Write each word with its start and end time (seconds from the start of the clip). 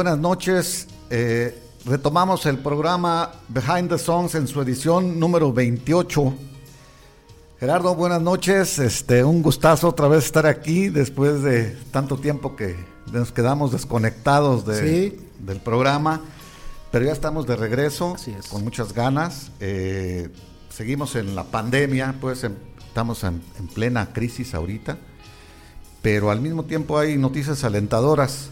buenas 0.00 0.18
noches. 0.18 0.86
Eh, 1.10 1.62
retomamos 1.84 2.46
el 2.46 2.56
programa 2.56 3.32
Behind 3.48 3.90
the 3.90 3.98
Songs 3.98 4.34
en 4.34 4.48
su 4.48 4.62
edición 4.62 5.20
número 5.20 5.52
28. 5.52 6.32
Gerardo, 7.58 7.94
buenas 7.94 8.22
noches. 8.22 8.78
Este, 8.78 9.22
un 9.22 9.42
gustazo 9.42 9.88
otra 9.88 10.08
vez 10.08 10.24
estar 10.24 10.46
aquí 10.46 10.88
después 10.88 11.42
de 11.42 11.76
tanto 11.90 12.16
tiempo 12.16 12.56
que 12.56 12.76
nos 13.12 13.30
quedamos 13.30 13.72
desconectados 13.72 14.64
de, 14.64 15.20
del 15.38 15.60
programa. 15.60 16.22
Pero 16.90 17.04
ya 17.04 17.12
estamos 17.12 17.46
de 17.46 17.56
regreso 17.56 18.16
con 18.48 18.64
muchas 18.64 18.94
ganas. 18.94 19.50
Eh, 19.60 20.30
seguimos 20.70 21.14
en 21.14 21.34
la 21.34 21.44
pandemia, 21.44 22.14
pues 22.22 22.46
estamos 22.86 23.22
en 23.22 23.42
plena 23.74 24.14
crisis 24.14 24.54
ahorita 24.54 24.96
pero 26.00 26.30
al 26.30 26.40
mismo 26.40 26.64
tiempo 26.64 26.98
hay 26.98 27.18
noticias 27.18 27.62
alentadoras. 27.62 28.48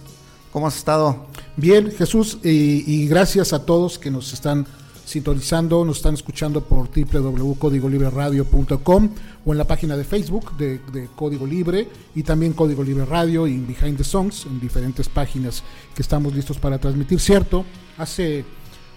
¿Cómo 0.53 0.67
has 0.67 0.77
estado? 0.77 1.27
Bien, 1.59 1.91
Jesús, 1.91 2.39
y, 2.45 3.09
gracias 3.09 3.53
a 3.53 3.67
todos 3.67 3.99
que 3.99 4.13
nos 4.13 4.33
están 4.33 4.65
sintonizando, 5.05 5.85
nos 5.85 5.97
están 5.97 6.15
escuchando 6.15 6.61
por 6.61 6.89
www.códigolibreradio.com 6.89 9.09
o 9.45 9.53
en 9.53 9.59
la 9.59 9.67
página 9.67 9.97
de 9.97 10.05
Facebook 10.05 10.57
de, 10.57 11.09
Código 11.17 11.49
Libre 11.49 11.89
y 12.15 12.23
también 12.23 12.53
Código 12.53 12.85
Libre 12.85 13.05
Radio 13.07 13.49
y 13.49 13.59
Behind 13.59 13.97
the 13.97 14.05
Songs 14.05 14.47
en 14.47 14.61
diferentes 14.61 15.09
páginas 15.09 15.65
que 15.97 16.03
estamos 16.03 16.33
listos 16.33 16.59
para 16.59 16.79
transmitir. 16.79 17.19
Cierto, 17.19 17.65
hace 17.97 18.45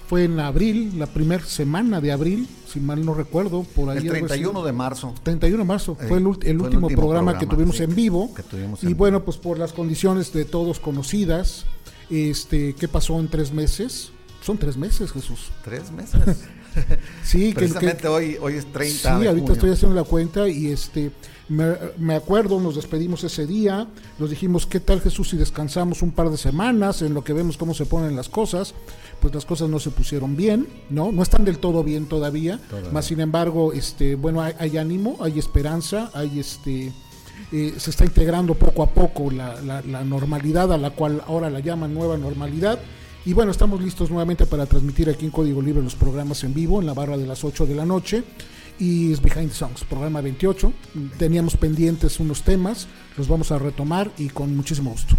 fue 0.07 0.25
en 0.25 0.39
abril, 0.39 0.99
la 0.99 1.07
primera 1.07 1.43
semana 1.43 1.99
de 1.99 2.11
abril, 2.11 2.47
si 2.67 2.79
mal 2.79 3.03
no 3.03 3.15
recuerdo, 3.15 3.63
por 3.63 3.89
ahí. 3.89 3.97
El 3.97 4.09
31 4.09 4.63
de 4.63 4.71
marzo. 4.71 5.15
31 5.23 5.57
de 5.57 5.63
marzo, 5.63 5.95
fue 5.95 6.19
el, 6.19 6.27
último, 6.27 6.89
programa, 6.89 7.39
que 7.39 7.47
tuvimos 7.47 7.79
en 7.79 7.95
vivo. 7.95 8.31
y 8.83 8.93
bueno, 8.93 9.23
pues 9.23 9.37
por 9.37 9.57
las 9.57 9.73
condiciones 9.73 10.31
de 10.31 10.45
todos 10.45 10.79
conocidas, 10.79 11.65
este, 12.11 12.73
¿qué 12.73 12.87
pasó 12.87 13.19
en 13.19 13.27
tres 13.27 13.51
meses? 13.51 14.11
Son 14.41 14.57
tres 14.57 14.75
meses, 14.75 15.11
Jesús. 15.11 15.51
Tres 15.63 15.91
meses. 15.91 16.19
sí, 17.23 17.53
precisamente 17.53 18.07
hoy, 18.07 18.37
hoy 18.41 18.55
es 18.55 18.71
30. 18.71 19.19
Sí, 19.19 19.27
ahorita 19.27 19.53
estoy 19.53 19.71
haciendo 19.71 19.95
la 19.95 20.03
cuenta 20.03 20.47
y 20.47 20.67
este 20.67 21.11
me, 21.51 22.15
acuerdo, 22.15 22.59
nos 22.61 22.75
despedimos 22.75 23.23
ese 23.25 23.45
día, 23.45 23.87
nos 24.17 24.29
dijimos, 24.29 24.65
¿qué 24.65 24.79
tal 24.79 25.01
Jesús 25.01 25.29
si 25.29 25.37
descansamos 25.37 26.01
un 26.01 26.11
par 26.11 26.29
de 26.29 26.37
semanas 26.37 27.01
en 27.01 27.13
lo 27.13 27.25
que 27.25 27.33
vemos 27.33 27.57
cómo 27.57 27.73
se 27.73 27.85
ponen 27.85 28.15
las 28.15 28.29
cosas? 28.29 28.73
Pues 29.19 29.35
las 29.35 29.45
cosas 29.45 29.69
no 29.69 29.79
se 29.79 29.89
pusieron 29.89 30.37
bien, 30.37 30.67
¿no? 30.89 31.11
No 31.11 31.21
están 31.21 31.43
del 31.43 31.57
todo 31.57 31.83
bien 31.83 32.05
todavía, 32.05 32.59
más 32.93 33.05
sin 33.05 33.19
embargo, 33.19 33.73
este, 33.73 34.15
bueno, 34.15 34.41
hay, 34.41 34.77
ánimo, 34.77 35.17
hay 35.19 35.39
esperanza, 35.39 36.09
hay 36.13 36.39
este... 36.39 36.93
Eh, 37.51 37.75
se 37.77 37.89
está 37.89 38.05
integrando 38.05 38.55
poco 38.55 38.83
a 38.83 38.87
poco 38.87 39.29
la, 39.29 39.61
la 39.61 40.03
normalidad 40.03 40.71
a 40.71 40.77
la 40.77 40.91
cual 40.91 41.21
ahora 41.27 41.49
la 41.49 41.59
llaman 41.59 41.93
nueva 41.93 42.17
normalidad. 42.17 42.79
Y 43.25 43.33
bueno, 43.33 43.51
estamos 43.51 43.81
listos 43.81 44.09
nuevamente 44.09 44.45
para 44.45 44.65
transmitir 44.65 45.09
aquí 45.09 45.25
en 45.25 45.31
Código 45.31 45.61
Libre 45.61 45.83
los 45.83 45.95
programas 45.95 46.43
en 46.43 46.53
vivo 46.53 46.79
en 46.79 46.87
la 46.87 46.93
barra 46.93 47.17
de 47.17 47.27
las 47.27 47.43
8 47.43 47.67
de 47.67 47.75
la 47.75 47.85
noche 47.85 48.23
y 48.79 49.13
es 49.13 49.21
Behind 49.21 49.49
the 49.49 49.55
Songs, 49.55 49.83
programa 49.83 50.21
28. 50.21 50.73
Teníamos 51.19 51.55
pendientes 51.55 52.19
unos 52.19 52.41
temas, 52.41 52.87
los 53.15 53.27
vamos 53.27 53.51
a 53.51 53.59
retomar 53.59 54.11
y 54.17 54.29
con 54.29 54.55
muchísimo 54.55 54.89
gusto. 54.89 55.15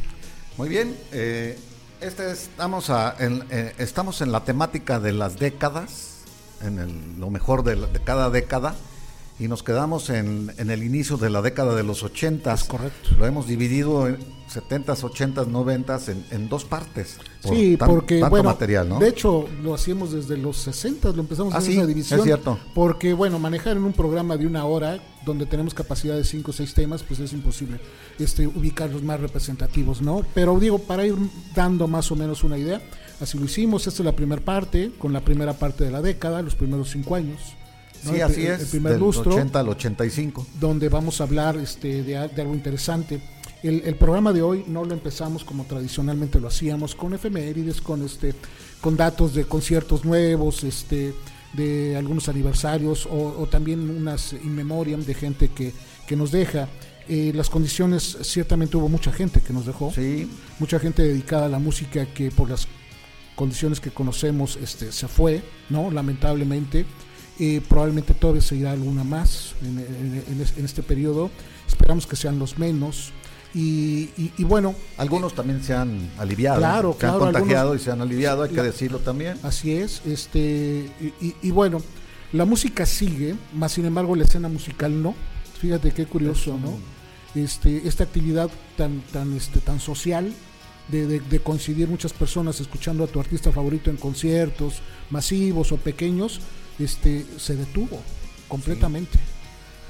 Muy 0.56 0.69
bien, 0.69 0.97
eh, 1.12 1.56
este 2.00 2.32
estamos, 2.32 2.91
en, 3.21 3.44
eh, 3.50 3.72
estamos 3.78 4.21
en 4.21 4.32
la 4.32 4.44
temática 4.44 4.98
de 4.98 5.12
las 5.12 5.38
décadas, 5.38 6.22
en 6.60 7.21
lo 7.21 7.31
mejor 7.31 7.62
de 7.62 8.00
cada 8.04 8.31
década 8.31 8.75
y 9.42 9.48
nos 9.48 9.64
quedamos 9.64 10.08
en, 10.08 10.53
en, 10.56 10.70
el 10.70 10.84
inicio 10.84 11.16
de 11.16 11.28
la 11.28 11.42
década 11.42 11.75
de 11.75 11.82
los 11.82 12.04
80. 12.04 12.56
Correcto. 12.69 13.10
Lo 13.19 13.26
hemos 13.26 13.48
dividido 13.48 14.06
en 14.06 14.19
70s, 14.48 15.03
80s, 15.03 15.47
90s 15.48 16.08
en, 16.10 16.25
en 16.30 16.48
dos 16.48 16.64
partes. 16.64 17.16
sí, 17.41 17.76
porque 17.76 18.22
bueno, 18.22 18.44
material, 18.44 18.88
¿no? 18.88 19.00
de 19.00 19.08
hecho 19.08 19.48
lo 19.64 19.75
hacíamos 19.75 20.12
desde 20.12 20.36
los 20.36 20.58
60, 20.58 21.10
lo 21.10 21.22
empezamos 21.22 21.54
a 21.54 21.58
hacer 21.58 21.72
esa 21.72 21.86
división. 21.86 22.20
Es 22.20 22.25
cierto. 22.25 22.56
Porque 22.72 23.14
bueno, 23.14 23.41
manejar 23.41 23.76
en 23.76 23.82
un 23.82 23.92
programa 23.92 24.36
de 24.36 24.47
una 24.47 24.64
hora 24.64 25.03
donde 25.25 25.47
tenemos 25.47 25.74
capacidad 25.74 26.16
de 26.16 26.24
5 26.24 26.50
o 26.50 26.54
6 26.54 26.74
temas, 26.74 27.03
pues 27.03 27.19
es 27.19 27.32
imposible 27.32 27.80
este, 28.20 28.47
ubicar 28.47 28.91
los 28.91 29.03
más 29.03 29.19
representativos, 29.19 30.03
¿no? 30.03 30.22
Pero 30.34 30.60
digo, 30.60 30.78
para 30.78 31.04
ir 31.04 31.16
dando 31.53 31.88
más 31.88 32.12
o 32.12 32.16
menos 32.16 32.44
una 32.44 32.59
idea, 32.59 32.80
así 33.20 33.38
lo 33.38 33.47
hicimos. 33.47 33.88
Esta 33.88 34.03
es 34.03 34.06
la 34.06 34.14
primera 34.14 34.41
parte, 34.41 34.92
con 34.98 35.12
la 35.12 35.20
primera 35.20 35.54
parte 35.54 35.82
de 35.82 35.91
la 35.91 36.00
década, 36.00 36.42
los 36.42 36.54
primeros 36.54 36.91
5 36.91 37.16
años. 37.16 37.56
Sí, 38.03 38.21
así 38.21 38.47
es. 38.47 38.61
El 38.63 38.67
primer 38.67 38.99
lustro. 38.99 39.35
80 39.35 39.61
al 39.61 39.69
85. 39.69 40.47
Donde 40.61 40.89
vamos 40.89 41.21
a 41.21 41.25
hablar 41.25 41.57
este, 41.57 42.03
de, 42.03 42.17
algo 42.17 42.55
interesante. 42.55 43.21
El, 43.63 43.95
programa 43.95 44.33
de 44.33 44.43
hoy 44.43 44.65
no 44.67 44.85
lo 44.85 44.93
empezamos 44.93 45.45
como 45.45 45.65
tradicionalmente 45.65 46.41
lo 46.41 46.49
hacíamos, 46.49 46.97
con 46.97 47.15
efemérides, 47.15 47.81
con 47.81 48.05
este, 48.05 48.35
con 48.81 48.97
datos 48.97 49.35
de 49.35 49.45
conciertos 49.45 50.05
nuevos, 50.05 50.65
este, 50.65 51.15
de 51.53 51.97
algunos 51.97 52.29
aniversarios 52.29 53.07
o, 53.09 53.47
también 53.49 53.89
unas 53.89 54.33
in 54.33 54.53
memoriam 54.55 55.05
de 55.05 55.15
gente 55.15 55.49
que, 55.49 55.73
que 56.09 56.17
nos 56.17 56.33
deja. 56.33 56.69
Eh, 57.09 57.33
las 57.34 57.51
condiciones, 57.51 58.19
ciertamente 58.23 58.77
hubo 58.77 58.89
mucha 58.89 59.13
gente 59.13 59.41
que 59.41 59.53
nos 59.53 59.67
dejó, 59.67 59.93
sí. 59.93 60.29
mucha 60.59 60.79
gente 60.79 61.03
dedicada 61.03 61.47
a 61.47 61.49
la 61.49 61.59
música 61.59 62.07
que 62.07 62.31
por 62.31 62.49
las 62.49 62.67
condiciones 63.34 63.81
que 63.81 63.91
conocemos 63.91 64.57
este, 64.57 64.93
se 64.93 65.09
fue, 65.09 65.43
¿no? 65.69 65.91
Lamentablemente 65.91 66.84
probablemente 67.69 68.15
todavía 68.15 68.43
se 68.43 68.56
irá 68.56 68.72
alguna 68.72 69.04
más 69.04 69.54
en, 69.62 70.65
este 70.65 70.82
periodo. 70.82 71.31
Esperamos 71.66 72.06
que 72.06 72.16
sean 72.16 72.38
los 72.38 72.59
menos. 72.59 73.12
Y, 73.54 74.09
bueno. 74.44 74.75
Algunos 74.97 75.34
también 75.34 75.62
se 75.62 75.75
han 75.75 76.10
aliviado. 76.19 76.59
Claro, 76.59 76.97
se 76.98 77.06
han 77.06 77.19
contagiado 77.19 77.75
y 77.75 77.78
se 77.78 77.91
han 77.91 78.00
aliviado, 78.00 78.42
hay 78.42 78.50
que 78.50 78.62
decirlo 78.62 78.98
también. 78.98 79.38
Así 79.42 79.72
es. 79.72 80.03
este 80.06 80.91
y, 81.21 81.50
bueno, 81.50 81.82
la 82.32 82.44
música 82.44 82.87
sigue, 82.87 83.37
más 83.53 83.72
sin 83.72 83.84
embargo 83.84 84.16
la 84.16 84.25
escena 84.25 84.48
musical 84.48 85.03
no. 85.03 85.15
Fíjate 85.60 85.92
qué 85.92 86.06
curioso, 86.06 86.59
¿no? 86.59 86.78
Este, 87.41 87.87
esta 87.87 88.04
actividad 88.04 88.50
tan, 88.76 89.00
tan, 89.12 89.34
este, 89.37 89.60
tan 89.60 89.81
social, 89.81 90.32
de, 90.88 91.06
de, 91.06 91.21
de, 91.21 91.38
coincidir 91.38 91.88
muchas 91.88 92.12
personas 92.12 92.60
escuchando 92.60 93.04
a 93.04 93.06
tu 93.06 93.21
artista 93.21 93.53
favorito 93.53 93.88
en 93.88 93.97
conciertos 93.97 94.82
masivos 95.10 95.72
o 95.72 95.76
pequeños, 95.76 96.41
este, 96.84 97.26
se 97.38 97.56
detuvo 97.56 98.00
completamente. 98.48 99.19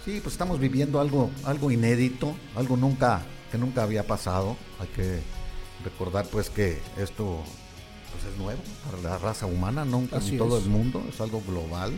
Sí. 0.04 0.20
pues 0.22 0.34
estamos 0.34 0.58
viviendo 0.58 1.00
algo, 1.00 1.30
algo 1.44 1.70
inédito, 1.70 2.34
algo 2.56 2.76
nunca, 2.76 3.22
que 3.50 3.58
nunca 3.58 3.82
había 3.82 4.06
pasado. 4.06 4.56
Hay 4.80 4.88
que 4.88 5.20
recordar 5.84 6.26
pues 6.26 6.50
que 6.50 6.80
esto 6.98 7.42
pues 8.12 8.32
es 8.32 8.38
nuevo 8.38 8.60
para 8.84 9.02
la 9.02 9.18
raza 9.18 9.46
humana, 9.46 9.84
nunca 9.84 10.18
en 10.18 10.38
todo 10.38 10.58
el 10.58 10.66
mundo, 10.66 11.04
es 11.08 11.20
algo 11.20 11.42
global. 11.46 11.92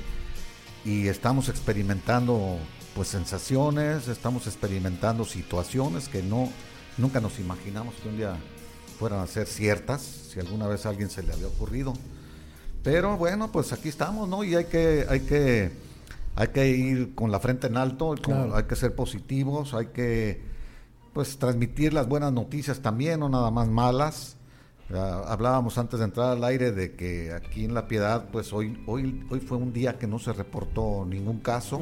Y 0.85 1.09
estamos 1.09 1.49
experimentando 1.49 2.59
pues 2.95 3.09
sensaciones, 3.09 4.09
estamos 4.09 4.47
experimentando 4.47 5.25
situaciones 5.25 6.09
que 6.09 6.23
no 6.23 6.51
nunca 6.97 7.21
nos 7.21 7.39
imaginamos 7.39 7.95
que 7.97 8.09
un 8.09 8.17
día 8.17 8.37
fueran 8.99 9.21
a 9.21 9.27
ser 9.27 9.47
ciertas, 9.47 10.03
si 10.03 10.41
alguna 10.41 10.67
vez 10.69 10.87
a 10.87 10.91
alguien 10.91 11.11
se 11.11 11.23
le 11.23 11.33
había 11.33 11.49
ocurrido. 11.49 11.95
Pero 12.85 13.17
bueno, 13.17 13.51
pues 13.51 13.73
aquí 13.73 13.89
estamos, 13.89 14.29
¿no? 14.29 14.45
Y 14.45 14.55
hay 14.55 14.67
que, 14.67 15.07
hay 15.09 15.21
que, 15.21 15.73
hay 16.37 16.49
que 16.49 16.69
ir 16.69 17.15
con 17.15 17.33
la 17.33 17.41
frente 17.41 17.67
en 17.67 17.79
alto, 17.79 18.15
hay 18.55 18.65
que 18.65 18.77
ser 18.77 18.95
positivos, 18.95 19.73
hay 19.73 19.87
que 19.87 20.43
pues 21.15 21.39
transmitir 21.39 21.95
las 21.95 22.07
buenas 22.07 22.33
noticias 22.33 22.81
también, 22.81 23.21
no 23.21 23.31
nada 23.31 23.51
más 23.51 23.69
malas. 23.69 24.37
hablábamos 24.91 25.79
antes 25.79 25.99
de 25.99 26.05
entrar 26.05 26.33
al 26.33 26.45
aire 26.45 26.73
de 26.73 26.95
que 26.95 27.33
aquí 27.33 27.65
en 27.65 27.73
La 27.73 27.89
Piedad, 27.89 28.27
pues 28.31 28.53
hoy, 28.53 28.83
hoy, 28.87 29.25
hoy 29.31 29.41
fue 29.41 29.57
un 29.57 29.73
día 29.73 29.99
que 29.99 30.07
no 30.07 30.19
se 30.19 30.35
reportó 30.35 31.07
ningún 31.09 31.41
caso 31.41 31.81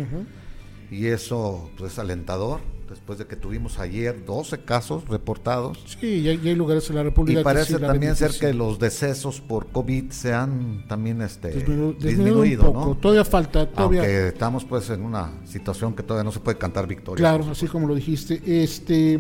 y 0.89 1.07
eso 1.07 1.69
pues 1.77 1.95
es 1.95 1.99
alentador 1.99 2.61
después 2.93 3.19
de 3.19 3.27
que 3.27 3.37
tuvimos 3.37 3.79
ayer 3.79 4.25
12 4.25 4.61
casos 4.61 5.09
reportados. 5.09 5.79
Sí, 6.01 6.21
y 6.21 6.29
hay, 6.29 6.55
lugares 6.55 6.89
en 6.91 6.97
la 6.97 7.03
República. 7.03 7.41
Y 7.41 7.45
parece 7.45 7.79
también 7.79 8.15
ser 8.17 8.33
que 8.39 8.53
los 8.53 8.79
decesos 8.79 9.41
por 9.41 9.69
COVID 9.69 10.11
se 10.11 10.33
han 10.33 10.87
también 10.87 11.23
este, 11.23 11.51
disminuido, 11.99 12.73
¿no? 12.73 12.97
Todavía 12.97 13.25
falta. 13.25 13.69
Todavía... 13.69 14.01
Aunque 14.01 14.29
estamos 14.29 14.65
pues 14.65 14.91
en 14.91 15.03
una 15.03 15.33
situación 15.45 15.95
que 15.95 16.03
todavía 16.03 16.25
no 16.25 16.33
se 16.33 16.41
puede 16.41 16.59
cantar 16.59 16.87
victoria. 16.87 17.17
Claro, 17.17 17.51
así 17.51 17.67
como 17.67 17.89
lo 17.89 17.95
dijiste. 17.95 18.41
Este, 18.47 19.19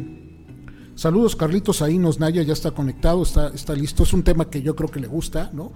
Saludos, 0.95 1.37
Carlitos 1.37 1.81
Ainos 1.81 2.21
Naya, 2.21 2.43
ya 2.43 2.53
está 2.53 2.71
conectado, 2.71 3.23
está, 3.23 3.49
está 3.49 3.75
listo. 3.75 4.03
Es 4.03 4.13
un 4.13 4.23
tema 4.23 4.51
que 4.51 4.61
yo 4.61 4.77
creo 4.77 4.91
que 4.91 5.01
le 5.01 5.07
gusta, 5.07 5.51
¿no? 5.53 5.73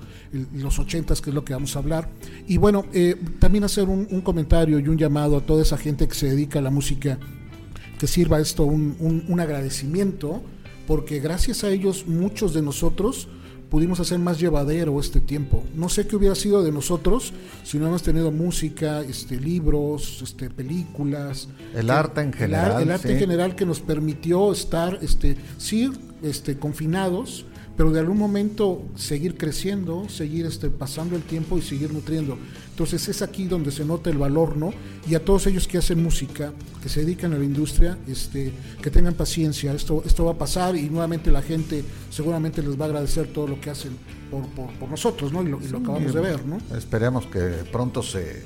los 0.52 0.78
ochentas, 0.78 1.22
que 1.22 1.31
es 1.31 1.34
lo 1.34 1.44
que 1.44 1.54
vamos 1.54 1.75
a 1.75 1.78
hablar. 1.78 2.10
Y 2.46 2.58
bueno, 2.58 2.84
eh, 2.93 3.16
también 3.38 3.64
hacer 3.64 3.88
un, 3.88 4.20
comentario 4.20 4.78
y 4.78 4.88
un 4.88 4.98
llamado 4.98 5.38
a 5.38 5.40
toda 5.40 5.62
esa 5.62 5.78
gente 5.78 6.06
que 6.06 6.14
se 6.14 6.28
dedica 6.28 6.58
a 6.58 6.62
la 6.62 6.70
música, 6.70 7.19
que 7.98 8.06
sirva 8.06 8.40
esto 8.40 8.64
un, 8.64 9.25
un 9.28 9.40
agradecimiento, 9.40 10.43
porque 10.87 11.20
gracias 11.20 11.64
a 11.64 11.70
ellos 11.70 12.06
muchos 12.06 12.54
de 12.54 12.62
nosotros 12.62 13.28
pudimos 13.70 14.00
hacer 14.00 14.19
más 14.19 14.38
llevadero 14.38 14.98
este 15.00 15.20
tiempo. 15.20 15.64
No 15.75 15.88
sé 15.88 16.06
qué 16.06 16.16
hubiera 16.16 16.34
sido 16.34 16.62
de 16.62 16.72
nosotros 16.72 17.32
si 17.64 17.78
no 17.78 17.87
hemos 17.87 18.02
tenido 18.02 18.31
música, 18.31 19.00
este, 19.02 19.40
libros, 19.40 20.20
este, 20.22 20.50
películas. 20.50 21.48
El 21.75 21.90
arte 21.90 22.20
en 22.20 22.32
general. 22.32 22.82
El, 22.82 22.90
arte 22.90 23.12
en 23.12 23.19
general 23.19 23.54
que 23.54 23.66
nos 23.66 23.81
permitió 23.81 24.52
estar, 24.52 24.98
este, 25.02 25.37
sí, 25.58 25.90
este, 26.22 26.58
confinados, 26.58 27.44
pero 27.76 27.90
de 27.90 28.00
algún 28.00 28.19
momento 28.19 28.82
seguir 28.96 29.37
creciendo, 29.37 30.08
seguir 30.08 30.46
este, 30.46 30.70
pasando 30.70 31.14
el 31.14 31.23
tiempo 31.23 31.58
y 31.58 31.62
seguir 31.62 31.93
nutriendo. 31.93 32.38
Entonces 32.70 33.08
es 33.08 33.23
aquí 33.23 33.46
donde 33.46 33.70
se 33.70 33.84
nota 33.84 34.11
el 34.11 34.19
valor, 34.19 34.56
¿no? 34.56 34.73
Y 35.08 35.14
a 35.14 35.25
todos 35.25 35.46
ellos 35.46 35.69
que 35.69 35.78
hacen 35.78 36.02
música, 36.02 36.52
que 36.82 36.88
se 36.88 37.00
dedican 37.00 37.32
a 37.32 37.38
la 37.38 37.44
industria, 37.44 37.99
este, 38.08 38.52
que 38.82 38.90
tengan 38.90 39.14
paciencia, 39.14 39.73
esto, 39.73 40.02
esto 40.06 40.25
va 40.25 40.32
a 40.32 40.38
pasar 40.38 40.76
y 40.76 40.88
nuevamente 40.88 41.31
la 41.31 41.43
gente 41.43 41.84
seguramente 42.11 42.62
les 42.62 42.78
va 42.78 42.84
a 42.87 42.88
agradecer 42.88 43.28
todo 43.28 43.46
lo 43.46 43.61
que 43.61 43.70
hacen 43.70 43.93
por, 44.31 44.46
por, 44.79 44.88
nosotros, 44.88 45.32
¿no? 45.32 45.43
Y 45.43 45.49
lo, 45.49 45.79
acabamos 45.79 46.14
de 46.14 46.20
ver, 46.20 46.44
¿no? 46.46 46.58
Esperemos 46.76 47.26
que 47.26 47.40
pronto 47.70 48.02
se 48.02 48.43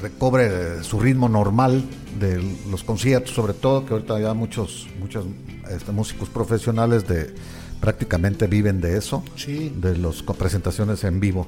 recobre 0.00 0.82
su 0.82 1.00
ritmo 1.00 1.28
normal 1.28 1.82
de 2.20 2.42
los 2.70 2.84
conciertos, 2.84 3.34
sobre 3.34 3.54
todo 3.54 3.84
que 3.84 3.94
ahorita 3.94 4.20
ya 4.20 4.34
muchos, 4.34 4.86
muchos 5.00 5.24
este, 5.70 5.92
músicos 5.92 6.28
profesionales 6.28 7.06
de 7.08 7.34
prácticamente 7.80 8.46
viven 8.46 8.80
de 8.80 8.96
eso, 8.96 9.22
de 9.46 9.98
las 9.98 10.22
presentaciones 10.22 11.04
en 11.04 11.20
vivo. 11.20 11.46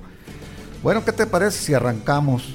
Bueno, 0.83 1.05
¿qué 1.05 1.13
te 1.13 1.27
parece 1.27 1.59
si 1.59 1.75
arrancamos? 1.75 2.55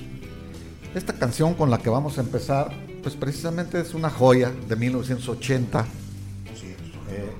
Esta 0.94 1.14
canción 1.14 1.54
con 1.54 1.70
la 1.70 1.80
que 1.80 1.90
vamos 1.90 2.18
a 2.18 2.22
empezar, 2.22 2.74
pues 3.02 3.16
precisamente 3.16 3.80
es 3.80 3.94
una 3.94 4.10
joya 4.10 4.52
de 4.52 4.76
1980 4.76 5.86
eh, 7.10 7.32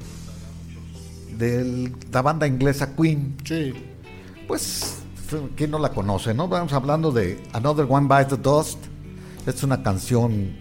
de 1.38 1.92
la 2.12 2.22
banda 2.22 2.48
inglesa 2.48 2.96
Queen. 2.96 3.36
Sí. 3.44 3.74
Pues, 4.48 5.00
¿quién 5.56 5.72
no 5.72 5.80
la 5.80 5.90
conoce? 5.90 6.34
no? 6.34 6.48
Vamos 6.48 6.74
hablando 6.74 7.12
de 7.12 7.42
Another 7.54 7.86
One 7.90 8.08
Bites 8.08 8.38
the 8.38 8.38
Dust. 8.38 8.78
Es 9.46 9.64
una 9.64 9.82
canción 9.82 10.56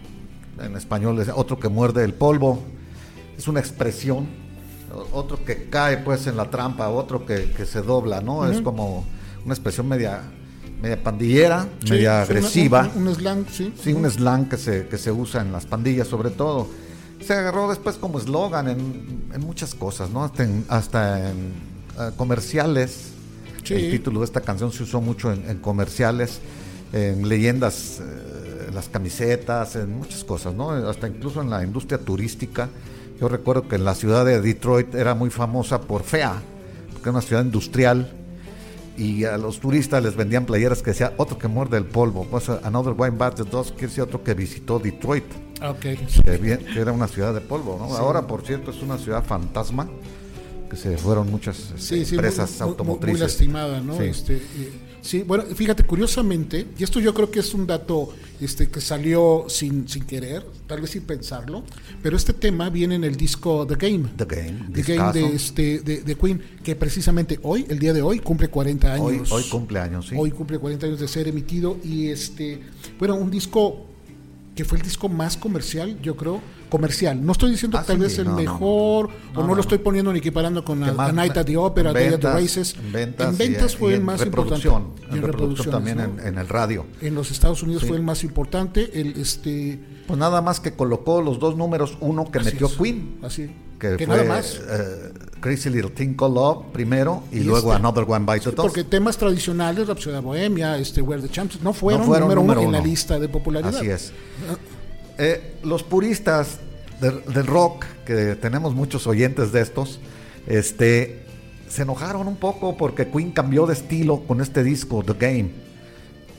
en 0.59 0.75
español, 0.75 1.19
es 1.19 1.29
otro 1.29 1.59
que 1.59 1.69
muerde 1.69 2.03
el 2.03 2.13
polvo. 2.13 2.63
Es 3.37 3.47
una 3.47 3.59
expresión 3.59 4.40
otro 5.11 5.43
que 5.43 5.69
cae 5.69 5.97
pues 5.97 6.27
en 6.27 6.37
la 6.37 6.49
trampa, 6.49 6.89
otro 6.89 7.25
que, 7.25 7.65
se 7.65 7.81
dobla, 7.81 8.21
¿no? 8.21 8.49
Es 8.49 8.61
como 8.61 9.05
una 9.45 9.53
expresión 9.53 9.87
media 9.87 10.21
media 10.81 11.01
pandillera, 11.01 11.67
media 11.87 12.23
agresiva. 12.23 12.89
un, 12.95 13.13
slang, 13.13 13.45
sí. 13.51 13.71
Sí, 13.79 13.93
un 13.93 14.09
slang 14.09 14.49
que 14.49 14.57
se, 14.57 14.87
que 14.87 14.97
se 14.97 15.11
usa 15.11 15.41
en 15.41 15.51
las 15.51 15.65
pandillas 15.65 16.07
sobre 16.07 16.31
todo. 16.31 16.67
Se 17.23 17.33
agarró 17.33 17.69
después 17.69 17.97
como 17.97 18.17
eslogan 18.17 18.67
en, 18.67 19.41
muchas 19.41 19.75
cosas, 19.75 20.09
¿no? 20.09 20.23
Hasta 20.23 21.29
en, 21.29 21.53
eh, 21.99 22.11
comerciales. 22.17 23.11
El 23.69 23.91
título 23.91 24.19
de 24.19 24.25
esta 24.25 24.41
canción 24.41 24.71
se 24.73 24.83
usó 24.83 24.99
mucho 24.99 25.31
en, 25.31 25.59
comerciales, 25.59 26.39
en 26.91 27.29
leyendas, 27.29 28.01
eh, 28.01 28.69
las 28.73 28.89
camisetas, 28.89 29.75
en 29.75 29.97
muchas 29.97 30.23
cosas, 30.23 30.53
¿no? 30.53 30.71
Hasta 30.71 31.07
incluso 31.07 31.41
en 31.41 31.51
la 31.51 31.63
industria 31.63 31.99
turística 31.99 32.69
yo 33.21 33.29
recuerdo 33.29 33.67
que 33.67 33.75
en 33.75 33.85
la 33.85 33.93
ciudad 33.93 34.25
de 34.25 34.41
Detroit 34.41 34.95
era 34.95 35.13
muy 35.13 35.29
famosa 35.29 35.81
por 35.81 36.01
fea, 36.01 36.41
porque 36.91 37.03
era 37.03 37.11
una 37.11 37.21
ciudad 37.21 37.45
industrial 37.45 38.11
y 38.97 39.25
a 39.25 39.37
los 39.37 39.59
turistas 39.59 40.01
les 40.03 40.15
vendían 40.15 40.47
playeras 40.47 40.81
que 40.81 40.89
decía 40.89 41.13
otro 41.17 41.37
que 41.37 41.47
muerde 41.47 41.77
el 41.77 41.85
polvo. 41.85 42.25
Pues 42.25 42.49
Another 42.49 42.95
Wine 42.97 43.17
Bat 43.17 43.35
the 43.35 43.43
Dust 43.43 43.71
quiere 43.71 43.89
decir 43.89 44.03
otro 44.03 44.23
que 44.23 44.33
visitó 44.33 44.79
Detroit. 44.79 45.25
Okay. 45.63 45.97
Que, 45.97 46.59
era 46.75 46.91
una 46.91 47.07
ciudad 47.07 47.31
de 47.31 47.41
polvo. 47.41 47.77
¿no? 47.77 47.95
Ahora, 47.95 48.25
por 48.25 48.43
cierto, 48.43 48.71
es 48.71 48.81
una 48.81 48.97
ciudad 48.97 49.23
fantasma 49.23 49.87
que 50.67 50.75
se 50.75 50.97
fueron 50.97 51.29
muchas 51.29 51.73
este, 51.77 52.01
empresas 52.01 52.59
automotrices. 52.59 53.19
Muy, 53.19 53.27
lastimada, 53.27 53.81
¿no? 53.81 54.01
Este, 54.01 54.41
Sí, 55.01 55.23
bueno, 55.23 55.43
fíjate, 55.43 55.83
curiosamente, 55.83 56.67
y 56.77 56.83
esto 56.83 56.99
yo 56.99 57.13
creo 57.13 57.31
que 57.31 57.39
es 57.39 57.53
un 57.53 57.65
dato 57.65 58.13
este, 58.39 58.69
que 58.69 58.79
salió 58.81 59.45
sin, 59.47 59.87
sin 59.87 60.03
querer, 60.05 60.45
tal 60.67 60.81
vez 60.81 60.91
sin 60.91 61.01
pensarlo, 61.01 61.63
pero 62.03 62.15
este 62.15 62.33
tema 62.33 62.69
viene 62.69 62.95
en 62.95 63.03
el 63.03 63.15
disco 63.15 63.65
The 63.65 63.75
Game. 63.75 64.09
The 64.15 64.25
Game. 64.25 64.73
The 64.73 64.81
Game 64.83 65.13
de, 65.13 65.35
este, 65.35 65.79
de, 65.79 66.15
Queen, 66.15 66.41
que 66.63 66.75
precisamente 66.75 67.39
hoy, 67.43 67.65
el 67.69 67.79
día 67.79 67.93
de 67.93 68.01
hoy, 68.01 68.19
cumple 68.19 68.49
40 68.49 68.93
años. 68.93 69.31
Hoy, 69.31 69.43
cumple 69.45 69.79
años, 69.79 70.07
sí. 70.07 70.15
Hoy 70.17 70.31
cumple 70.31 70.59
40 70.59 70.85
años 70.85 70.99
de 70.99 71.07
ser 71.07 71.27
emitido 71.27 71.77
y 71.83 72.07
este, 72.07 72.61
bueno, 72.99 73.15
un 73.15 73.31
disco 73.31 73.90
que 74.55 74.65
fue 74.65 74.77
el 74.77 74.83
disco 74.83 75.07
más 75.07 75.37
comercial, 75.37 75.97
yo 76.01 76.17
creo, 76.17 76.41
comercial. 76.69 77.25
No 77.25 77.31
estoy 77.31 77.51
diciendo 77.51 77.77
ah, 77.77 77.83
tal 77.85 77.99
vez 77.99 78.17
el 78.19 78.29
mejor, 78.29 79.09
o 79.33 79.43
no, 79.43 79.55
lo 79.55 79.61
estoy 79.61 79.77
poniendo 79.77 80.11
ni 80.11 80.19
equiparando 80.19 80.65
con 80.65 80.81
la, 80.81 81.11
Night 81.11 81.37
at 81.37 81.45
the 81.45 81.55
Opera, 81.55 81.93
Day 81.93 82.13
at 82.13 82.19
the 82.19 82.33
Races. 82.33 82.75
En 82.75 82.91
ventas, 83.37 83.75
fue 83.75 83.93
el 83.93 84.01
más 84.01 84.25
importante. 84.25 84.67
Y 85.11 85.17
en, 85.17 85.21
reproducción 85.23 85.71
también 85.71 85.99
en, 86.23 86.37
el 86.37 86.47
radio. 86.47 86.85
En 87.01 87.15
los 87.15 87.31
Estados 87.31 87.63
Unidos 87.63 87.85
fue 87.85 87.95
el 87.95 88.03
más 88.03 88.23
importante. 88.23 88.99
El, 88.99 89.19
este, 89.19 89.79
pues 90.07 90.19
nada 90.19 90.41
más 90.41 90.59
que 90.59 90.73
colocó 90.73 91.21
los 91.21 91.39
dos 91.39 91.55
números, 91.55 91.97
uno 92.01 92.29
que 92.29 92.39
metió 92.39 92.69
Queen. 92.75 93.19
Así. 93.23 93.49
Que, 93.79 93.97
fue, 93.97 94.07
nada 94.07 94.25
más. 94.25 94.59
Eh, 94.69 95.13
Crazy 95.41 95.69
Little 95.69 95.89
Thing 95.89 96.13
Called 96.13 96.35
Love 96.35 96.65
primero 96.71 97.23
y, 97.31 97.39
luego 97.39 97.73
este, 97.73 97.83
Another 97.83 98.05
One 98.07 98.25
Bites 98.25 98.43
the 98.43 98.51
Dust. 98.51 98.61
Porque 98.61 98.83
temas 98.83 99.17
tradicionales, 99.17 99.87
la 99.87 99.95
ciudad 99.95 100.21
Bohemia, 100.21 100.77
este, 100.77 101.01
Where 101.01 101.21
the 101.21 101.29
Champs, 101.29 101.61
no 101.61 101.73
fueron, 101.73 102.07
número, 102.07 102.41
uno, 102.41 102.61
en 102.61 102.71
la 102.71 102.79
lista 102.79 103.19
de 103.19 103.27
popularidad. 103.27 103.75
Así 103.75 103.89
es. 103.89 104.13
Eh, 105.17 105.57
los 105.63 105.83
puristas 105.83 106.59
del, 107.01 107.47
rock, 107.47 107.85
que 108.05 108.35
tenemos 108.35 108.75
muchos 108.75 109.07
oyentes 109.07 109.51
de 109.51 109.61
estos, 109.61 109.99
este, 110.47 111.25
se 111.67 111.81
enojaron 111.81 112.27
un 112.27 112.37
poco 112.37 112.77
porque 112.77 113.07
Queen 113.07 113.31
cambió 113.31 113.65
de 113.65 113.73
estilo 113.73 114.21
con 114.21 114.41
este 114.41 114.63
disco, 114.63 115.03
The 115.03 115.13
Game. 115.13 115.49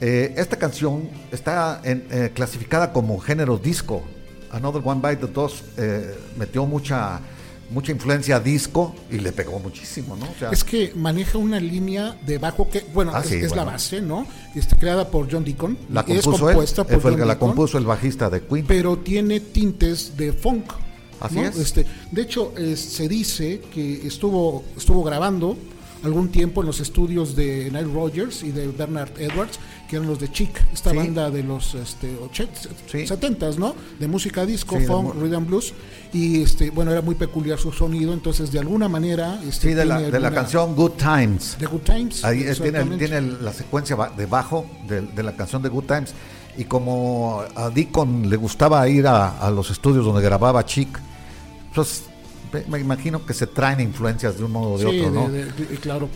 Eh, 0.00 0.34
esta 0.36 0.56
canción 0.56 1.08
está 1.30 1.80
eh, 1.84 2.30
clasificada 2.34 2.92
como 2.92 3.18
género 3.18 3.58
disco. 3.58 4.02
Another 4.50 4.82
One 4.84 5.00
Bite 5.02 5.26
the 5.26 5.32
Dust 5.32 5.64
metió 6.36 6.66
mucha 6.66 7.20
mucha 7.72 7.92
influencia 7.92 8.38
disco 8.38 8.94
y 9.10 9.18
le 9.18 9.32
pegó 9.32 9.58
muchísimo, 9.58 10.16
¿no? 10.16 10.26
es 10.50 10.64
que 10.64 10.92
maneja 10.94 11.38
una 11.38 11.58
línea 11.58 12.16
de 12.24 12.38
bajo 12.38 12.68
que, 12.68 12.84
bueno, 12.92 13.12
ah, 13.14 13.22
es, 13.28 13.54
la 13.56 13.64
base, 13.64 14.00
¿no? 14.00 14.26
Está 14.54 14.76
creada 14.76 15.08
por 15.08 15.30
John 15.30 15.44
Deacon. 15.44 15.78
La 15.90 16.04
compuso 16.04 16.32
es 16.32 16.40
compuesta 16.40 16.84
por 16.84 17.00
fue 17.00 17.10
el 17.12 17.16
que 17.16 17.24
la 17.24 17.38
compuso 17.38 17.78
el 17.78 17.86
bajista 17.86 18.28
de 18.30 18.42
Queen. 18.42 18.66
Pero 18.66 18.98
tiene 18.98 19.40
tintes 19.40 20.16
de 20.16 20.32
funk. 20.32 20.72
Así 21.20 21.38
es. 21.38 21.56
Este, 21.56 21.86
de 22.10 22.22
hecho, 22.22 22.52
se 22.74 23.08
dice 23.08 23.60
que 23.72 24.06
estuvo, 24.06 24.64
estuvo 24.76 25.02
grabando 25.02 25.56
algún 26.04 26.28
tiempo 26.28 26.60
en 26.60 26.66
los 26.66 26.80
estudios 26.80 27.36
de 27.36 27.64
Nile 27.66 27.84
Rogers 27.92 28.42
y 28.42 28.50
de 28.50 28.68
Bernard 28.68 29.10
Edwards, 29.20 29.58
que 29.88 29.96
eran 29.96 30.08
los 30.08 30.18
de 30.18 30.30
Chic, 30.30 30.50
esta 30.72 30.92
banda 30.92 31.30
de 31.30 31.42
los 31.42 31.74
este, 31.74 32.16
70 33.06 33.50
¿no? 33.58 33.74
De 33.98 34.08
música 34.08 34.44
disco, 34.44 34.78
funk, 34.80 35.14
rhythm 35.14 35.46
blues. 35.46 35.72
Y 36.12 36.42
este, 36.42 36.70
bueno, 36.70 36.90
era 36.92 37.02
muy 37.02 37.14
peculiar 37.14 37.58
su 37.58 37.72
sonido, 37.72 38.12
entonces 38.12 38.50
de 38.52 38.58
alguna 38.58 38.88
manera. 38.88 39.40
Este, 39.46 39.68
sí, 39.68 39.74
de, 39.74 39.84
la, 39.84 40.00
de 40.00 40.20
la, 40.20 40.30
canción 40.30 40.74
Good 40.74 40.92
Times. 40.92 41.56
De 41.58 41.66
Good 41.66 41.80
Times. 41.80 42.24
Ahí 42.24 42.44
tiene, 42.60 42.84
tiene, 42.96 43.20
la 43.20 43.52
secuencia 43.52 43.96
de 44.16 44.26
bajo 44.26 44.66
de, 44.86 45.22
la 45.22 45.34
canción 45.34 45.62
de 45.62 45.68
Good 45.68 45.84
Times. 45.84 46.14
Y 46.56 46.64
como 46.64 47.42
a 47.54 47.70
Deacon 47.70 48.28
le 48.28 48.36
gustaba 48.36 48.86
ir 48.88 49.06
a, 49.06 49.38
a 49.38 49.50
los 49.50 49.70
estudios 49.70 50.04
donde 50.04 50.20
grababa 50.20 50.66
Chic, 50.66 50.98
pues 51.74 52.02
me 52.68 52.78
imagino 52.78 53.24
que 53.24 53.34
se 53.34 53.46
traen 53.46 53.80
influencias 53.80 54.38
de 54.38 54.44
un 54.44 54.52
modo 54.52 54.72
o 54.72 54.78
de 54.78 54.86
otro, 54.86 55.10
¿no? 55.10 55.30
claro. 55.80 56.08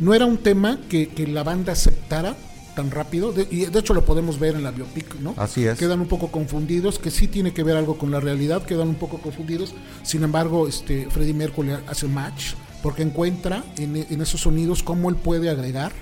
No 0.00 0.14
era 0.14 0.26
un 0.26 0.38
tema 0.38 0.80
que, 0.88 1.08
la 1.26 1.42
banda 1.42 1.72
aceptara 1.72 2.36
tan 2.76 2.90
rápido, 2.90 3.32
y 3.50 3.66
de 3.66 3.78
hecho 3.78 3.94
lo 3.94 4.04
podemos 4.04 4.38
ver 4.38 4.56
en 4.56 4.64
la 4.64 4.72
biopic, 4.72 5.20
¿no? 5.20 5.34
Así 5.36 5.64
es. 5.64 5.78
Quedan 5.78 6.00
un 6.00 6.08
poco 6.08 6.32
confundidos, 6.32 6.98
que 6.98 7.10
sí 7.10 7.28
tiene 7.28 7.54
que 7.54 7.62
ver 7.62 7.76
algo 7.76 7.96
con 7.98 8.10
la 8.10 8.18
realidad, 8.18 8.64
quedan 8.64 8.88
un 8.88 8.96
poco 8.96 9.18
confundidos. 9.18 9.74
Sin 10.02 10.24
embargo, 10.24 10.66
este 10.66 11.08
Freddie 11.08 11.34
Mercury 11.34 11.70
hace 11.86 12.08
match 12.08 12.54
porque 12.82 13.02
encuentra 13.02 13.64
en, 13.76 13.96
en 13.96 14.20
esos 14.20 14.40
sonidos 14.40 14.82
cómo 14.82 15.08
él 15.08 15.16
puede 15.16 15.50
agregar 15.50 15.92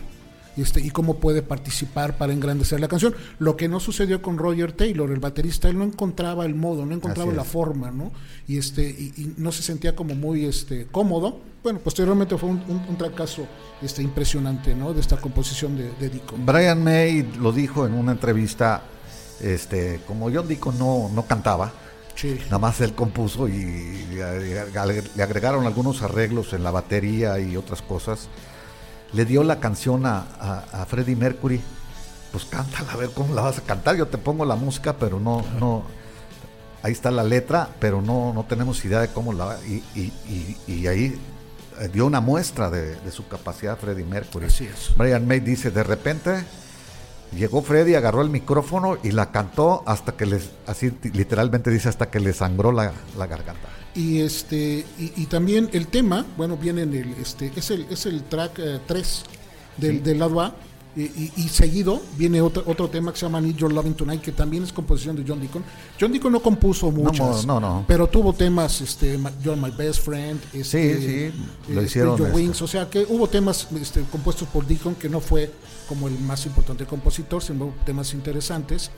este, 0.57 0.81
y 0.81 0.91
cómo 0.91 1.15
puede 1.15 1.43
participar 1.43 2.17
para 2.17 2.33
engrandecer 2.33 2.81
la 2.81 2.89
canción. 2.89 3.15
Lo 3.39 3.57
que 3.57 3.69
no 3.69 3.81
sucedió 3.81 4.21
con 4.21 4.39
Roger 4.39 4.73
Taylor, 4.73 5.11
el 5.11 5.21
baterista, 5.21 5.69
él 5.69 5.79
no 5.79 5.85
encontraba 5.85 6.45
el 6.45 6.55
modo, 6.55 6.85
no 6.85 6.95
encontraba 6.95 7.33
la 7.33 7.45
forma, 7.45 7.91
¿no? 7.91 8.13
Y 8.47 8.59
este, 8.59 8.83
y, 8.83 9.35
no 9.39 9.53
se 9.53 9.63
sentía 9.63 9.97
como 9.97 10.15
muy 10.15 10.45
este 10.45 10.87
cómodo. 10.87 11.41
Bueno, 11.63 11.79
posteriormente 11.79 12.37
fue 12.37 12.51
un, 12.51 12.63
un, 12.89 12.97
fracaso 12.97 13.47
este, 13.81 14.03
impresionante, 14.03 14.75
¿no? 14.75 14.93
De 14.93 15.01
esta 15.01 15.17
composición 15.17 15.77
de, 15.77 15.91
de 16.01 16.09
Dico. 16.09 16.37
Brian 16.45 16.83
May 16.83 17.23
lo 17.39 17.53
dijo 17.53 17.87
en 17.87 17.95
una 17.95 18.13
entrevista, 18.13 18.83
este, 19.41 20.01
como 20.07 20.31
John 20.33 20.49
Dico 20.49 20.73
no, 20.73 21.11
no 21.15 21.27
cantaba, 21.27 21.73
Sí. 22.15 22.39
Nada 22.45 22.59
más 22.59 22.79
él 22.83 22.95
compuso 22.95 23.49
y, 23.49 23.53
y 23.53 24.07
le 24.15 25.23
agregaron 25.23 25.67
algunos 25.67 26.03
arreglos 26.03 26.53
en 26.53 26.63
la 26.63 26.71
batería 26.71 27.41
y 27.41 27.57
otras 27.57 27.81
cosas. 27.81 28.29
Le 29.13 29.25
dio 29.25 29.43
la 29.45 29.61
canción 29.61 30.07
a, 30.07 30.25
a, 30.41 30.83
a 30.83 30.87
Freddie 30.87 31.17
Mercury. 31.17 31.61
Pues 32.33 32.47
cántala, 32.47 32.93
a 32.93 32.97
ver 32.97 33.11
cómo 33.11 33.35
la 33.35 33.43
vas 33.43 33.59
a 33.59 33.63
cantar. 33.63 33.97
Yo 33.97 34.07
te 34.07 34.17
pongo 34.19 34.45
la 34.45 34.57
música, 34.57 34.97
pero 34.97 35.21
no, 35.21 35.45
no. 35.61 35.83
Ahí 36.83 36.93
está 36.93 37.11
la 37.11 37.23
letra, 37.23 37.69
pero 37.79 38.01
no, 38.01 38.33
no 38.33 38.45
tenemos 38.45 38.85
idea 38.85 39.01
de 39.01 39.09
cómo 39.09 39.33
la 39.33 39.45
va. 39.45 39.59
Y, 39.67 39.85
y, 39.95 40.13
y, 40.67 40.73
y 40.73 40.87
ahí 40.87 41.21
eh, 41.79 41.91
dio 41.93 42.07
una 42.07 42.21
muestra 42.21 42.71
de, 42.71 42.97
de 42.97 43.11
su 43.13 43.29
capacidad 43.29 43.79
Freddie 43.79 44.05
Mercury. 44.05 44.47
Así 44.47 44.65
es. 44.65 44.93
Brian 44.97 45.29
May 45.29 45.41
dice, 45.41 45.71
de 45.71 45.83
repente 45.83 46.45
llegó 47.37 47.63
Freddy, 47.63 47.95
agarró 47.95 48.23
el 48.23 48.31
micrófono 48.31 48.97
y 49.03 49.11
la 49.13 49.31
cantó 49.31 49.83
hasta 49.87 50.13
que 50.13 50.27
les, 50.27 50.51
así 50.67 50.93
literalmente 51.13 51.71
dice, 51.71 51.89
hasta 51.89 52.11
que 52.11 52.19
le 52.19 52.33
sangró 52.33 52.73
la, 52.73 52.93
la 53.17 53.27
garganta. 53.27 53.69
Y 53.95 54.21
este 54.21 54.87
y, 54.99 55.13
y 55.23 55.27
también 55.27 55.69
el 55.73 55.87
tema, 55.89 56.25
bueno, 56.37 56.57
viene 56.57 56.83
en 56.83 56.95
el 56.95 57.13
este 57.21 57.53
es 57.55 57.71
el 57.71 57.87
es 57.91 58.07
el 58.07 58.23
track 58.25 58.59
3 58.87 59.23
del, 59.77 59.97
Sí. 59.97 59.99
del 60.03 60.19
lado 60.19 60.41
A 60.41 60.55
y, 60.97 61.03
y- 61.05 61.33
y 61.37 61.49
seguido 61.49 62.03
viene 62.19 62.41
otro 62.43 62.63
otro 62.67 62.89
tema 62.89 63.13
que 63.13 63.19
se 63.19 63.25
llama 63.27 63.41
Need 63.41 63.57
Your 63.57 63.73
Loving 63.73 63.95
Tonight 63.95 64.21
que 64.23 64.33
también 64.33 64.63
es 64.63 64.73
composición 64.73 65.17
de 65.17 65.25
John 65.27 65.41
Deacon. 65.41 65.63
John 66.01 66.11
Deacon 66.13 66.33
no 66.33 66.41
compuso 66.41 66.91
muchas, 66.91 67.45
no, 67.47 67.61
no. 67.61 67.85
pero 67.87 68.07
tuvo 68.07 68.33
temas 68.35 68.81
este 68.81 69.19
You're 69.43 69.61
My 69.61 69.71
Best 69.71 70.01
Friend, 70.05 70.39
este, 70.53 71.31
sí, 71.33 71.73
lo 71.73 71.81
eh, 71.81 71.85
hicieron, 71.85 72.17
Your 72.19 72.29
este. 72.29 72.39
Wings, 72.39 72.63
o 72.63 72.67
sea 72.67 72.89
que 72.91 73.07
hubo 73.09 73.27
temas 73.29 73.69
este, 73.81 74.03
compuestos 74.11 74.49
por 74.49 74.67
Deacon 74.67 74.95
que 74.95 75.09
no 75.11 75.21
fue 75.21 75.51
como 75.89 76.09
el 76.09 76.19
más 76.19 76.45
importante 76.47 76.85
compositor, 76.87 77.43
sino 77.43 77.75
temas 77.85 78.13
interesantes. 78.15 78.91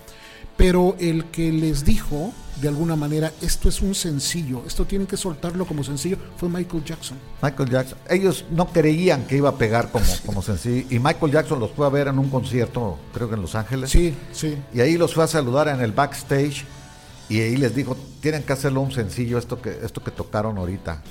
Pero 0.57 0.97
el 1.01 1.27
que 1.27 1.51
les 1.53 1.85
dijo, 1.85 2.33
de 2.61 2.69
alguna 2.69 2.97
manera, 2.97 3.33
esto 3.41 3.69
es 3.69 3.83
un 3.83 3.95
sencillo, 3.95 4.63
esto 4.67 4.85
tienen 4.85 5.07
que 5.07 5.17
soltarlo 5.17 5.67
como 5.67 5.83
sencillo, 5.83 6.17
fue 6.37 6.49
Michael 6.49 6.85
Jackson. 6.85 7.19
Michael 7.43 7.71
Jackson, 7.71 7.99
ellos 8.09 8.45
no 8.51 8.67
creían 8.67 9.27
que 9.27 9.37
iba 9.37 9.49
a 9.49 9.57
pegar 9.57 9.91
como, 9.91 10.05
como 10.25 10.43
sencillo. 10.43 10.87
Y 10.91 10.99
Michael 10.99 11.33
Jackson 11.33 11.59
los 11.59 11.71
fue 11.73 11.87
a 11.87 11.91
ver 11.91 12.09
en 12.09 12.19
un 12.19 12.31
concierto, 12.31 12.99
creo 13.13 13.29
que 13.29 13.35
en 13.35 13.43
Los 13.43 13.55
Ángeles. 13.55 13.91
Sí, 13.91 14.15
sí. 14.33 14.57
Y 14.73 14.81
ahí 14.81 14.97
los 14.97 15.15
fue 15.15 15.25
a 15.25 15.27
saludar 15.27 15.69
en 15.69 15.81
el 15.81 15.93
backstage 15.93 16.65
y 17.29 17.41
ahí 17.41 17.57
les 17.57 17.75
dijo, 17.75 17.97
tienen 18.21 18.43
que 18.43 18.53
hacerlo 18.53 18.81
un 18.81 18.93
sencillo 18.93 19.39
esto 19.39 19.61
que, 19.61 19.81
esto 19.83 20.03
que 20.03 20.11
tocaron 20.11 20.59
ahorita. 20.59 21.03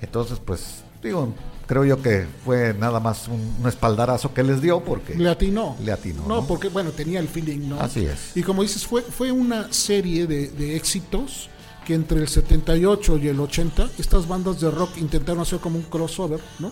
Entonces, 0.00 0.40
pues, 0.44 0.82
digo, 1.02 1.32
creo 1.72 1.84
yo 1.86 2.02
que 2.02 2.26
fue 2.44 2.74
nada 2.74 3.00
más 3.00 3.28
un, 3.28 3.40
un 3.60 3.66
espaldarazo 3.66 4.34
que 4.34 4.42
les 4.42 4.60
dio 4.60 4.84
porque 4.84 5.14
Le 5.14 5.30
atinó. 5.30 5.74
Le 5.82 5.90
atinó, 5.92 6.22
No, 6.28 6.42
¿no? 6.42 6.46
porque, 6.46 6.68
bueno, 6.68 6.90
tenía 6.90 7.18
el 7.18 7.28
feeling, 7.28 7.66
¿no? 7.70 7.80
Así 7.80 8.04
es. 8.04 8.36
Y 8.36 8.42
como 8.42 8.60
dices, 8.60 8.86
fue, 8.86 9.00
fue 9.00 9.32
una 9.32 9.72
serie 9.72 10.26
de, 10.26 10.48
de 10.50 10.76
éxitos 10.76 11.48
que 11.86 11.94
entre 11.94 12.20
el 12.20 12.28
78 12.28 13.16
y 13.16 13.28
el 13.28 13.40
80, 13.40 13.88
estas 13.98 14.28
bandas 14.28 14.60
de 14.60 14.70
rock 14.70 14.98
intentaron 14.98 15.40
hacer 15.40 15.60
como 15.60 15.78
un 15.78 15.84
crossover, 15.84 16.40
¿no? 16.58 16.70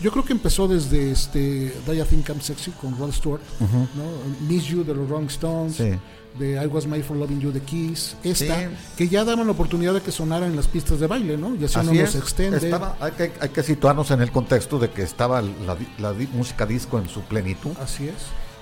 Yo 0.00 0.10
creo 0.10 0.24
que 0.24 0.32
empezó 0.32 0.66
desde 0.66 1.12
este 1.12 1.72
Do 1.86 1.92
You 1.92 2.04
Think 2.06 2.28
I'm 2.30 2.40
Sexy 2.40 2.70
con 2.72 2.98
Rod 2.98 3.12
Stewart, 3.12 3.42
¿no? 3.60 4.48
Miss 4.48 4.64
You 4.64 4.82
de 4.82 4.94
los 4.94 5.08
Rolling 5.08 5.26
Stones, 5.28 5.76
Sí. 5.76 5.90
De 6.38 6.62
I 6.62 6.66
Was 6.66 6.86
Made 6.86 7.02
for 7.02 7.16
Loving 7.16 7.40
You 7.40 7.52
de 7.52 7.60
Kiss, 7.60 8.16
esta, 8.22 8.58
Sí. 8.58 8.66
que 8.96 9.08
ya 9.08 9.24
daban 9.24 9.46
la 9.46 9.52
oportunidad 9.52 9.92
de 9.94 10.00
que 10.00 10.10
sonara 10.12 10.46
en 10.46 10.56
las 10.56 10.66
pistas 10.66 10.98
de 10.98 11.06
baile, 11.06 11.36
¿no? 11.36 11.54
Y 11.54 11.64
hacían 11.64 11.88
Así 11.88 11.98
unos 11.98 12.14
es. 12.14 12.20
extended. 12.20 12.62
Estaba- 12.64 12.96
hay, 13.00 13.12
que, 13.12 13.32
hay 13.40 13.48
que 13.50 13.62
situarnos 13.62 14.10
en 14.10 14.22
el 14.22 14.32
contexto 14.32 14.78
de 14.78 14.90
que 14.90 15.02
estaba 15.02 15.42
la, 15.42 15.76
la 15.98 16.12
di- 16.14 16.28
música 16.32 16.64
disco 16.66 16.98
en 16.98 17.08
su 17.08 17.20
plenitud. 17.22 17.72
Así 17.82 18.08
es. 18.08 18.14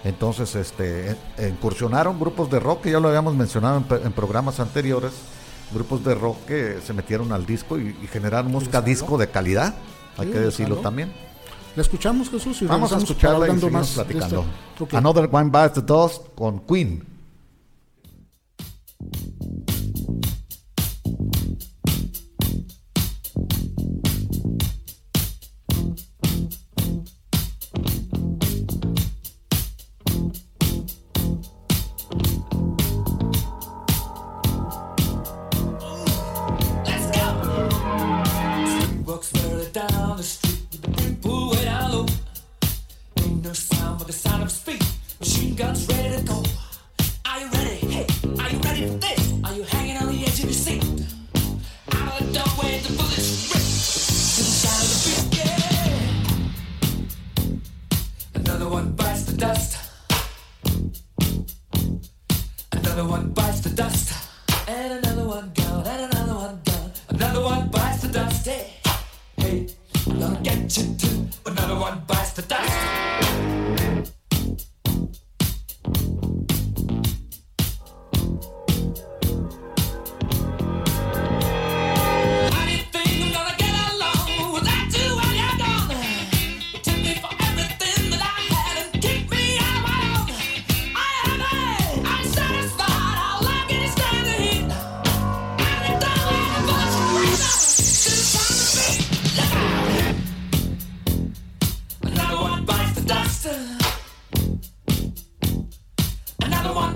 Entonces, 0.02 0.54
este, 0.56 1.14
incursionaron 1.48 2.18
grupos 2.18 2.50
de 2.50 2.58
rock, 2.58 2.82
que 2.82 2.90
ya 2.90 3.00
lo 3.00 3.08
habíamos 3.08 3.34
mencionado 3.36 3.84
en, 3.88 4.06
en 4.06 4.12
programas 4.12 4.58
anteriores, 4.58 5.12
grupos 5.72 6.02
de 6.04 6.14
rock 6.14 6.44
que 6.46 6.78
se 6.84 6.92
metieron 6.92 7.32
al 7.32 7.44
disco 7.46 7.78
y, 7.78 7.94
y 8.02 8.06
generaron 8.06 8.50
música 8.50 8.80
disco 8.80 9.18
de 9.18 9.28
calidad, 9.28 9.74
hay 10.16 10.26
Sí, 10.28 10.32
que 10.32 10.38
decirlo 10.40 10.76
también. 10.76 11.12
¿La 11.76 11.82
escuchamos, 11.82 12.28
Jesús? 12.30 12.62
Y 12.62 12.64
Vamos 12.64 12.92
a 12.92 12.96
escucharla 12.96 13.46
y 13.46 13.50
seguimos 13.52 13.72
más 13.72 13.90
platicando. 13.90 14.44
Ok. 14.80 14.94
Another 14.94 15.28
One 15.30 15.50
Bites 15.50 15.74
the 15.74 15.82
Dust 15.82 16.22
con 16.34 16.60
Queen. 16.66 17.06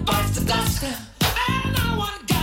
bites 0.04 0.38
the 0.38 0.44
dust. 0.44 0.82
And 0.84 1.76
I 1.76 1.96
wanna 1.96 2.34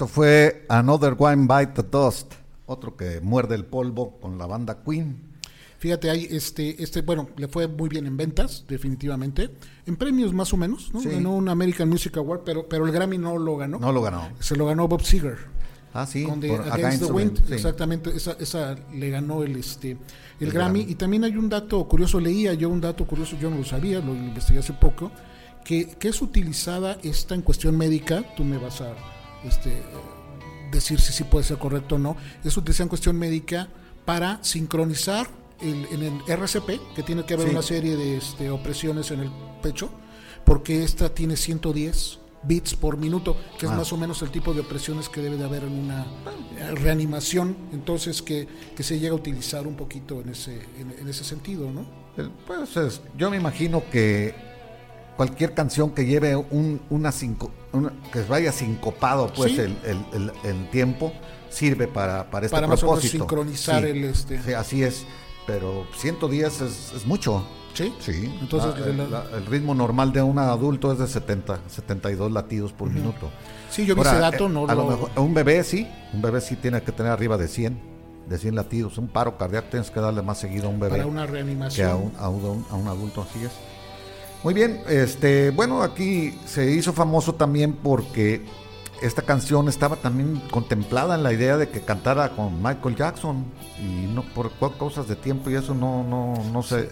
Esto 0.00 0.08
fue 0.08 0.64
Another 0.70 1.14
One 1.18 1.46
Bite 1.46 1.82
the 1.82 1.82
Dust, 1.82 2.32
otro 2.64 2.96
que 2.96 3.20
muerde 3.20 3.54
el 3.54 3.66
polvo 3.66 4.18
con 4.18 4.38
la 4.38 4.46
banda 4.46 4.82
Queen. 4.82 5.20
Fíjate, 5.78 6.08
ahí, 6.08 6.26
este, 6.30 6.82
este, 6.82 7.02
bueno, 7.02 7.28
le 7.36 7.48
fue 7.48 7.68
muy 7.68 7.90
bien 7.90 8.06
en 8.06 8.16
ventas, 8.16 8.64
definitivamente. 8.66 9.50
En 9.84 9.96
premios 9.96 10.32
más 10.32 10.54
o 10.54 10.56
menos, 10.56 10.90
¿no? 10.94 11.02
Sí. 11.02 11.10
Ganó 11.10 11.34
un 11.34 11.50
American 11.50 11.90
Music 11.90 12.16
Award, 12.16 12.44
pero, 12.46 12.66
pero 12.66 12.86
el 12.86 12.92
Grammy 12.92 13.18
no 13.18 13.36
lo 13.36 13.58
ganó. 13.58 13.78
No 13.78 13.92
lo 13.92 14.00
ganó. 14.00 14.26
Se 14.38 14.56
lo 14.56 14.64
ganó 14.64 14.88
Bob 14.88 15.02
Seger. 15.02 15.36
Ah, 15.92 16.06
sí, 16.06 16.24
con 16.24 16.40
The 16.40 16.50
Against, 16.50 17.04
the 17.04 17.12
Wind, 17.12 17.46
sí. 17.46 17.52
exactamente, 17.52 18.16
esa, 18.16 18.32
esa 18.40 18.76
le 18.94 19.10
ganó 19.10 19.42
el 19.42 19.54
este 19.56 19.98
el, 20.40 20.50
Grammy. 20.50 20.80
Y 20.80 20.94
también 20.94 21.24
hay 21.24 21.36
un 21.36 21.50
dato 21.50 21.86
curioso, 21.86 22.18
leía 22.18 22.54
yo 22.54 22.70
un 22.70 22.80
dato 22.80 23.06
curioso, 23.06 23.36
yo 23.38 23.50
no 23.50 23.58
lo 23.58 23.64
sabía, 23.66 24.00
lo 24.00 24.14
investigué 24.14 24.60
hace 24.60 24.72
poco, 24.72 25.10
que, 25.62 25.88
que 25.98 26.08
es 26.08 26.22
utilizada 26.22 26.96
esta 27.02 27.34
en 27.34 27.42
cuestión 27.42 27.76
médica, 27.76 28.24
tú 28.34 28.44
me 28.44 28.56
vas 28.56 28.80
a 28.80 28.94
este, 29.44 29.82
decir 30.70 31.00
si 31.00 31.12
sí 31.12 31.24
puede 31.24 31.44
ser 31.44 31.58
correcto 31.58 31.96
o 31.96 31.98
no, 31.98 32.16
es 32.44 32.56
utilizada 32.56 32.84
en 32.84 32.88
cuestión 32.90 33.16
médica 33.18 33.68
para 34.04 34.42
sincronizar 34.42 35.28
el, 35.60 35.86
en 35.90 36.02
el 36.02 36.20
RCP, 36.26 36.94
que 36.94 37.02
tiene 37.02 37.24
que 37.24 37.34
haber 37.34 37.46
Sí. 37.48 37.52
una 37.52 37.62
serie 37.62 37.96
de 37.96 38.16
este, 38.16 38.50
opresiones 38.50 39.10
en 39.10 39.20
el 39.20 39.30
pecho, 39.62 39.90
porque 40.44 40.82
esta 40.84 41.12
tiene 41.14 41.36
110 41.36 42.18
bits 42.42 42.74
por 42.74 42.96
minuto, 42.96 43.36
que 43.58 43.66
es 43.66 43.72
Ah. 43.72 43.76
más 43.76 43.92
o 43.92 43.98
menos 43.98 44.22
el 44.22 44.30
tipo 44.30 44.54
de 44.54 44.60
opresiones 44.60 45.08
que 45.10 45.20
debe 45.20 45.36
de 45.36 45.44
haber 45.44 45.64
en 45.64 45.72
una 45.72 46.06
eh, 46.58 46.70
reanimación, 46.76 47.54
entonces 47.72 48.22
que, 48.22 48.48
que 48.74 48.82
se 48.82 48.98
llega 48.98 49.12
a 49.12 49.16
utilizar 49.16 49.66
un 49.66 49.76
poquito 49.76 50.20
en 50.22 50.30
ese, 50.30 50.54
en, 50.78 50.94
en 50.98 51.08
ese 51.08 51.24
sentido, 51.24 51.70
¿no? 51.70 51.84
El- 52.16 52.30
Pues 52.46 52.76
es- 52.78 53.02
yo 53.18 53.30
me 53.30 53.36
imagino 53.36 53.82
que 53.90 54.34
cualquier 55.16 55.54
canción 55.54 55.90
que 55.90 56.06
lleve 56.06 56.36
un, 56.36 56.80
una, 56.90 57.12
cinco, 57.12 57.50
una- 57.72 57.92
que 58.12 58.22
vaya 58.22 58.52
sincopado 58.52 59.32
pues 59.32 59.52
Sí. 59.52 59.60
el, 59.60 59.76
el- 59.84 60.04
el- 60.12 60.32
el 60.44 60.70
tiempo 60.70 61.12
sirve 61.50 61.88
para, 61.88 62.30
para 62.30 62.46
este 62.46 62.54
Para 62.56 62.66
más 62.66 62.82
o 62.82 62.86
menos 62.86 63.00
propósito. 63.00 63.24
sincronizar 63.24 63.84
el, 63.84 64.04
este- 64.04 64.42
Sí, 64.42 64.52
así 64.52 64.82
es, 64.82 65.04
pero 65.46 65.86
110 65.96 66.60
es, 66.62 66.92
es 66.96 67.06
mucho. 67.06 67.44
Sí. 67.74 67.94
Sí, 68.00 68.32
Entonces, 68.40 68.78
la- 68.80 68.86
el, 68.86 68.96
la- 68.98 69.06
la- 69.30 69.36
el 69.36 69.46
ritmo 69.46 69.74
normal 69.74 70.12
de 70.12 70.22
un 70.22 70.38
adulto 70.38 70.92
es 70.92 70.98
de 70.98 71.06
70, 71.06 71.60
72 71.68 72.32
latidos 72.32 72.72
por 72.72 72.90
minuto. 72.90 73.30
Sí, 73.70 73.86
yo 73.86 73.94
vi 73.94 74.00
Ahora, 74.00 74.10
ese 74.12 74.20
dato, 74.20 74.46
eh, 74.46 74.48
no 74.48 74.66
a 74.68 74.74
lo... 74.74 74.86
mejor 74.86 75.10
un 75.16 75.34
bebé 75.34 75.62
sí, 75.62 75.86
un 76.12 76.20
bebé 76.20 76.40
sí 76.40 76.56
tiene 76.56 76.82
que 76.82 76.90
tener 76.90 77.12
arriba 77.12 77.36
de 77.36 77.46
100, 77.46 77.80
de 78.28 78.38
100 78.38 78.56
latidos. 78.56 78.98
Un 78.98 79.06
paro 79.08 79.38
cardíaco 79.38 79.68
tienes 79.70 79.90
que 79.90 80.00
darle 80.00 80.22
más 80.22 80.38
seguido 80.38 80.66
a 80.66 80.70
un 80.70 80.80
bebé 80.80 80.96
para 80.98 81.06
una 81.06 81.26
que 81.26 81.32
reanimación. 81.32 81.90
a 81.90 81.94
un, 81.96 82.12
a 82.18 82.28
un- 82.28 82.66
a 82.70 82.74
un 82.74 82.88
adulto, 82.88 83.22
así 83.28 83.44
es. 83.44 83.52
Muy 84.42 84.54
bien, 84.54 84.82
este, 84.88 85.50
bueno, 85.50 85.82
aquí 85.82 86.34
se 86.46 86.70
hizo 86.72 86.92
famoso 86.92 87.34
también 87.34 87.74
porque 87.74 88.42
esta 89.02 89.22
canción 89.22 89.68
estaba 89.68 89.96
también 89.96 90.40
contemplada 90.50 91.14
en 91.14 91.22
la 91.22 91.32
idea 91.32 91.56
de 91.58 91.68
que 91.68 91.80
cantara 91.82 92.30
con 92.30 92.62
Michael 92.62 92.96
Jackson 92.96 93.44
y 93.78 94.06
no 94.06 94.22
por 94.34 94.50
co- 94.52 94.72
cosas 94.78 95.08
de 95.08 95.16
tiempo 95.16 95.50
y 95.50 95.54
eso 95.56 95.74
no, 95.74 96.02
no, 96.04 96.34
no 96.52 96.62
se, 96.62 96.88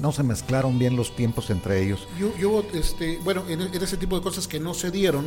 no 0.00 0.12
se 0.12 0.22
mezclaron 0.22 0.78
bien 0.78 0.96
los 0.96 1.14
tiempos 1.16 1.50
entre 1.50 1.82
ellos. 1.82 2.06
Yo, 2.18 2.28
yo, 2.38 2.64
este, 2.74 3.18
bueno, 3.24 3.42
en, 3.48 3.60
ese 3.60 3.96
tipo 3.96 4.16
de 4.16 4.22
cosas 4.22 4.46
que 4.46 4.60
no 4.60 4.72
se 4.72 4.90
dieron, 4.92 5.26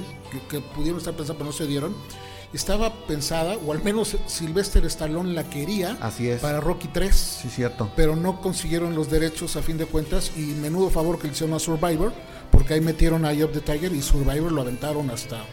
que, 0.49 0.61
pudieron 0.61 0.99
estar 0.99 1.13
pensadas 1.15 1.37
pero 1.37 1.49
no 1.49 1.55
se 1.55 1.67
dieron, 1.67 1.93
estaba 2.55 2.93
pensada, 3.07 3.57
o 3.65 3.71
al 3.71 3.83
menos 3.83 4.17
Sylvester 4.27 4.85
Stallone 4.85 5.33
la 5.33 5.43
quería 5.49 5.97
Así 6.01 6.29
es. 6.29 6.41
para 6.41 6.59
Rocky 6.59 6.87
3, 6.87 7.13
Sí, 7.41 7.49
cierto. 7.49 7.89
pero 7.95 8.15
no 8.15 8.41
consiguieron 8.41 8.95
los 8.95 9.09
derechos 9.09 9.55
a 9.55 9.61
fin 9.61 9.77
de 9.77 9.85
cuentas 9.85 10.31
y 10.35 10.39
menudo 10.39 10.89
favor 10.89 11.19
que 11.19 11.27
le 11.27 11.33
hicieron 11.33 11.55
a 11.55 11.59
Survivor, 11.59 12.13
porque 12.51 12.75
ahí 12.75 12.81
metieron 12.81 13.25
a 13.25 13.29
of 13.43 13.51
the 13.51 13.61
Tiger 13.61 13.93
y 13.93 14.01
Survivor 14.01 14.51
lo 14.51 14.61
aventaron 14.61 15.09
hasta... 15.09 15.43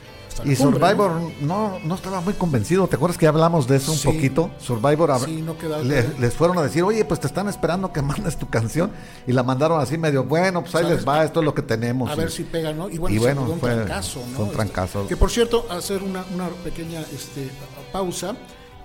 Y. 0.44 0.56
Survivor 0.56 1.12
no, 1.40 1.78
no 1.84 1.94
estaba 1.94 2.20
muy 2.20 2.34
convencido. 2.34 2.86
¿Te 2.88 2.96
acuerdas 2.96 3.18
que 3.18 3.26
hablamos 3.26 3.66
de 3.68 3.76
eso 3.76 3.92
un 3.92 3.98
Sí. 3.98 4.08
poquito? 4.08 4.50
Survivor 4.58 5.18
Sí, 5.24 5.42
no 5.42 5.56
le- 5.82 6.18
les 6.18 6.34
fueron 6.34 6.58
a 6.58 6.62
decir, 6.62 6.82
oye, 6.82 7.04
pues 7.04 7.20
te 7.20 7.26
están 7.26 7.48
esperando 7.48 7.92
que 7.92 8.02
mandes 8.02 8.36
tu 8.36 8.48
canción. 8.48 8.90
Y 9.26 9.32
la 9.32 9.42
mandaron 9.42 9.80
así 9.80 9.98
medio, 9.98 10.24
bueno, 10.24 10.62
pues 10.62 10.74
ahí 10.74 10.82
¿Sabes? 10.84 10.98
les 10.98 11.08
va, 11.08 11.24
esto 11.24 11.40
es 11.40 11.44
lo 11.46 11.54
que 11.54 11.62
tenemos. 11.62 12.10
A 12.10 12.14
Y- 12.14 12.18
ver 12.18 12.30
si 12.30 12.44
pega, 12.44 12.72
¿no? 12.72 12.88
Y 12.88 12.98
bueno, 12.98 13.14
Y 13.14 13.18
se 13.18 13.24
bueno, 13.24 13.44
fue 13.44 13.54
un 13.54 13.60
trancazo, 13.60 14.18
¿no? 14.20 14.24
fue 14.36 14.44
un 14.44 14.50
Este, 14.50 14.56
trancazo. 14.56 15.06
que 15.06 15.16
por 15.16 15.30
cierto, 15.30 15.66
hacer 15.70 16.02
una, 16.02 16.24
una 16.34 16.48
pequeña 16.64 17.00
este, 17.12 17.50
pausa. 17.92 18.36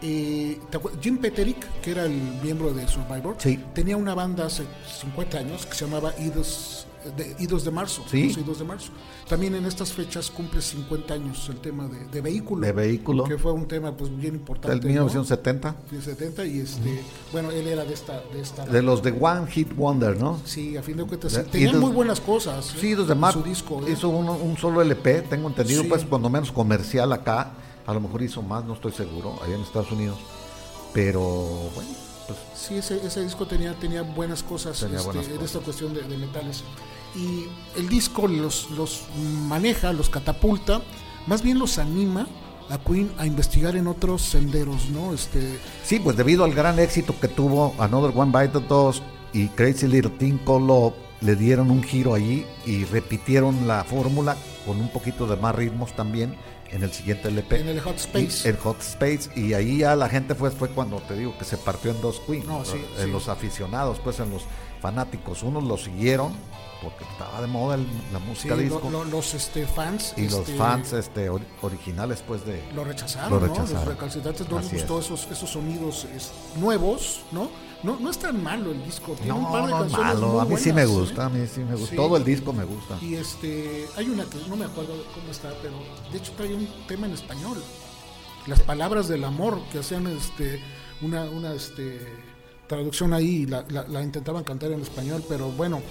eh, 0.01 0.59
¿te 0.69 0.77
acuer- 0.79 0.93
Jim 1.01 1.17
Peterick, 1.17 1.81
que 1.81 1.91
era 1.91 2.05
el 2.05 2.11
miembro 2.43 2.71
de 2.73 2.87
Survivor, 2.87 3.35
Sí. 3.39 3.59
tenía 3.73 3.97
una 3.97 4.13
banda 4.13 4.45
hace 4.45 4.63
50 5.01 5.39
años 5.39 5.65
que 5.65 5.73
se 5.75 5.85
llamaba 5.85 6.13
Idos 6.19 6.86
de, 7.11 7.35
Idos 7.39 7.63
de 7.63 7.71
Marzo. 7.71 8.03
Sí. 8.09 8.27
los 8.29 8.37
Idos 8.37 8.59
de 8.59 8.65
Marzo. 8.65 8.91
También 9.27 9.55
en 9.55 9.65
estas 9.65 9.91
fechas 9.93 10.29
cumple 10.31 10.61
50 10.61 11.13
años 11.13 11.47
el 11.49 11.57
tema 11.57 11.87
de, 11.87 12.05
de 12.05 12.21
vehículo. 12.21 12.65
De 12.65 12.71
Vehículo. 12.71 13.23
Que 13.25 13.37
fue 13.37 13.51
un 13.51 13.67
tema 13.67 13.95
pues 13.95 14.15
bien 14.15 14.35
importante. 14.35 14.69
del 14.75 14.79
¿no? 14.81 14.87
1970. 14.87 15.75
De 15.91 16.01
70 16.01 16.45
y 16.45 16.59
este, 16.61 17.03
bueno, 17.31 17.51
él 17.51 17.67
era 17.67 17.83
de 17.85 17.93
esta... 17.93 18.21
De 18.33 18.41
esta 18.41 18.65
De 18.65 18.81
los 18.81 19.01
de 19.03 19.11
One 19.19 19.47
Hit 19.51 19.75
Wonder, 19.75 20.17
¿no? 20.19 20.39
Sí, 20.45 20.77
a 20.77 20.83
fin 20.83 20.97
de 20.97 21.03
cuentas, 21.05 21.33
De- 21.33 21.43
tenía 21.43 21.73
muy 21.73 21.91
buenas 21.91 22.19
cosas. 22.21 22.71
¿eh? 22.75 22.77
Sí, 22.79 22.95
desde 22.95 23.13
en 23.13 23.19
Mar 23.19 23.33
su 23.33 23.43
disco. 23.43 23.81
¿eh? 23.87 23.91
hizo 23.91 24.09
uno- 24.09 24.33
un 24.37 24.57
solo 24.57 24.81
LP, 24.81 25.23
tengo 25.23 25.47
entendido, 25.49 25.83
Sí. 25.83 25.89
pues 25.89 26.05
cuando 26.05 26.29
menos 26.29 26.51
comercial 26.51 27.11
acá. 27.13 27.51
A 27.85 27.93
lo 27.93 28.01
mejor 28.01 28.21
hizo 28.21 28.41
más, 28.41 28.65
no 28.65 28.73
estoy 28.73 28.91
seguro, 28.91 29.39
allá 29.41 29.55
en 29.55 29.61
Estados 29.61 29.91
Unidos. 29.91 30.17
Pero 30.93 31.21
bueno, 31.75 31.89
pues 32.27 32.39
Sí, 32.55 32.75
ese, 32.75 33.05
ese 33.05 33.21
disco 33.23 33.45
tenía, 33.47 33.73
tenía 33.79 34.01
buenas 34.01 34.43
cosas 34.43 34.79
Tenía 34.79 34.97
este, 34.97 35.05
buenas 35.07 35.25
en 35.27 35.31
cosas. 35.35 35.45
esta 35.47 35.59
cuestión 35.63 35.93
de, 35.93 36.01
de 36.01 36.17
metales. 36.17 36.63
Y 37.15 37.45
el 37.79 37.89
disco 37.89 38.27
los, 38.27 38.69
los 38.71 39.03
maneja, 39.47 39.93
los 39.93 40.09
catapulta, 40.09 40.81
más 41.25 41.41
bien 41.41 41.59
los 41.59 41.77
anima 41.77 42.27
a 42.69 42.77
Queen 42.77 43.11
a 43.17 43.25
investigar 43.25 43.75
en 43.75 43.87
otros 43.87 44.21
senderos, 44.21 44.89
¿no? 44.89 45.13
Este, 45.13 45.59
Sí, 45.83 45.99
pues 45.99 46.17
debido 46.17 46.43
al 46.43 46.53
gran 46.53 46.79
éxito 46.79 47.15
que 47.19 47.27
tuvo 47.27 47.73
Another 47.79 48.11
One 48.15 48.31
Bite 48.37 48.59
the 48.59 48.65
Dust 48.67 49.01
y 49.33 49.47
Crazy 49.49 49.87
Little 49.87 50.11
Thing 50.11 50.37
Called 50.45 50.67
Love, 50.67 50.93
le 51.21 51.35
dieron 51.35 51.71
un 51.71 51.81
giro 51.81 52.13
allí 52.13 52.45
y 52.65 52.83
repitieron 52.85 53.67
la 53.67 53.83
fórmula 53.83 54.37
con 54.65 54.79
un 54.79 54.89
poquito 54.89 55.25
de 55.25 55.37
más 55.37 55.55
ritmos 55.55 55.95
también 55.95 56.35
en 56.71 56.83
el 56.83 56.91
siguiente 56.91 57.29
LP. 57.29 57.61
En 57.61 57.69
el 57.69 57.79
Hot 57.79 57.95
Space. 57.95 58.47
El 58.47 58.57
Hot 58.57 58.81
Space. 58.81 59.29
Y 59.35 59.53
ahí 59.53 59.79
ya 59.79 59.95
la 59.95 60.09
gente 60.09 60.35
fue, 60.35 60.51
fue 60.51 60.69
cuando 60.69 60.97
te 60.97 61.15
digo 61.15 61.37
que 61.37 61.45
se 61.45 61.57
partió 61.57 61.91
en 61.91 62.01
dos 62.01 62.19
Queen. 62.27 62.45
No, 62.45 62.65
sí, 62.65 62.77
en 62.99 63.05
sí. 63.05 63.11
los 63.11 63.29
aficionados, 63.29 63.99
pues 64.03 64.19
en 64.19 64.29
los 64.29 64.43
fanáticos. 64.81 65.43
Unos 65.43 65.63
lo 65.63 65.77
siguieron 65.77 66.33
porque 66.81 67.03
estaba 67.05 67.41
de 67.41 67.47
moda 67.47 67.75
el- 67.75 67.87
la 68.13 68.19
música 68.19 68.55
disco. 68.55 68.89
lo- 68.89 69.03
los 69.05 69.33
este, 69.33 69.65
fans. 69.65 70.13
y 70.17 70.23
los 70.23 70.41
este, 70.41 70.55
fans 70.55 70.93
este, 70.93 71.29
or- 71.29 71.41
originales, 71.61 72.23
pues 72.27 72.45
de... 72.45 72.63
lo 72.73 72.83
rechazaron, 72.83 73.31
Lo 73.31 73.39
¿no? 73.39 73.47
rechazaron. 73.47 73.73
Los 73.85 73.87
recalcitrantes 73.87 74.49
no 74.49 74.57
les 74.59 74.67
es. 74.67 74.73
gustó 74.73 74.99
esos, 74.99 75.27
esos 75.31 75.49
sonidos 75.49 76.05
es, 76.15 76.31
nuevos, 76.57 77.21
¿no? 77.31 77.49
¿no? 77.83 77.99
No 77.99 78.09
es 78.09 78.17
tan 78.19 78.41
malo 78.43 78.71
el 78.71 78.83
disco, 78.83 79.13
tiene 79.13 79.33
un 79.33 79.43
No, 79.43 79.51
par 79.51 79.65
de 79.65 79.71
no 79.71 79.77
canciones 79.79 80.05
malo. 80.15 80.27
muy 80.29 80.39
A 80.41 80.45
mí 80.45 80.57
sí 80.57 80.73
me 80.73 80.81
¿eh? 80.81 80.85
gusta, 80.85 81.25
a 81.25 81.29
mí 81.29 81.47
sí 81.47 81.59
me 81.61 81.73
gusta. 81.73 81.89
Sí. 81.89 81.95
Todo 81.95 82.17
el 82.17 82.23
disco 82.23 82.53
me 82.53 82.63
gusta. 82.65 82.97
Y 83.01 83.15
este, 83.15 83.87
hay 83.95 84.09
una 84.09 84.23
que 84.25 84.37
no 84.49 84.55
me 84.55 84.65
acuerdo 84.65 84.93
cómo 85.13 85.29
está, 85.31 85.49
pero 85.61 85.75
de 86.11 86.17
hecho 86.17 86.31
trae 86.37 86.53
un 86.53 86.67
tema 86.87 87.07
en 87.07 87.13
español. 87.13 87.61
Las 88.47 88.61
palabras 88.61 89.07
del 89.07 89.23
amor 89.25 89.59
que 89.71 89.79
hacían 89.79 90.07
este, 90.07 90.61
una, 91.01 91.23
una 91.25 91.53
este, 91.53 91.99
traducción 92.67 93.13
ahí, 93.13 93.45
la, 93.45 93.65
la- 93.69 93.87
la 93.87 94.01
intentaban 94.01 94.43
cantar 94.43 94.71
en 94.71 94.81
español, 94.81 95.23
pero 95.27 95.49
bueno, 95.51 95.81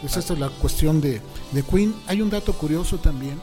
pues 0.00 0.16
esta 0.16 0.32
es 0.34 0.38
la 0.38 0.48
cuestión 0.48 1.00
de, 1.00 1.20
de 1.52 1.62
Queen. 1.62 1.94
Hay 2.06 2.20
un 2.22 2.30
dato 2.30 2.52
curioso 2.52 2.98
también. 2.98 3.40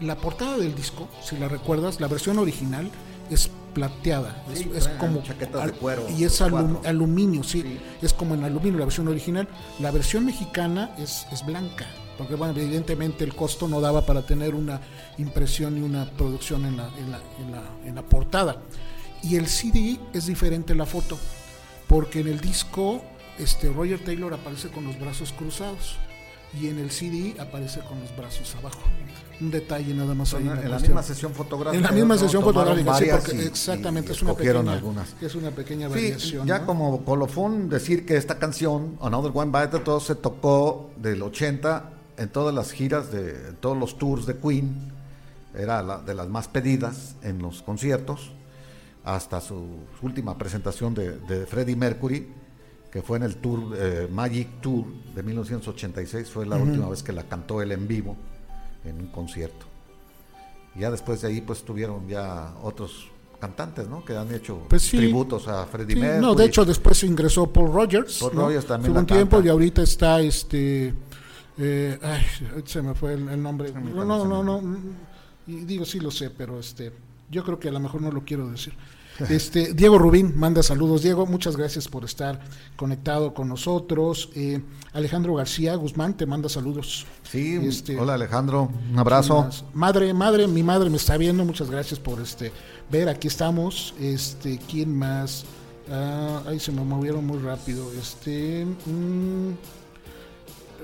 La 0.00 0.16
portada 0.16 0.58
del 0.58 0.74
disco, 0.74 1.08
si 1.24 1.36
la 1.38 1.48
recuerdas, 1.48 2.00
la 2.00 2.06
versión 2.08 2.38
original 2.38 2.90
es 3.30 3.50
plateada, 3.72 4.44
es, 4.52 4.60
Sí, 4.60 4.70
es 4.74 4.84
trae 4.84 4.98
como 4.98 5.22
chaquetas 5.22 5.66
de 5.66 5.72
cuero, 5.72 6.06
y 6.10 6.24
es 6.24 6.40
alum- 6.40 6.80
aluminio, 6.86 7.42
sí, 7.42 7.62
Sí. 7.62 7.78
es 8.02 8.12
como 8.12 8.34
en 8.34 8.44
aluminio 8.44 8.78
la 8.78 8.84
versión 8.86 9.08
original. 9.08 9.48
La 9.80 9.90
versión 9.90 10.24
mexicana 10.26 10.94
es, 10.98 11.26
es 11.32 11.44
blanca, 11.44 11.86
porque 12.18 12.34
bueno, 12.36 12.52
evidentemente 12.58 13.24
el 13.24 13.34
costo 13.34 13.68
no 13.68 13.80
daba 13.80 14.04
para 14.06 14.22
tener 14.22 14.54
una 14.54 14.80
impresión 15.18 15.76
y 15.78 15.80
una 15.82 16.04
producción 16.10 16.64
en 16.66 16.76
la, 16.76 16.88
en 16.98 17.10
la, 17.10 17.20
en 17.40 17.52
la, 17.52 17.62
en 17.86 17.94
la 17.94 18.02
portada. 18.02 18.62
Y 19.22 19.36
el 19.36 19.46
CD 19.48 19.98
es 20.12 20.26
diferente 20.26 20.74
la 20.74 20.86
foto, 20.86 21.18
porque 21.88 22.20
en 22.20 22.28
el 22.28 22.40
disco 22.40 23.02
este, 23.38 23.68
Roger 23.70 24.02
Taylor 24.04 24.32
aparece 24.34 24.68
con 24.68 24.84
los 24.84 24.98
brazos 24.98 25.32
cruzados 25.32 25.96
y 26.58 26.68
en 26.68 26.78
el 26.78 26.90
CD 26.90 27.34
aparece 27.38 27.80
con 27.80 28.00
los 28.00 28.16
brazos 28.16 28.54
abajo. 28.56 28.80
Un 29.40 29.50
detalle 29.50 29.92
nada 29.92 30.14
más 30.14 30.32
ahí. 30.32 30.42
En, 30.42 30.48
la 30.48 30.54
cuestión. 30.56 30.80
misma 30.82 31.02
sesión 31.02 31.34
fotográfica. 31.34 31.76
En 31.76 31.82
la 31.82 31.90
misma 31.92 32.16
sesión 32.16 32.42
fotográfica, 32.42 32.94
sí, 32.94 33.04
varias 33.04 33.20
porque 33.24 33.42
y- 33.42 33.46
exactamente 33.46 34.12
y 34.12 34.14
es 34.14 34.22
una 34.22 34.34
pequeña, 34.34 34.72
algunas. 34.72 35.14
es 35.20 35.34
una 35.34 35.50
pequeña 35.50 35.88
Sí, 35.88 35.94
variación. 35.94 36.46
ya 36.46 36.60
¿no? 36.60 36.66
como 36.66 37.04
colofón 37.04 37.68
decir 37.68 38.06
que 38.06 38.16
esta 38.16 38.38
canción, 38.38 38.96
Another 39.02 39.32
One 39.34 39.52
Bite 39.52 39.78
the 39.78 39.84
Dust, 39.84 40.06
se 40.06 40.14
tocó 40.14 40.90
del 40.96 41.22
80 41.22 41.90
en 42.16 42.28
todas 42.30 42.54
las 42.54 42.72
giras, 42.72 43.12
de 43.12 43.48
en 43.50 43.56
todos 43.56 43.76
los 43.76 43.98
tours 43.98 44.24
de 44.24 44.38
Queen. 44.38 44.92
Era 45.54 45.82
la- 45.82 45.98
de 45.98 46.14
las 46.14 46.28
más 46.28 46.48
pedidas 46.48 47.16
en 47.22 47.40
los 47.40 47.60
conciertos, 47.62 48.32
hasta 49.04 49.42
su, 49.42 49.80
su 50.00 50.06
última 50.06 50.38
presentación 50.38 50.94
de, 50.94 51.18
de 51.18 51.44
Freddie 51.46 51.76
Mercury, 51.76 52.26
que 52.96 53.02
fue 53.02 53.18
en 53.18 53.24
el 53.24 53.36
tour 53.36 53.74
eh, 53.76 54.08
Magic 54.10 54.48
Tour 54.62 54.86
de 55.14 55.22
1986. 55.22 56.30
Fue 56.30 56.46
la 56.46 56.56
última 56.56 56.88
vez 56.88 57.02
que 57.02 57.12
la 57.12 57.24
cantó 57.24 57.60
él 57.60 57.72
en 57.72 57.86
vivo 57.86 58.16
en 58.86 58.98
un 58.98 59.08
concierto. 59.08 59.66
Y 60.74 60.80
ya 60.80 60.90
después 60.90 61.20
de 61.20 61.28
ahí 61.28 61.42
pues 61.42 61.62
tuvieron 61.62 62.08
ya 62.08 62.54
otros 62.62 63.08
cantantes, 63.38 63.86
¿no? 63.86 64.02
Que 64.02 64.16
han 64.16 64.34
hecho 64.34 64.60
Pues 64.70 64.80
sí. 64.80 64.96
tributos 64.96 65.46
a 65.46 65.66
Freddie 65.66 65.94
Sí, 65.96 66.00
Mercury. 66.00 66.22
no, 66.22 66.34
de 66.34 66.46
hecho 66.46 66.64
después 66.64 67.04
ingresó 67.04 67.46
Paul 67.52 67.70
Rogers. 67.70 68.16
Paul 68.18 68.34
¿no? 68.34 68.40
Rogers 68.46 68.64
también 68.64 68.94
la 68.94 69.00
un 69.00 69.06
tiempo 69.06 69.36
canta. 69.36 69.46
y 69.46 69.50
ahorita 69.50 69.82
está 69.82 70.20
este. 70.22 70.94
eh, 71.58 71.98
ay, 72.02 72.22
se 72.64 72.80
me 72.80 72.94
fue 72.94 73.12
el, 73.12 73.28
el 73.28 73.42
nombre. 73.42 73.72
No, 73.74 74.06
no, 74.06 74.24
no, 74.24 74.42
no, 74.42 74.62
y 75.46 75.56
digo 75.66 75.84
sí 75.84 76.00
lo 76.00 76.10
sé, 76.10 76.30
pero 76.30 76.58
este, 76.58 76.92
yo 77.30 77.44
creo 77.44 77.58
que 77.60 77.68
a 77.68 77.72
lo 77.72 77.80
mejor 77.80 78.00
no 78.00 78.10
lo 78.10 78.24
quiero 78.24 78.48
decir. 78.50 78.72
Este, 79.28 79.72
Diego 79.72 79.98
Rubín 79.98 80.32
manda 80.36 80.62
saludos. 80.62 81.02
Diego, 81.02 81.26
muchas 81.26 81.56
gracias 81.56 81.88
por 81.88 82.04
estar 82.04 82.40
conectado 82.76 83.32
con 83.34 83.48
nosotros. 83.48 84.30
Eh, 84.34 84.60
Alejandro 84.92 85.34
García 85.34 85.74
Guzmán 85.74 86.16
te 86.16 86.26
manda 86.26 86.48
saludos. 86.48 87.06
Sí, 87.22 87.58
Este, 87.62 87.98
hola 87.98 88.14
Alejandro, 88.14 88.70
un 88.92 88.98
abrazo. 88.98 89.48
Madre, 89.72 90.12
madre, 90.12 90.46
mi 90.46 90.62
madre 90.62 90.90
me 90.90 90.96
está 90.96 91.16
viendo, 91.16 91.44
muchas 91.44 91.70
gracias 91.70 91.98
por 91.98 92.20
este 92.20 92.52
ver, 92.90 93.08
aquí 93.08 93.28
estamos. 93.28 93.94
Este, 94.00 94.58
¿quién 94.70 94.96
más? 94.96 95.44
Ah, 95.90 96.42
ahí 96.46 96.60
se 96.60 96.72
me 96.72 96.82
movieron 96.82 97.26
muy 97.26 97.38
rápido. 97.38 97.90
Este 97.92 98.64
mm, 98.64 99.52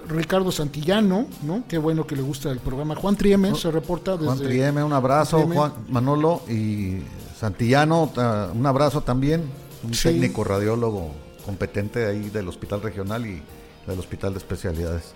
Ricardo 0.09 0.51
Santillano, 0.51 1.27
¿no? 1.43 1.65
Qué 1.69 1.79
bueno 1.79 2.07
que 2.07 2.17
le 2.17 2.23
gusta 2.23 2.51
el 2.51 2.59
programa. 2.59 2.95
Juan 2.97 3.17
Trieme 3.17 3.55
se 3.55 3.71
reporta 3.71 4.13
desde 4.13 4.27
Juan 4.27 4.39
Trieme, 4.39 4.83
un 4.83 4.93
abrazo. 4.93 5.39
Trieme. 5.39 5.57
Juan 5.57 5.73
Manolo 5.89 6.43
y 6.49 6.99
Santillano, 7.43 8.13
un 8.55 8.67
abrazo 8.67 9.01
también. 9.01 9.43
Un 9.83 9.93
Sí. 9.95 10.11
técnico 10.11 10.45
radiólogo 10.45 11.11
competente 11.45 12.07
ahí 12.07 12.31
del 12.31 12.47
Hospital 12.47 12.81
Regional 12.81 13.27
y 13.27 13.43
del 13.85 13.99
Hospital 13.99 14.33
de 14.33 14.39
Especialidades. 14.39 15.13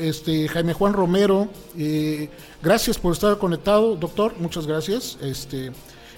Este, 0.00 0.48
Jaime 0.48 0.72
Juan 0.72 0.94
Romero, 0.94 1.48
eh, 1.78 2.28
gracias 2.60 2.98
por 2.98 3.12
estar 3.12 3.38
conectado, 3.38 3.94
doctor, 3.94 4.34
muchas 4.40 4.66
gracias. 4.66 5.16
Este, 5.22 5.66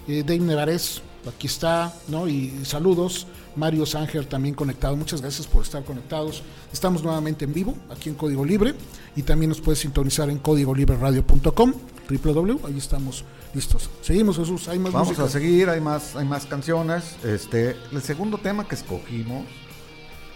eh, 0.09 0.23
Dave 0.27 0.39
Nevarez, 0.39 1.03
aquí 1.29 1.49
está, 1.49 1.93
¿no? 2.09 2.27
Y 2.29 2.65
saludos. 2.65 3.27
Mario 3.55 3.85
Sánger 3.85 4.25
también 4.25 4.55
conectado, 4.55 4.97
muchas 4.97 5.21
gracias 5.21 5.47
por 5.47 5.65
estar 5.65 5.85
conectados. 5.85 6.43
Estamos 6.73 7.03
nuevamente 7.03 7.45
en 7.45 7.53
vivo, 7.53 7.77
aquí 7.91 8.09
en 8.09 8.15
Código 8.15 8.47
Libre, 8.47 8.73
y 9.15 9.23
también 9.23 9.51
nos 9.51 9.61
puedes 9.61 9.81
sintonizar 9.81 10.31
en 10.31 10.39
códigolibreradio.com, 10.39 11.75
www, 12.19 12.67
ahí 12.67 12.79
estamos 12.79 13.25
listos. 13.55 13.89
Seguimos, 14.01 14.37
Jesús, 14.39 14.69
hay 14.69 14.79
más 14.79 14.93
Vamos 14.93 15.09
música. 15.09 15.25
a 15.27 15.29
seguir, 15.29 15.69
hay 15.69 15.81
más, 15.81 16.17
hay 16.17 16.27
más 16.27 16.47
canciones. 16.47 17.17
Este, 17.25 17.77
el 17.93 18.03
segundo 18.03 18.39
tema 18.39 18.67
que 18.67 18.75
escogimos 18.75 19.45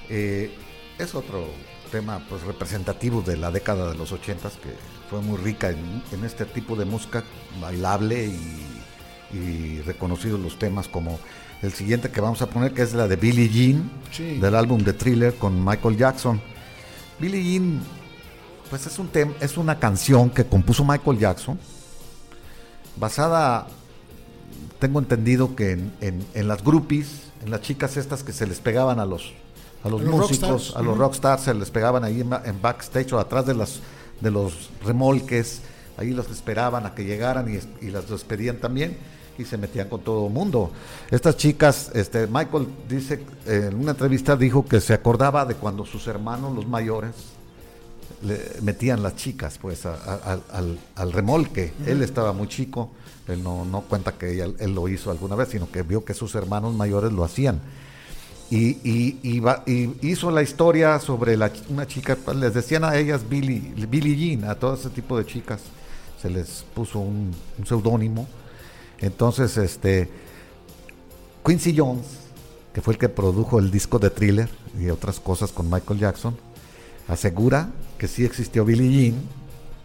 eh, 0.09 0.55
es 0.99 1.15
otro 1.15 1.47
tema 1.91 2.25
pues 2.29 2.43
representativo 2.43 3.23
de 3.23 3.37
la 3.37 3.51
década 3.51 3.91
de 3.91 3.97
los 3.97 4.13
ochentas 4.13 4.55
que 4.55 4.71
fue 5.09 5.21
muy 5.21 5.37
rica 5.39 5.71
en, 5.71 6.03
en 6.13 6.25
este 6.25 6.45
tipo 6.45 6.75
de 6.77 6.85
música 6.85 7.23
bailable 7.61 8.27
y, 8.27 9.37
y 9.37 9.81
reconocidos 9.83 10.41
los 10.41 10.59
temas 10.59 10.89
como 10.89 11.19
el 11.63 11.73
siguiente 11.73 12.11
que 12.11 12.21
vamos 12.21 12.43
a 12.43 12.51
poner 12.51 12.73
que 12.75 12.83
es 12.83 12.93
la 12.93 13.07
de 13.09 13.17
Billie 13.17 13.49
Jean 13.49 13.91
Sí. 14.11 14.39
del 14.39 14.55
álbum 14.55 14.83
de 14.83 14.93
Thriller 14.93 15.35
con 15.37 15.65
Michael 15.65 15.97
Jackson. 15.97 16.41
Billie 17.19 17.43
Jean 17.43 17.81
pues 18.71 18.87
es 18.87 18.99
un 18.99 19.11
tem- 19.13 19.35
es 19.41 19.57
una 19.57 19.79
canción 19.79 20.31
que 20.31 20.45
compuso 20.45 20.85
Michael 20.85 21.19
Jackson 21.19 21.59
basada 22.99 23.67
tengo 24.79 24.99
entendido 24.99 25.55
que 25.57 25.73
en, 25.73 25.93
en- 26.01 26.27
en 26.35 26.49
las 26.49 26.63
groupies, 26.63 27.31
en 27.45 27.51
las 27.51 27.61
chicas 27.63 27.97
estas 27.97 28.23
que 28.23 28.33
se 28.33 28.47
les 28.47 28.59
pegaban 28.61 28.99
a 29.01 29.07
los 29.07 29.33
a 29.85 29.89
los 29.89 30.03
músicos, 30.03 30.75
a 30.75 30.83
los 30.83 30.95
ujú. 30.95 31.03
rockstars, 31.03 31.43
se 31.43 31.55
les 31.55 31.71
pegaban 31.71 32.03
ahí 32.03 32.21
en, 32.23 32.31
ba- 32.31 32.43
en 32.45 32.61
backstage 32.61 33.13
o 33.13 33.21
atrás 33.21 33.47
de 33.47 33.55
las 33.55 33.81
de 34.21 34.31
los 34.31 34.71
remolques, 34.85 35.61
ahí 35.97 36.11
los 36.11 36.29
esperaban 36.31 36.87
a 36.87 36.95
que 36.95 37.05
llegaran 37.05 37.47
y, 37.55 37.85
y 37.87 37.91
las 37.91 38.09
despedían 38.09 38.57
también 38.57 38.97
y 39.39 39.45
se 39.45 39.59
metían 39.59 39.89
con 39.91 40.01
todo 40.01 40.27
el 40.27 40.33
mundo. 40.33 40.73
Estas 41.11 41.37
chicas, 41.37 41.91
este 41.95 42.27
Michael 42.27 42.67
dice 42.89 43.23
en 43.45 43.77
una 43.77 43.91
entrevista 43.93 44.35
dijo 44.35 44.65
que 44.65 44.81
se 44.81 44.95
acordaba 44.95 45.45
de 45.45 45.55
cuando 45.55 45.85
sus 45.85 46.07
hermanos 46.07 46.55
los 46.55 46.67
mayores 46.67 47.13
le 48.23 48.41
metían 48.63 49.03
las 49.03 49.17
chicas 49.17 49.59
pues 49.61 49.87
a- 49.87 49.95
a- 49.95 50.41
al, 50.53 50.79
al- 50.95 51.13
remolque. 51.13 51.73
Él 51.87 52.03
estaba 52.03 52.33
muy 52.33 52.49
chico, 52.49 52.91
él 53.29 53.43
no, 53.43 53.65
no 53.65 53.83
cuenta 53.83 54.13
que 54.13 54.41
él 54.41 54.75
lo 54.75 54.89
hizo 54.89 55.11
alguna 55.11 55.35
vez, 55.37 55.49
sino 55.51 55.71
que 55.71 55.83
vio 55.83 56.05
que 56.05 56.15
sus 56.15 56.35
hermanos 56.35 56.75
mayores 56.75 57.13
lo 57.13 57.25
hacían. 57.25 57.61
Y, 58.51 58.79
y- 58.89 59.19
y 59.23 59.41
va- 59.41 59.65
y 59.67 59.91
hizo 60.09 60.31
la 60.31 60.43
historia 60.43 60.99
sobre 61.01 61.37
la, 61.37 61.51
una 61.69 61.87
chica, 61.87 62.17
pues, 62.25 62.37
les 62.37 62.55
decían 62.55 62.85
a 62.85 62.97
ellas 62.97 63.29
Billy, 63.29 63.59
Billie 63.89 64.15
Jean, 64.17 64.49
a 64.49 64.55
todo 64.55 64.75
ese 64.75 64.89
tipo 64.91 65.19
de 65.19 65.27
chicas 65.27 65.61
se 66.23 66.31
les 66.31 66.65
puso 66.75 67.01
un, 67.01 67.35
un 67.59 67.67
seudónimo. 67.67 68.27
Entonces, 69.01 69.57
este, 69.59 70.09
Quincy 71.45 71.75
Jones, 71.77 72.07
que 72.73 72.81
fue 72.81 72.95
el 72.95 72.99
que 72.99 73.09
produjo 73.09 73.59
el 73.59 73.71
disco 73.71 73.99
de 73.99 74.11
Thriller 74.11 74.49
y 74.79 74.89
otras 74.91 75.19
cosas 75.21 75.51
con 75.53 75.69
Michael 75.71 75.99
Jackson, 76.01 76.37
asegura 77.09 77.71
que 77.99 78.09
sí 78.09 78.25
existió 78.25 78.65
Billie 78.65 79.11
Jean 79.11 79.23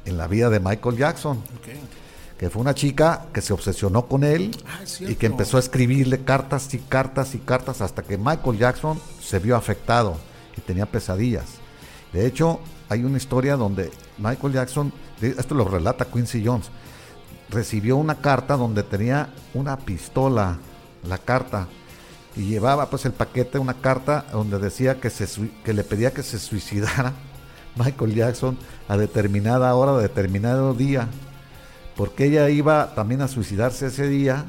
en 0.05 0.17
la 0.17 0.27
vida 0.27 0.49
de 0.49 0.59
Michael 0.59 0.97
Jackson, 0.97 1.41
que 2.37 2.49
fue 2.49 2.61
una 2.61 2.73
chica 2.73 3.27
que 3.33 3.41
se 3.41 3.53
obsesionó 3.53 4.07
con 4.07 4.23
él 4.23 4.51
Ah, 4.67 4.83
y 4.99 5.15
que 5.15 5.27
empezó 5.27 5.57
a 5.57 5.59
escribirle 5.59 6.23
cartas 6.23 6.73
y 6.73 6.79
cartas 6.79 7.35
y 7.35 7.39
cartas 7.39 7.81
hasta 7.81 8.01
que 8.01 8.17
Michael 8.17 8.57
Jackson 8.57 8.99
se 9.21 9.39
vio 9.39 9.55
afectado 9.55 10.17
y 10.57 10.61
tenía 10.61 10.85
pesadillas. 10.85 11.45
De 12.11 12.25
hecho, 12.25 12.59
hay 12.89 13.03
una 13.03 13.17
historia 13.17 13.55
donde 13.55 13.91
Michael 14.17 14.53
Jackson, 14.53 14.91
esto 15.21 15.55
lo 15.55 15.65
relata 15.65 16.05
Quincy 16.05 16.43
Jones, 16.43 16.69
recibió 17.49 17.97
una 17.97 18.15
carta 18.15 18.57
donde 18.57 18.83
tenía 18.83 19.29
una 19.53 19.77
pistola, 19.77 20.57
la 21.07 21.17
carta, 21.17 21.67
y 22.35 22.45
llevaba 22.45 22.89
pues 22.89 23.05
el 23.05 23.11
paquete, 23.11 23.59
una 23.59 23.75
carta 23.75 24.25
donde 24.31 24.57
decía 24.57 24.99
que, 24.99 25.09
se, 25.09 25.27
que 25.63 25.73
le 25.73 25.83
pedía 25.83 26.11
que 26.11 26.23
se 26.23 26.39
suicidara 26.39 27.13
Michael 27.75 28.15
Jackson 28.15 28.57
a 28.87 28.97
determinada 28.97 29.73
hora, 29.75 29.93
a 29.93 30.01
determinado 30.01 30.73
día, 30.73 31.07
porque 31.95 32.25
ella 32.25 32.49
iba 32.49 32.93
también 32.95 33.21
a 33.21 33.27
suicidarse 33.27 33.87
ese 33.87 34.07
día 34.07 34.45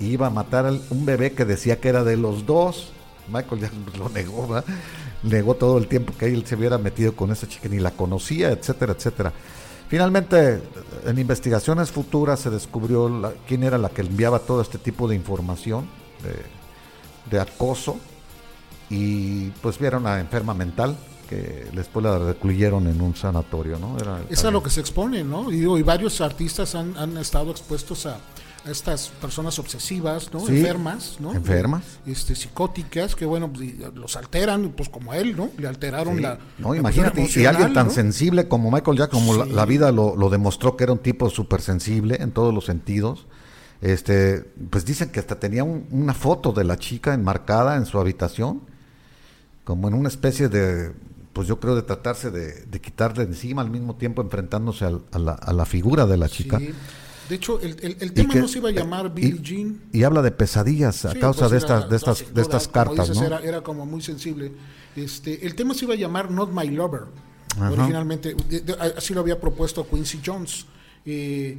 y 0.00 0.06
iba 0.06 0.26
a 0.26 0.30
matar 0.30 0.66
a 0.66 0.70
un 0.70 1.04
bebé 1.04 1.32
que 1.32 1.44
decía 1.44 1.80
que 1.80 1.88
era 1.88 2.04
de 2.04 2.16
los 2.16 2.46
dos. 2.46 2.92
Michael 3.28 3.62
Jackson 3.62 3.82
pues, 3.84 3.98
lo 3.98 4.08
negó, 4.10 4.62
negó 5.22 5.54
todo 5.54 5.78
el 5.78 5.88
tiempo 5.88 6.12
que 6.18 6.26
él 6.26 6.46
se 6.46 6.56
hubiera 6.56 6.78
metido 6.78 7.14
con 7.14 7.30
esa 7.30 7.48
chica, 7.48 7.68
ni 7.68 7.78
la 7.78 7.90
conocía, 7.90 8.50
etcétera, 8.50 8.92
etcétera. 8.92 9.32
Finalmente, 9.88 10.62
en 11.06 11.18
investigaciones 11.18 11.90
futuras 11.90 12.40
se 12.40 12.50
descubrió 12.50 13.34
quién 13.46 13.62
era 13.62 13.78
la 13.78 13.90
que 13.90 14.00
enviaba 14.00 14.38
todo 14.40 14.60
este 14.60 14.78
tipo 14.78 15.06
de 15.06 15.14
información 15.14 15.86
de, 16.22 17.30
de 17.30 17.40
acoso 17.40 17.98
y 18.90 19.50
pues 19.62 19.78
vieron 19.78 20.06
a 20.06 20.20
enferma 20.20 20.54
mental 20.54 20.96
que 21.24 21.66
después 21.74 22.04
la 22.04 22.18
recluyeron 22.18 22.86
en 22.86 23.00
un 23.00 23.14
sanatorio, 23.16 23.78
¿no? 23.78 23.96
Era, 23.98 24.20
Es 24.30 24.44
a 24.44 24.50
lo 24.50 24.62
que 24.62 24.70
se 24.70 24.80
expone, 24.80 25.24
¿no? 25.24 25.50
Y, 25.50 25.56
digo, 25.60 25.78
y 25.78 25.82
varios 25.82 26.20
artistas 26.20 26.74
han, 26.74 26.96
han 26.96 27.16
estado 27.18 27.50
expuestos 27.50 28.06
a, 28.06 28.18
a 28.64 28.70
estas 28.70 29.08
personas 29.20 29.58
obsesivas, 29.58 30.32
¿no? 30.32 30.40
Sí, 30.40 30.56
enfermas, 30.58 31.16
¿no? 31.20 31.32
enfermas. 31.34 31.82
Este, 32.06 32.34
psicóticas, 32.34 33.14
que 33.14 33.26
bueno, 33.26 33.52
pues, 33.52 33.72
los 33.94 34.16
alteran, 34.16 34.72
pues 34.76 34.88
como 34.88 35.12
él, 35.14 35.36
¿no? 35.36 35.50
Le 35.58 35.68
alteraron 35.68 36.16
Sí. 36.16 36.22
la... 36.22 36.38
No, 36.58 36.72
la 36.72 36.80
imagínate, 36.80 37.28
y 37.34 37.44
alguien 37.46 37.72
tan 37.74 37.88
¿no? 37.88 37.92
sensible 37.92 38.48
como 38.48 38.70
Michael 38.70 38.96
Jackson, 38.98 39.20
como 39.26 39.44
la, 39.44 39.64
vida 39.66 39.92
lo, 39.92 40.16
lo 40.16 40.30
demostró 40.30 40.76
que 40.76 40.84
era 40.84 40.92
un 40.92 41.00
tipo 41.00 41.28
súper 41.30 41.60
sensible 41.60 42.16
en 42.20 42.30
todos 42.32 42.54
los 42.54 42.64
sentidos. 42.64 43.26
Este, 43.82 44.38
pues 44.70 44.86
dicen 44.86 45.10
que 45.10 45.20
hasta 45.20 45.38
tenía 45.38 45.62
un- 45.62 45.86
una 45.90 46.14
foto 46.14 46.52
de 46.52 46.64
la 46.64 46.78
chica 46.78 47.12
enmarcada 47.12 47.76
en 47.76 47.84
su 47.84 47.98
habitación, 48.00 48.62
como 49.64 49.88
en 49.88 49.94
una 49.94 50.08
especie 50.08 50.48
de, 50.48 50.92
pues 51.34 51.46
yo 51.46 51.60
creo 51.60 51.74
de 51.76 51.82
tratarse 51.82 52.30
de, 52.30 52.64
de 52.64 52.80
quitarle 52.80 53.26
de 53.26 53.32
encima 53.32 53.60
al 53.60 53.68
mismo 53.70 53.96
tiempo 53.96 54.22
enfrentándose 54.22 54.86
al- 54.86 55.02
a, 55.12 55.18
la, 55.18 55.32
a 55.32 55.52
la 55.52 55.66
figura 55.66 56.06
de 56.06 56.16
la 56.16 56.28
chica. 56.30 56.58
Sí. 56.58 56.70
De 57.28 57.34
hecho, 57.34 57.58
el, 57.60 57.76
el- 57.82 57.96
el 58.00 58.08
Y 58.08 58.10
tema 58.10 58.32
que- 58.34 58.40
no 58.40 58.48
se 58.48 58.58
iba 58.58 58.68
a 58.68 58.72
llamar 58.72 59.06
y- 59.06 59.08
Billie 59.08 59.40
Jean. 59.42 59.80
Y 59.92 60.02
habla 60.04 60.22
de 60.22 60.30
pesadillas 60.30 61.04
a 61.04 61.12
Sí, 61.12 61.18
causa 61.18 61.48
pues 61.48 61.50
de 61.52 61.56
era- 61.58 61.66
estas, 61.78 61.90
de 61.90 61.96
estas, 61.96 62.34
de 62.34 62.42
estas 62.42 62.68
cartas, 62.68 63.08
dices, 63.08 63.16
¿no? 63.20 63.26
Era, 63.26 63.40
era 63.40 63.60
como 63.62 63.84
muy 63.86 64.00
sensible. 64.02 64.52
Este, 64.96 65.44
el 65.46 65.54
tema 65.54 65.74
se 65.74 65.84
iba 65.86 65.94
a 65.94 65.96
llamar 65.96 66.30
Not 66.30 66.52
My 66.52 66.68
Lover. 66.68 67.02
Ajá. 67.56 67.70
Originalmente, 67.70 68.34
de- 68.48 68.60
de- 68.60 68.72
así 68.96 69.12
lo 69.14 69.20
había 69.20 69.40
propuesto 69.40 69.86
Quincy 69.88 70.20
Jones. 70.24 70.66
eh, 71.06 71.58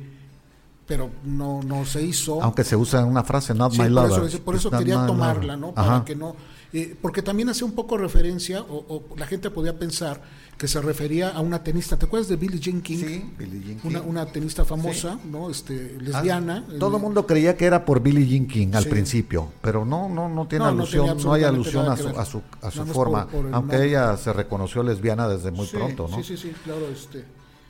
pero 0.87 1.09
no, 1.23 1.61
no 1.63 1.83
se 1.85 2.03
hizo. 2.03 2.41
Aunque 2.43 2.63
se 2.63 2.75
usa 2.75 3.03
una 3.05 3.23
frase, 3.23 3.55
not 3.55 3.71
Sí, 3.71 3.79
my 3.79 3.85
por 3.85 3.91
lover. 4.09 4.23
eso, 4.25 4.39
por 4.41 4.55
eso 4.55 4.69
quería 4.69 5.03
tomarla. 5.07 5.57
¿no? 5.57 5.71
Para 5.73 5.95
Ajá. 5.97 6.05
que 6.05 6.15
no. 6.15 6.35
Eh, 6.77 6.95
porque 7.01 7.21
también 7.21 7.49
hace 7.49 7.63
un 7.63 7.71
poco 7.73 7.97
referencia, 7.97 8.61
o, 8.61 8.85
o 9.11 9.15
la 9.17 9.25
gente 9.25 9.49
podía 9.49 9.77
pensar 9.79 10.21
que 10.57 10.67
se 10.69 10.79
refería 10.81 11.29
a 11.31 11.41
una 11.41 11.63
tenista. 11.63 11.97
¿Te 11.97 12.05
acuerdas 12.05 12.29
de 12.29 12.37
Billie 12.37 12.59
Jean 12.59 12.81
King? 12.81 12.97
Sí, 12.97 13.33
Billie 13.37 13.61
Jean 13.61 13.79
Una, 13.83 13.99
King. 14.01 14.09
una 14.09 14.25
tenista 14.25 14.63
famosa, 14.63 15.19
¿no? 15.29 15.49
Este, 15.49 15.97
lesbiana. 15.99 16.65
Ah, 16.69 16.73
todo 16.79 16.91
el 16.91 17.01
Eh, 17.01 17.03
mundo 17.05 17.25
creía 17.27 17.57
que 17.57 17.65
era 17.65 17.83
por 17.83 18.01
Billie 18.01 18.25
Jean 18.25 18.47
King 18.47 18.69
al 18.73 18.83
Sí. 18.83 18.89
principio, 18.89 19.49
pero 19.61 19.83
no, 19.83 20.07
no, 20.07 20.29
no 20.29 20.47
tiene 20.47 20.63
No, 20.65 20.71
alusión, 20.71 21.17
no, 21.23 21.33
hay 21.33 21.43
alusión 21.43 21.87
a 21.89 21.97
su, 21.97 22.07
a 22.07 22.23
su, 22.25 22.41
a 22.61 22.71
su 22.71 22.85
forma, 22.85 23.23
por- 23.27 23.41
por 23.41 23.47
el 23.47 23.53
aunque 23.53 23.73
nombre. 23.73 23.89
ella 23.89 24.15
se 24.17 24.31
reconoció 24.31 24.81
lesbiana 24.83 25.27
desde 25.27 25.51
muy 25.51 25.65
sí, 25.67 25.75
pronto, 25.75 26.07
¿no? 26.09 26.17
Sí, 26.17 26.23
sí, 26.23 26.37
sí, 26.37 26.53
claro. 26.63 26.87
Este, 26.87 27.25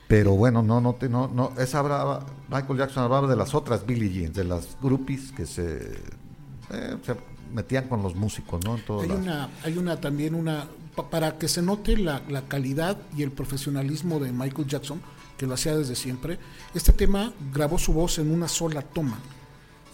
Pero 0.08 0.34
bueno, 0.36 0.62
no, 0.62 0.80
no, 0.80 0.94
te- 0.94 1.10
no, 1.10 1.28
no, 1.28 1.54
esa 1.58 1.80
hablaba, 1.80 2.24
Michael 2.50 2.78
Jackson 2.78 3.04
hablaba 3.06 3.28
de 3.28 3.36
las 3.36 3.56
otras 3.56 3.84
Billie 3.88 4.12
Jean, 4.13 4.32
de 4.34 4.44
las 4.44 4.78
groupies 4.80 5.32
que 5.32 5.48
se, 5.48 5.78
eh, 6.70 6.98
se 7.04 7.15
metían 7.53 7.88
con 7.88 8.01
los 8.03 8.15
músicos, 8.15 8.63
¿no? 8.63 8.75
En 8.77 9.12
Hay 9.12 9.17
una, 9.17 9.49
hay 9.63 9.77
una 9.77 9.99
también 10.01 10.36
una, 10.36 10.67
pa- 10.95 11.10
para 11.10 11.38
que 11.38 11.47
se 11.47 11.62
note 11.62 11.97
la, 11.97 12.21
la 12.29 12.41
calidad 12.47 12.97
y 13.17 13.23
el 13.23 13.31
profesionalismo 13.31 14.19
de 14.19 14.31
Michael 14.31 14.67
Jackson, 14.67 15.01
que 15.38 15.45
lo 15.47 15.53
hacía 15.53 15.75
desde 15.75 15.95
siempre, 15.95 16.39
este 16.73 16.93
tema 16.93 17.34
grabó 17.53 17.77
su 17.77 17.93
voz 17.93 18.19
en 18.19 18.31
una 18.31 18.47
sola 18.47 18.81
toma, 18.81 19.19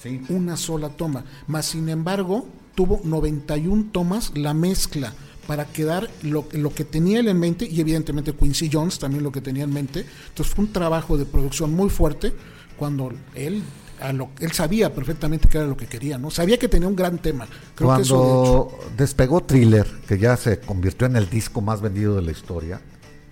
Sí. 0.01 0.19
una 0.29 0.57
sola 0.57 0.89
toma, 0.89 1.23
más 1.47 1.67
sin 1.67 1.87
embargo 1.89 2.47
tuvo 2.73 3.01
91 3.03 3.89
tomas 3.91 4.31
la 4.35 4.53
mezcla 4.55 5.13
para 5.45 5.65
quedar 5.65 6.09
lo, 6.23 6.47
lo 6.53 6.73
que 6.73 6.85
tenía 6.85 7.19
él 7.19 7.27
en 7.27 7.37
mente 7.39 7.67
y 7.67 7.79
evidentemente 7.81 8.33
Quincy 8.33 8.69
Jones 8.71 8.97
también 8.97 9.23
lo 9.23 9.31
que 9.31 9.41
tenía 9.41 9.63
en 9.63 9.73
mente, 9.73 10.05
entonces 10.29 10.55
fue 10.55 10.65
un 10.65 10.71
trabajo 10.73 11.17
de 11.17 11.25
producción 11.25 11.73
muy 11.75 11.89
fuerte 11.89 12.33
cuando 12.77 13.11
él 13.35 13.61
a 14.01 14.11
lo- 14.13 14.29
él 14.39 14.51
sabía 14.51 14.93
perfectamente 14.93 15.47
qué 15.47 15.57
era 15.59 15.67
lo 15.67 15.77
que 15.77 15.87
quería, 15.87 16.17
¿no? 16.17 16.31
Sabía 16.31 16.57
que 16.57 16.67
tenía 16.67 16.87
un 16.87 16.95
gran 16.95 17.17
tema. 17.19 17.47
Creo 17.75 17.95
que 17.95 18.01
eso, 18.01 18.15
de 18.15 18.21
hecho, 18.23 18.67
Cuando 18.69 18.95
despegó 18.97 19.41
Thriller, 19.43 19.87
que 20.07 20.17
ya 20.17 20.35
se 20.37 20.59
convirtió 20.59 21.07
en 21.07 21.15
el 21.15 21.29
disco 21.29 21.61
más 21.61 21.81
vendido 21.81 22.15
de 22.15 22.21
la 22.21 22.31
historia, 22.31 22.81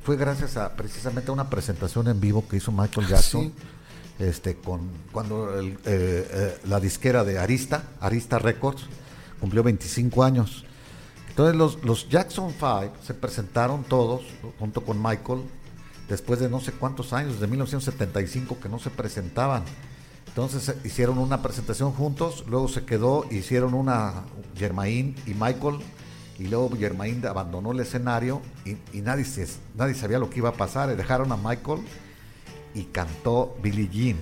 fue 0.03 0.15
gracias 0.15 0.57
a 0.57 0.75
precisamente 0.75 1.29
a 1.29 1.33
una 1.33 1.49
presentación 1.49 2.07
en 2.07 2.19
vivo 2.19 2.47
que 2.47 2.57
hizo 2.57 2.71
Michael 2.71 3.07
Jackson. 3.07 3.41
sí. 3.43 3.53
Este, 4.19 4.55
con 4.55 4.81
cuando 5.13 5.57
el, 5.57 5.67
eh, 5.73 5.77
eh, 5.85 6.57
la 6.67 6.81
disquera 6.81 7.23
de 7.23 7.39
Arista, 7.39 7.83
Arista 8.01 8.37
Records, 8.37 8.83
cumplió 9.39 9.63
25 9.63 10.23
años. 10.25 10.65
Entonces 11.29 11.55
los, 11.55 11.81
los 11.85 12.09
Jackson 12.09 12.51
5 12.51 12.91
se 13.01 13.13
presentaron 13.13 13.85
todos 13.85 14.23
junto 14.59 14.81
con 14.81 15.01
Michael 15.01 15.43
después 16.09 16.41
de 16.41 16.49
no 16.49 16.59
sé 16.59 16.73
cuántos 16.73 17.13
años, 17.13 17.39
de 17.39 17.47
1975 17.47 18.57
que 18.61 18.67
no 18.67 18.77
se 18.79 18.89
presentaban. 18.89 19.63
Entonces 20.29 20.69
eh, 20.69 20.75
hicieron 20.83 21.17
una 21.17 21.41
presentación 21.41 21.91
juntos, 21.91 22.45
luego 22.47 22.67
se 22.67 22.85
quedó, 22.85 23.25
hicieron 23.29 23.73
una 23.73 24.23
Germain 24.55 25.15
y 25.25 25.33
Michael, 25.33 25.79
y 26.37 26.47
luego 26.47 26.69
Germain 26.77 27.25
abandonó 27.25 27.71
el 27.73 27.81
escenario 27.81 28.41
y, 28.65 29.01
nadie, 29.01 29.25
se, 29.25 29.45
nadie 29.75 29.93
sabía 29.93 30.19
lo 30.19 30.29
que 30.29 30.39
iba 30.39 30.49
a 30.49 30.53
pasar. 30.53 30.95
Dejaron 30.95 31.31
a 31.33 31.37
Michael 31.37 31.81
y 32.73 32.83
cantó 32.85 33.57
Billie 33.61 33.89
Jean. 33.89 34.17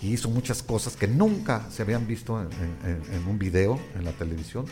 Y 0.00 0.12
hizo 0.12 0.30
muchas 0.30 0.62
cosas 0.62 0.94
que 0.96 1.08
nunca 1.08 1.66
se 1.70 1.82
habían 1.82 2.06
visto 2.06 2.40
en 2.40 3.28
un 3.28 3.38
video 3.38 3.78
en 3.96 4.04
la 4.04 4.12
televisión. 4.12 4.64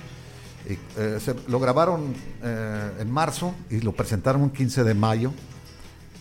Y, 0.68 0.74
eh, 1.00 1.18
se- 1.20 1.34
lo 1.48 1.58
grabaron 1.58 2.14
eh, 2.42 2.90
en 3.00 3.10
marzo 3.10 3.54
y 3.70 3.80
lo 3.80 3.92
presentaron 3.92 4.42
un 4.42 4.50
15 4.50 4.84
de 4.84 4.94
mayo 4.94 5.32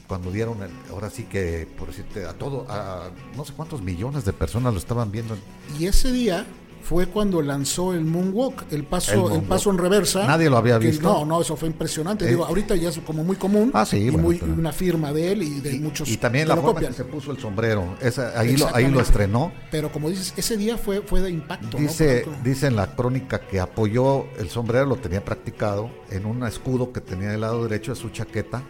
cuando 0.07 0.31
dieron 0.31 0.61
el- 0.63 0.71
ahora 0.91 1.09
sí 1.09 1.23
que 1.23 1.67
por 1.77 1.87
decirte 1.89 2.25
a 2.25 2.33
todo 2.33 2.65
a 2.69 3.09
no 3.35 3.43
sé 3.45 3.53
cuántos 3.53 3.81
millones 3.81 4.23
de 4.25 4.33
personas 4.33 4.73
lo 4.73 4.79
estaban 4.79 5.11
viendo 5.11 5.35
Y 5.79 5.85
ese 5.85 6.11
día 6.11 6.45
fue 6.83 7.07
cuando 7.07 7.41
lanzó 7.41 7.93
el 7.93 8.05
moonwalk, 8.05 8.71
el 8.71 8.85
paso, 8.85 9.35
El 9.35 9.41
paso 9.41 9.71
en 9.71 9.77
reversa. 9.77 10.25
Nadie 10.25 10.49
lo 10.49 10.55
había 10.55 10.77
visto. 10.77 11.03
No, 11.03 11.25
no, 11.25 11.41
eso 11.41 11.57
fue 11.57 11.67
impresionante. 11.67 12.23
Eh, 12.23 12.29
Digo, 12.29 12.45
ahorita 12.45 12.77
ya 12.77 12.87
es 12.87 12.99
como 12.99 13.25
muy 13.25 13.35
común. 13.35 13.71
Ah, 13.73 13.85
sí, 13.85 13.97
y 13.97 14.09
bueno, 14.09 14.19
muy, 14.23 14.37
pero- 14.37 14.53
una 14.53 14.71
firma 14.71 15.11
de 15.11 15.33
él 15.33 15.43
y 15.43 15.59
de 15.59 15.75
y, 15.75 15.79
muchos. 15.79 16.07
y 16.07 16.15
también 16.15 16.47
la 16.47 16.55
forma 16.55 16.75
copian. 16.75 16.91
que 16.93 16.97
se 16.97 17.03
puso 17.03 17.31
el 17.31 17.39
sombrero 17.39 17.97
esa- 17.99 18.39
ahí 18.39 18.55
lo 18.55 18.73
ahí 18.73 18.89
lo 18.89 19.01
estrenó 19.01 19.51
Pero 19.69 19.91
como 19.91 20.09
dices, 20.09 20.33
ese 20.37 20.55
día 20.55 20.77
fue, 20.77 21.01
fue 21.01 21.19
de 21.19 21.29
impacto. 21.29 21.77
¿no? 21.77 21.83
Dice, 21.83 22.21
Porque- 22.23 22.49
dice 22.49 22.67
en 22.67 22.77
la 22.77 22.95
crónica 22.95 23.41
que 23.41 23.59
apoyó 23.59 24.25
el 24.39 24.47
sombrero, 24.49 24.85
lo 24.85 24.95
tenía 24.95 25.25
practicado 25.25 25.89
en 26.09 26.25
un 26.25 26.45
escudo 26.47 26.93
que 26.93 27.01
tenía 27.01 27.31
del 27.31 27.41
lado 27.41 27.63
derecho 27.63 27.93
de 27.93 27.99
su 27.99 28.11
chaqueta 28.11 28.63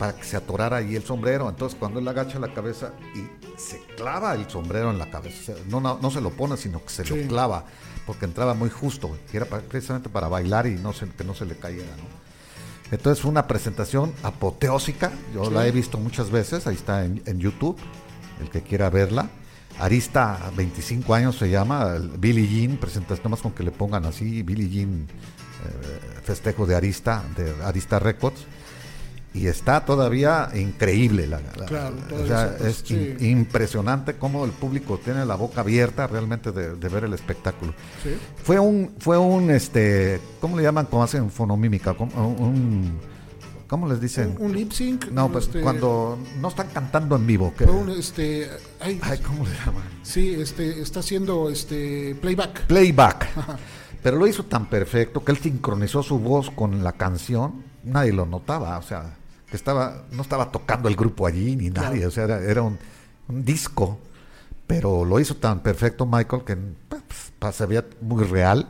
para 0.00 0.14
que 0.16 0.24
se 0.24 0.36
atorara 0.36 0.78
ahí 0.78 0.96
el 0.96 1.04
sombrero. 1.04 1.48
Entonces 1.48 1.78
cuando 1.78 2.00
él 2.00 2.08
agacha 2.08 2.38
la 2.40 2.52
cabeza 2.54 2.92
y 3.14 3.28
se 3.60 3.78
clava 3.96 4.34
el 4.34 4.48
sombrero 4.50 4.90
en 4.90 4.98
la 4.98 5.10
cabeza, 5.10 5.52
no, 5.68 5.78
no, 5.80 5.98
no 6.02 6.10
se 6.10 6.20
lo 6.22 6.30
pone, 6.30 6.56
sino 6.56 6.82
que 6.82 6.88
se 6.90 7.04
Sí. 7.04 7.14
lo 7.22 7.28
clava, 7.28 7.64
porque 8.06 8.24
entraba 8.24 8.54
muy 8.54 8.70
justo, 8.70 9.16
que 9.30 9.36
era 9.36 9.46
precisamente 9.46 10.08
para 10.08 10.26
bailar 10.28 10.66
y 10.66 10.76
no 10.76 10.92
se, 10.94 11.06
que 11.06 11.22
no 11.22 11.34
se 11.34 11.44
le 11.44 11.54
cayera. 11.56 11.94
¿no? 11.98 12.90
Entonces 12.90 13.20
fue 13.22 13.30
una 13.30 13.46
presentación 13.46 14.12
apoteósica, 14.22 15.12
yo 15.34 15.44
Sí. 15.44 15.50
la 15.52 15.66
he 15.66 15.70
visto 15.70 15.98
muchas 15.98 16.30
veces, 16.30 16.66
ahí 16.66 16.74
está 16.76 17.04
en, 17.04 17.22
en 17.26 17.38
YouTube, 17.38 17.76
el 18.40 18.48
que 18.50 18.62
quiera 18.62 18.88
verla. 18.90 19.28
Arista, 19.78 20.50
25 20.56 21.14
años 21.14 21.36
se 21.36 21.48
llama, 21.50 21.94
Billie 22.18 22.48
Jean, 22.48 22.78
presentación 22.78 23.30
más 23.30 23.40
con 23.42 23.52
que 23.52 23.62
le 23.62 23.70
pongan 23.70 24.04
así, 24.06 24.42
Billie 24.42 24.68
Jean, 24.70 25.06
eh, 25.06 26.20
festejo 26.24 26.66
de 26.66 26.74
Arista, 26.74 27.22
de 27.36 27.54
Arista 27.62 27.98
Records. 27.98 28.46
Y 29.32 29.46
está 29.46 29.84
todavía 29.84 30.48
increíble. 30.54 31.26
La, 31.28 31.40
la- 31.56 31.66
Claro, 31.66 31.94
o 32.22 32.26
sea, 32.26 32.58
se- 32.58 32.68
es 32.68 32.82
sí. 32.84 33.14
in- 33.20 33.38
impresionante 33.38 34.14
cómo 34.14 34.44
el 34.44 34.50
público 34.50 34.98
tiene 35.02 35.24
la 35.24 35.36
boca 35.36 35.60
abierta 35.60 36.06
realmente 36.08 36.50
de, 36.50 36.74
de 36.74 36.88
ver 36.88 37.04
el 37.04 37.12
espectáculo. 37.14 37.72
Sí. 38.02 38.10
Fue 38.42 38.58
un, 38.58 38.92
fue 38.98 39.18
un, 39.18 39.50
este, 39.52 40.20
¿cómo 40.40 40.56
le 40.56 40.64
llaman 40.64 40.86
cuando 40.86 41.04
hacen 41.04 41.30
fonomímica? 41.30 41.94
¿Cómo, 41.94 42.12
un, 42.26 42.98
¿cómo 43.68 43.86
les 43.88 44.00
dicen? 44.00 44.34
Un, 44.40 44.46
un 44.46 44.52
lip 44.56 44.72
sync. 44.72 45.06
no, 45.12 45.30
pues 45.30 45.44
este, 45.46 45.60
cuando 45.60 46.18
no 46.40 46.48
están 46.48 46.66
cantando 46.74 47.14
en 47.14 47.24
vivo. 47.24 47.54
que- 47.56 47.66
Fue 47.66 47.74
un, 47.76 47.90
este, 47.90 48.50
ay, 48.80 48.98
ay, 49.00 49.18
¿cómo 49.18 49.44
le 49.46 49.52
llaman? 49.64 49.84
sí, 50.02 50.34
este, 50.34 50.82
está 50.82 50.98
haciendo 51.00 51.50
este 51.50 52.16
playback. 52.20 52.66
Playback. 52.66 53.28
Pero 54.02 54.16
lo 54.16 54.26
hizo 54.26 54.44
tan 54.46 54.66
perfecto 54.66 55.22
que 55.22 55.30
él 55.30 55.38
sincronizó 55.38 56.02
su 56.02 56.18
voz 56.18 56.50
con 56.50 56.82
la 56.82 56.92
canción. 56.94 57.62
Nadie 57.84 58.12
lo 58.12 58.26
notaba, 58.26 58.76
o 58.78 58.82
sea, 58.82 59.14
que 59.50 59.56
estaba, 59.56 60.04
no 60.12 60.22
estaba 60.22 60.50
tocando 60.52 60.88
el 60.88 60.96
grupo 60.96 61.26
allí 61.26 61.56
ni 61.56 61.70
nadie, 61.70 62.06
o 62.06 62.10
sea, 62.10 62.24
era, 62.24 62.38
era 62.42 62.62
un, 62.62 62.78
un 63.28 63.44
disco. 63.44 63.98
Pero 64.66 65.04
lo 65.04 65.18
hizo 65.18 65.34
tan 65.36 65.60
perfecto 65.60 66.06
Michael 66.06 66.44
que 66.44 66.56
pues, 66.88 67.02
pa- 67.38 67.50
se 67.50 67.66
veía 67.66 67.84
muy 68.00 68.22
real 68.24 68.68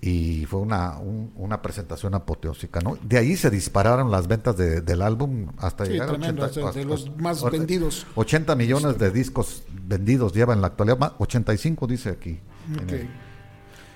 y 0.00 0.46
fue 0.46 0.60
una, 0.60 0.96
un- 0.98 1.32
una 1.36 1.60
presentación 1.60 2.14
apoteósica, 2.14 2.80
¿no? 2.80 2.96
De 3.02 3.18
ahí 3.18 3.36
se 3.36 3.50
dispararon 3.50 4.10
las 4.10 4.26
ventas 4.28 4.56
de- 4.56 4.80
del 4.80 5.02
álbum 5.02 5.48
hasta 5.58 5.84
Sí, 5.84 5.92
llegar 5.92 6.08
a 6.08 6.12
tremendo, 6.12 6.44
80, 6.44 6.66
o 6.68 6.72
sea, 6.72 6.80
de 6.80 6.88
los 6.88 7.14
más 7.18 7.42
vendidos. 7.50 8.06
80 8.14 8.54
millones 8.54 8.96
de 8.98 9.10
discos 9.10 9.64
vendidos 9.86 10.32
lleva 10.32 10.54
en 10.54 10.62
la 10.62 10.68
actualidad, 10.68 10.98
ma- 10.98 11.14
85 11.18 11.86
dice 11.86 12.08
aquí. 12.10 12.38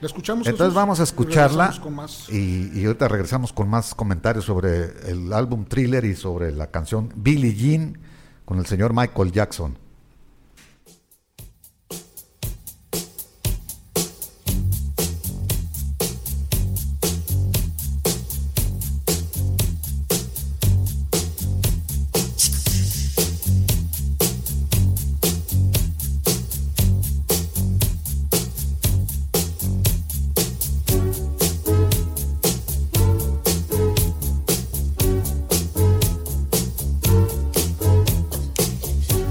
¿La 0.02 0.06
escuchamos? 0.06 0.48
entonces 0.48 0.74
vamos 0.74 0.98
a 0.98 1.04
escucharla 1.04 1.72
y, 2.28 2.76
y 2.76 2.86
ahorita 2.86 3.06
regresamos 3.06 3.52
con 3.52 3.70
más 3.70 3.94
comentarios 3.94 4.44
sobre 4.46 4.86
el 5.08 5.32
álbum 5.32 5.64
Thriller 5.64 6.04
y 6.04 6.16
sobre 6.16 6.50
la 6.50 6.72
canción 6.72 7.12
Billie 7.14 7.54
Jean 7.54 7.98
con 8.44 8.58
el 8.58 8.66
señor 8.66 8.92
Michael 8.92 9.30
Jackson. 9.30 9.78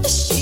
She 0.04 0.08
was 0.08 0.41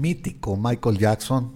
mítico 0.00 0.56
Michael 0.56 0.98
Jackson, 0.98 1.52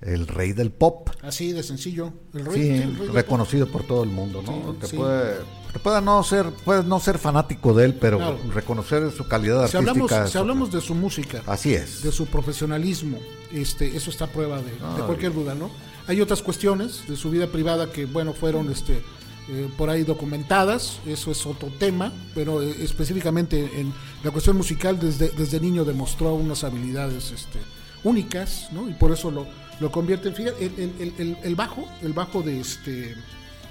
el 0.00 0.26
rey 0.26 0.52
del 0.52 0.70
pop. 0.70 1.08
Así 1.22 1.52
de 1.52 1.62
sencillo. 1.62 2.12
El 2.34 2.44
rey, 2.46 2.54
Sí, 2.54 2.62
sí, 2.62 2.82
el 2.82 2.96
rey 2.96 3.06
del 3.06 3.12
reconocido 3.14 3.66
por 3.66 3.84
todo 3.84 4.02
el 4.04 4.10
mundo, 4.10 4.42
¿no? 4.42 4.74
Sí, 4.82 4.90
te 4.90 4.96
puede, 4.96 5.34
te 5.72 5.78
puede 5.78 6.02
no 6.02 6.22
ser, 6.22 6.50
puedes 6.64 6.84
no 6.84 7.00
ser 7.00 7.18
fanático 7.18 7.72
de 7.74 7.86
él, 7.86 7.94
pero 7.94 8.18
Claro. 8.18 8.38
reconocer 8.54 9.10
su 9.10 9.26
calidad 9.26 9.66
Si 9.68 9.76
artística. 9.76 9.90
hablamos, 10.16 10.30
si 10.32 10.38
hablamos 10.38 10.70
de 10.72 10.80
su 10.80 10.94
música, 10.94 11.42
Así 11.46 11.74
es. 11.74 12.02
de 12.02 12.12
su 12.12 12.26
profesionalismo, 12.26 13.18
este, 13.52 13.96
eso 13.96 14.10
está 14.10 14.26
a 14.26 14.28
prueba 14.28 14.58
de, 14.58 14.70
de 14.70 14.78
Ah, 14.82 15.02
cualquier 15.06 15.32
duda, 15.32 15.54
¿no? 15.54 15.70
Hay 16.06 16.20
otras 16.20 16.42
cuestiones 16.42 17.08
de 17.08 17.16
su 17.16 17.30
vida 17.30 17.48
privada 17.48 17.90
que, 17.90 18.04
bueno, 18.04 18.32
fueron 18.32 18.70
este, 18.70 19.02
eh, 19.48 19.68
por 19.76 19.88
ahí 19.90 20.02
documentadas, 20.04 20.98
eso 21.06 21.30
es 21.30 21.46
otro 21.46 21.68
tema, 21.78 22.12
pero 22.34 22.62
eh, 22.62 22.74
específicamente 22.80 23.80
en 23.80 23.92
la 24.24 24.30
cuestión 24.30 24.56
musical, 24.56 24.98
desde, 24.98 25.28
desde 25.30 25.60
niño 25.60 25.84
demostró 25.84 26.34
unas 26.34 26.64
habilidades 26.64 27.30
este, 27.30 27.58
únicas, 28.04 28.68
¿no? 28.72 28.88
Y 28.88 28.92
por 28.94 29.12
eso 29.12 29.30
lo, 29.30 29.46
lo 29.80 29.90
convierte 29.92 30.28
en, 30.28 30.34
fíjate, 30.34 30.64
el, 30.66 30.72
el- 30.78 30.94
el- 31.00 31.14
el- 31.18 31.36
el 31.42 31.54
bajo, 31.54 31.86
el 32.02 32.12
bajo 32.12 32.42
de 32.42 32.60
este 32.60 33.14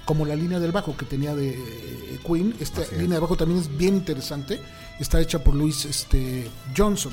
como 0.04 0.24
la 0.24 0.36
línea 0.36 0.60
del 0.60 0.70
bajo 0.70 0.96
que 0.96 1.04
tenía 1.04 1.34
de 1.34 1.48
eh, 1.50 2.20
Queen, 2.24 2.54
esta 2.60 2.82
Así 2.82 2.94
es. 2.94 3.00
línea 3.00 3.16
de 3.16 3.20
bajo 3.22 3.36
también 3.36 3.58
es 3.60 3.76
bien 3.76 3.96
interesante, 3.96 4.60
está 5.00 5.20
hecha 5.20 5.42
por 5.42 5.56
Louis 5.56 5.84
este, 5.84 6.48
Johnson. 6.76 7.12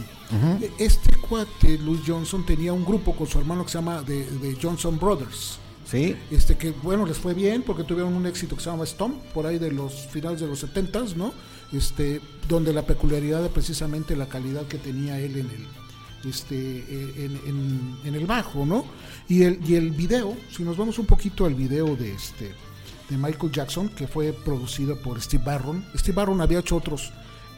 Este 0.77 1.17
cuate, 1.27 1.79
Louis 1.79 2.01
Johnson, 2.05 2.45
tenía 2.45 2.71
un 2.71 2.85
grupo 2.85 3.15
con 3.15 3.25
su 3.25 3.39
hermano 3.39 3.65
que 3.65 3.71
se 3.71 3.79
llama 3.79 4.03
The, 4.05 4.25
The 4.41 4.57
Johnson 4.61 4.99
Brothers. 4.99 5.57
Sí, 5.93 6.15
Este 6.31 6.57
que 6.57 6.71
bueno 6.71 7.05
les 7.05 7.17
fue 7.17 7.33
bien 7.33 7.61
porque 7.61 7.83
tuvieron 7.83 8.13
un 8.13 8.25
éxito 8.25 8.55
que 8.57 8.63
se 8.63 8.69
llama 8.69 8.85
Stomp 8.85 9.15
por 9.33 9.45
ahí 9.45 9.59
de 9.59 9.71
los 9.71 9.93
finales 10.07 10.39
de 10.41 10.47
los 10.47 10.63
70s, 10.63 11.15
¿no? 11.15 11.33
Este 11.71 12.19
donde 12.49 12.73
la 12.73 12.81
peculiaridad 12.81 13.41
de 13.41 13.49
precisamente 13.49 14.15
la 14.15 14.27
calidad 14.27 14.63
que 14.67 14.77
tenía 14.77 15.19
él 15.19 15.37
en 15.37 15.45
el 15.49 16.29
este 16.29 16.55
eh, 16.55 17.13
en, 17.17 17.49
en- 17.49 17.97
en 18.05 18.15
el 18.15 18.25
bajo, 18.25 18.65
¿no? 18.65 18.85
Y 19.27 19.43
el 19.43 19.59
y 19.67 19.75
el 19.75 19.91
video, 19.91 20.35
si 20.51 20.63
nos 20.63 20.77
vamos 20.77 20.97
un 20.99 21.05
poquito 21.05 21.45
al 21.45 21.53
video 21.55 21.95
de 21.95 22.13
este 22.13 22.51
de 23.09 23.17
Michael 23.17 23.51
Jackson 23.51 23.89
que 23.89 24.07
fue 24.07 24.31
producido 24.33 24.97
por 25.01 25.21
Steve 25.21 25.43
Barron. 25.45 25.85
Steve 25.95 26.15
Barron 26.15 26.39
había 26.41 26.59
hecho 26.59 26.77
otros 26.77 27.11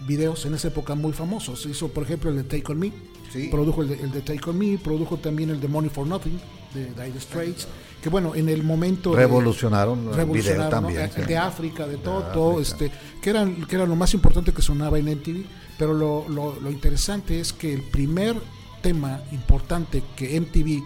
videos 0.07 0.45
en 0.45 0.55
esa 0.55 0.67
época 0.69 0.95
muy 0.95 1.13
famosos. 1.13 1.65
Hizo, 1.67 1.88
por 1.89 2.03
ejemplo, 2.03 2.29
el 2.31 2.38
de 2.38 2.43
Take 2.43 2.71
On 2.71 2.79
Me. 2.79 2.91
Sí. 3.31 3.47
Produjo 3.49 3.81
el 3.83 3.89
de, 3.89 3.95
el 4.01 4.11
de 4.11 4.21
Take 4.21 4.49
On 4.49 4.57
Me. 4.57 4.77
Produjo 4.77 5.17
también 5.17 5.51
el 5.51 5.59
de 5.61 5.67
Money 5.67 5.89
For 5.89 6.05
Nothing 6.07 6.39
de 6.73 6.86
Dire 6.88 7.19
Straits. 7.19 7.67
Que 8.06 8.10
bueno, 8.12 8.36
en 8.36 8.49
el 8.49 8.62
momento... 8.62 9.10
de- 9.14 9.18
revolucionaron 9.18 9.99
video 10.01 10.16
revolucionaron, 10.16 10.64
¿no? 10.66 10.70
también. 10.70 11.10
Sí. 11.16 11.22
de 11.24 11.38
África, 11.39 11.88
de 11.88 11.97
todo, 11.97 12.22
De 12.22 12.34
todo, 12.34 12.62
este, 12.62 12.91
que 13.20 13.32
eran, 13.32 13.66
que 13.66 13.76
era 13.78 13.88
lo 13.88 13.95
más 13.95 14.14
importante 14.14 14.53
que 14.53 14.62
sonaba 14.62 14.99
en 14.99 15.06
MTV. 15.06 15.43
Pero 15.80 15.95
lo, 15.95 16.30
lo- 16.30 16.56
lo 16.62 16.70
interesante 16.70 17.39
es 17.39 17.51
que 17.51 17.74
el 17.74 17.82
primer 17.82 18.36
tema 18.84 19.22
importante 19.32 20.03
que 20.16 20.39
MTV 20.39 20.84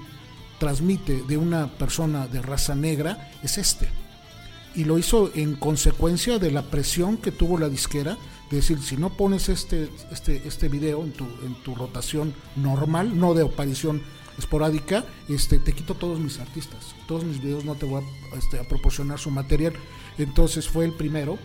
transmite 0.60 1.24
de 1.28 1.36
una 1.36 1.68
persona 1.78 2.26
de 2.28 2.42
raza 2.42 2.74
negra 2.74 3.30
es 3.44 3.58
este. 3.58 3.90
Y 4.74 4.86
lo 4.86 4.98
hizo 4.98 5.30
en 5.36 5.56
consecuencia 5.56 6.40
de 6.40 6.52
la 6.52 6.62
presión 6.62 7.18
que 7.18 7.34
tuvo 7.34 7.58
la 7.58 7.68
disquera 7.68 8.18
de 8.50 8.56
decir, 8.56 8.82
si 8.82 8.96
no 8.96 9.10
pones 9.10 9.50
este, 9.50 9.90
este, 10.10 10.42
este 10.48 10.70
video 10.70 11.04
en 11.04 11.12
tu, 11.12 11.26
en 11.46 11.54
tu 11.66 11.76
rotación 11.76 12.34
normal, 12.56 13.20
no 13.20 13.34
de 13.34 13.44
aparición 13.44 14.04
esporádica, 14.40 15.06
este, 15.28 15.60
te 15.60 15.74
quito 15.74 15.94
todos 15.94 16.20
mis 16.20 16.40
artistas. 16.40 16.96
Todos 17.08 17.24
mis 17.24 17.42
videos 17.42 17.66
no 17.66 17.76
te 17.76 17.86
voy 17.86 18.04
a, 18.34 18.38
este, 18.38 18.60
a 18.60 18.64
proporcionar 18.64 19.20
su 19.20 19.30
material. 19.30 19.74
Entonces 20.18 20.68
fue 20.68 20.86
el 20.86 20.94
primero. 20.94 21.38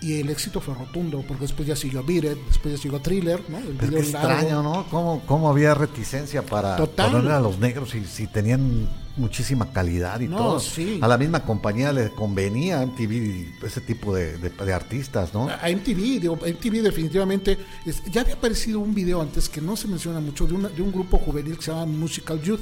Y 0.00 0.20
el 0.20 0.30
éxito 0.30 0.60
fue 0.60 0.74
rotundo, 0.74 1.24
porque 1.26 1.42
después 1.42 1.66
ya 1.66 1.74
siguió 1.74 2.04
Beat 2.04 2.24
It, 2.24 2.38
después 2.46 2.76
ya 2.76 2.80
siguió 2.80 3.00
Thriller, 3.00 3.42
¿no? 3.48 3.58
El 3.58 3.74
Pero 3.74 3.90
video 3.90 4.04
qué 4.04 4.12
largo. 4.12 4.30
extraño, 4.30 4.62
¿no? 4.62 4.86
¿Cómo, 4.90 5.22
cómo 5.26 5.48
había 5.50 5.74
reticencia 5.74 6.42
para 6.46 6.76
Total. 6.76 7.10
ponerle 7.10 7.32
a 7.32 7.40
los 7.40 7.58
negros 7.58 7.90
si, 7.90 8.04
si 8.04 8.28
tenían 8.28 8.88
muchísima 9.18 9.70
calidad 9.72 10.20
y 10.20 10.28
No, 10.28 10.36
todo? 10.36 10.60
sí. 10.60 10.98
A 11.02 11.08
la 11.08 11.18
misma 11.18 11.44
compañía 11.44 11.92
le 11.92 12.10
convenía 12.10 12.82
MTV 12.82 13.64
ese 13.66 13.80
tipo 13.80 14.14
de, 14.14 14.38
de- 14.38 14.50
de 14.50 14.72
artistas, 14.72 15.34
¿no? 15.34 15.48
a 15.48 15.68
MTV, 15.68 16.20
digo, 16.20 16.36
MTV 16.36 16.82
definitivamente, 16.82 17.58
es- 17.84 18.02
ya 18.10 18.20
había 18.22 18.34
aparecido 18.34 18.80
un 18.80 18.94
video 18.94 19.20
antes 19.20 19.48
que 19.48 19.60
no 19.60 19.76
se 19.76 19.88
menciona 19.88 20.20
mucho 20.20 20.46
de, 20.46 20.54
una- 20.54 20.68
de 20.68 20.82
un 20.82 20.92
grupo 20.92 21.18
juvenil 21.18 21.56
que 21.56 21.62
se 21.64 21.70
llama 21.72 21.86
Musical 21.86 22.40
Youth, 22.42 22.60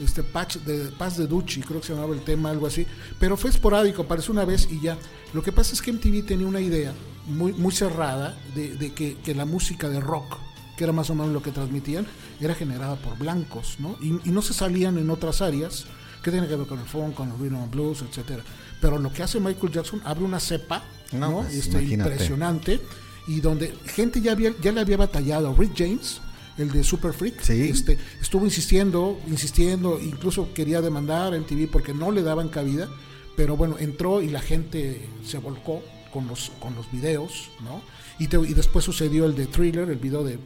este 0.00 0.22
Patch 0.24 0.56
de 0.58 0.90
Paz 0.90 1.16
de 1.16 1.26
Ducci, 1.28 1.60
creo 1.60 1.80
que 1.80 1.86
se 1.86 1.94
llamaba 1.94 2.14
el 2.14 2.22
tema, 2.22 2.50
algo 2.50 2.66
así, 2.66 2.84
pero 3.20 3.36
fue 3.36 3.50
esporádico, 3.50 4.02
apareció 4.02 4.32
una 4.32 4.44
vez 4.44 4.66
y 4.70 4.80
ya. 4.80 4.98
Lo 5.32 5.42
que 5.42 5.52
pasa 5.52 5.72
es 5.72 5.80
que 5.80 5.92
MTV 5.92 6.24
tenía 6.26 6.46
una 6.48 6.60
idea 6.60 6.92
muy, 7.26 7.52
muy 7.52 7.72
cerrada 7.72 8.36
de, 8.56 8.74
de 8.74 8.92
que, 8.92 9.16
que 9.24 9.34
la 9.34 9.44
música 9.44 9.88
de 9.88 10.00
rock, 10.00 10.36
que 10.76 10.84
era 10.84 10.92
más 10.92 11.10
o 11.10 11.14
menos 11.14 11.32
lo 11.32 11.42
que 11.42 11.50
transmitían, 11.52 12.06
era 12.40 12.54
generada 12.54 12.96
por 12.96 13.16
blancos, 13.18 13.76
¿no? 13.78 13.96
Y, 14.00 14.08
y 14.28 14.32
no 14.32 14.42
se 14.42 14.52
salían 14.54 14.98
en 14.98 15.10
otras 15.10 15.40
áreas 15.42 15.84
que 16.22 16.30
tienen 16.30 16.48
que 16.48 16.56
ver 16.56 16.66
con 16.66 16.78
el 16.80 16.86
funk, 16.86 17.14
con 17.14 17.30
el 17.30 17.38
rhythm 17.38 17.56
and 17.56 17.70
blues, 17.70 18.02
etcétera. 18.02 18.42
Pero 18.80 18.98
lo 18.98 19.12
que 19.12 19.22
hace 19.22 19.38
Michael 19.40 19.72
Jackson 19.72 20.00
abre 20.04 20.24
una 20.24 20.40
cepa, 20.40 20.82
No, 21.12 21.18
¿no? 21.30 21.36
pues, 21.42 21.54
Este, 21.54 21.82
impresionante 21.82 22.80
y 23.26 23.40
donde 23.40 23.74
gente 23.86 24.20
ya 24.20 24.32
había 24.32 24.52
ya 24.60 24.72
le 24.72 24.80
había 24.80 24.96
batallado 24.98 25.54
Rick 25.54 25.72
James 25.76 26.20
el 26.58 26.70
de 26.70 26.84
Super 26.84 27.12
Freak 27.14 27.40
Sí. 27.40 27.68
este 27.70 27.98
estuvo 28.20 28.44
insistiendo 28.44 29.18
insistiendo 29.26 29.98
incluso 30.00 30.52
quería 30.52 30.82
demandar 30.82 31.34
en 31.34 31.44
TV 31.44 31.66
porque 31.66 31.94
no 31.94 32.10
le 32.10 32.22
daban 32.22 32.48
cabida 32.50 32.88
pero 33.34 33.56
bueno 33.56 33.76
entró 33.78 34.20
y 34.20 34.28
la 34.28 34.40
gente 34.40 35.08
se 35.24 35.38
volcó 35.38 35.82
con 36.12 36.26
los 36.28 36.52
con 36.60 36.74
los 36.74 36.90
videos 36.92 37.48
no 37.64 37.80
y, 38.18 38.28
te- 38.28 38.36
y 38.38 38.52
después 38.54 38.84
sucedió 38.84 39.24
el 39.24 39.34
de 39.34 39.46
Thriller 39.46 39.88
el 39.88 39.96
video 39.98 40.22
de 40.22 40.38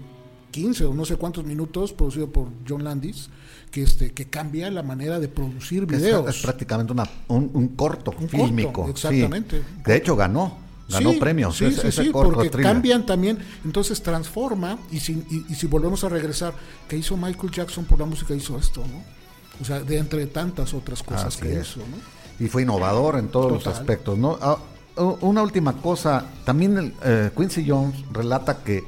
15 0.51 0.85
o 0.87 0.95
no 0.95 1.05
sé 1.05 1.17
cuántos 1.17 1.45
minutos 1.45 1.93
producido 1.93 2.29
por 2.31 2.49
John 2.69 2.85
Landis 2.85 3.29
que 3.71 3.83
este 3.83 4.13
que 4.13 4.27
cambia 4.27 4.71
la 4.71 4.83
manera 4.83 5.19
de 5.21 5.29
producir 5.29 5.83
es- 5.85 5.89
videos 5.89 6.35
Es, 6.37 6.43
prácticamente 6.43 6.93
una, 6.93 7.05
un, 7.29 7.51
un 7.53 7.69
corto 7.69 8.15
Un 8.19 8.29
fílmico. 8.29 8.73
corto, 8.73 8.97
sí. 8.97 9.07
exactamente. 9.09 9.63
De 9.85 9.97
hecho, 9.97 10.17
ganó. 10.17 10.67
Ganó 10.91 11.13
Sí, 11.13 11.19
premios. 11.21 11.55
Sí, 11.59 11.67
ese, 11.67 11.93
sí, 11.93 12.05
sí, 12.05 12.11
corto 12.11 12.33
porque 12.33 12.49
thriller. 12.49 12.73
cambian 12.73 13.05
también, 13.05 13.39
entonces 13.63 14.03
transforma, 14.03 14.79
y 14.91 15.01
si, 15.01 15.13
y, 15.31 15.45
y 15.51 15.55
si 15.55 15.67
volvemos 15.67 16.03
a 16.03 16.09
regresar, 16.09 16.55
que 16.89 16.97
hizo 16.97 17.15
Michael 17.15 17.51
Jackson 17.53 17.85
por 17.85 17.99
la 17.99 18.07
música, 18.07 18.35
hizo 18.35 18.57
esto, 18.57 18.81
¿no? 18.81 19.03
O 19.61 19.65
sea, 19.67 19.81
de 19.81 19.99
entre 19.99 20.27
tantas 20.29 20.73
otras 20.73 21.03
cosas 21.03 21.27
Así 21.27 21.43
que 21.43 21.61
es. 21.61 21.69
hizo, 21.73 21.81
¿no? 21.81 22.43
Y 22.43 22.49
fue 22.49 22.63
innovador 22.63 23.19
en 23.19 23.29
todos 23.29 23.53
los 23.53 23.67
aspectos, 23.67 24.17
¿no? 24.17 24.39
Ah, 24.41 24.57
una 25.21 25.43
última 25.43 25.75
cosa, 25.77 26.25
también 26.47 26.79
el, 26.79 26.95
eh, 27.05 27.31
Quincy 27.37 27.69
Jones 27.69 27.95
relata 28.11 28.63
que, 28.65 28.83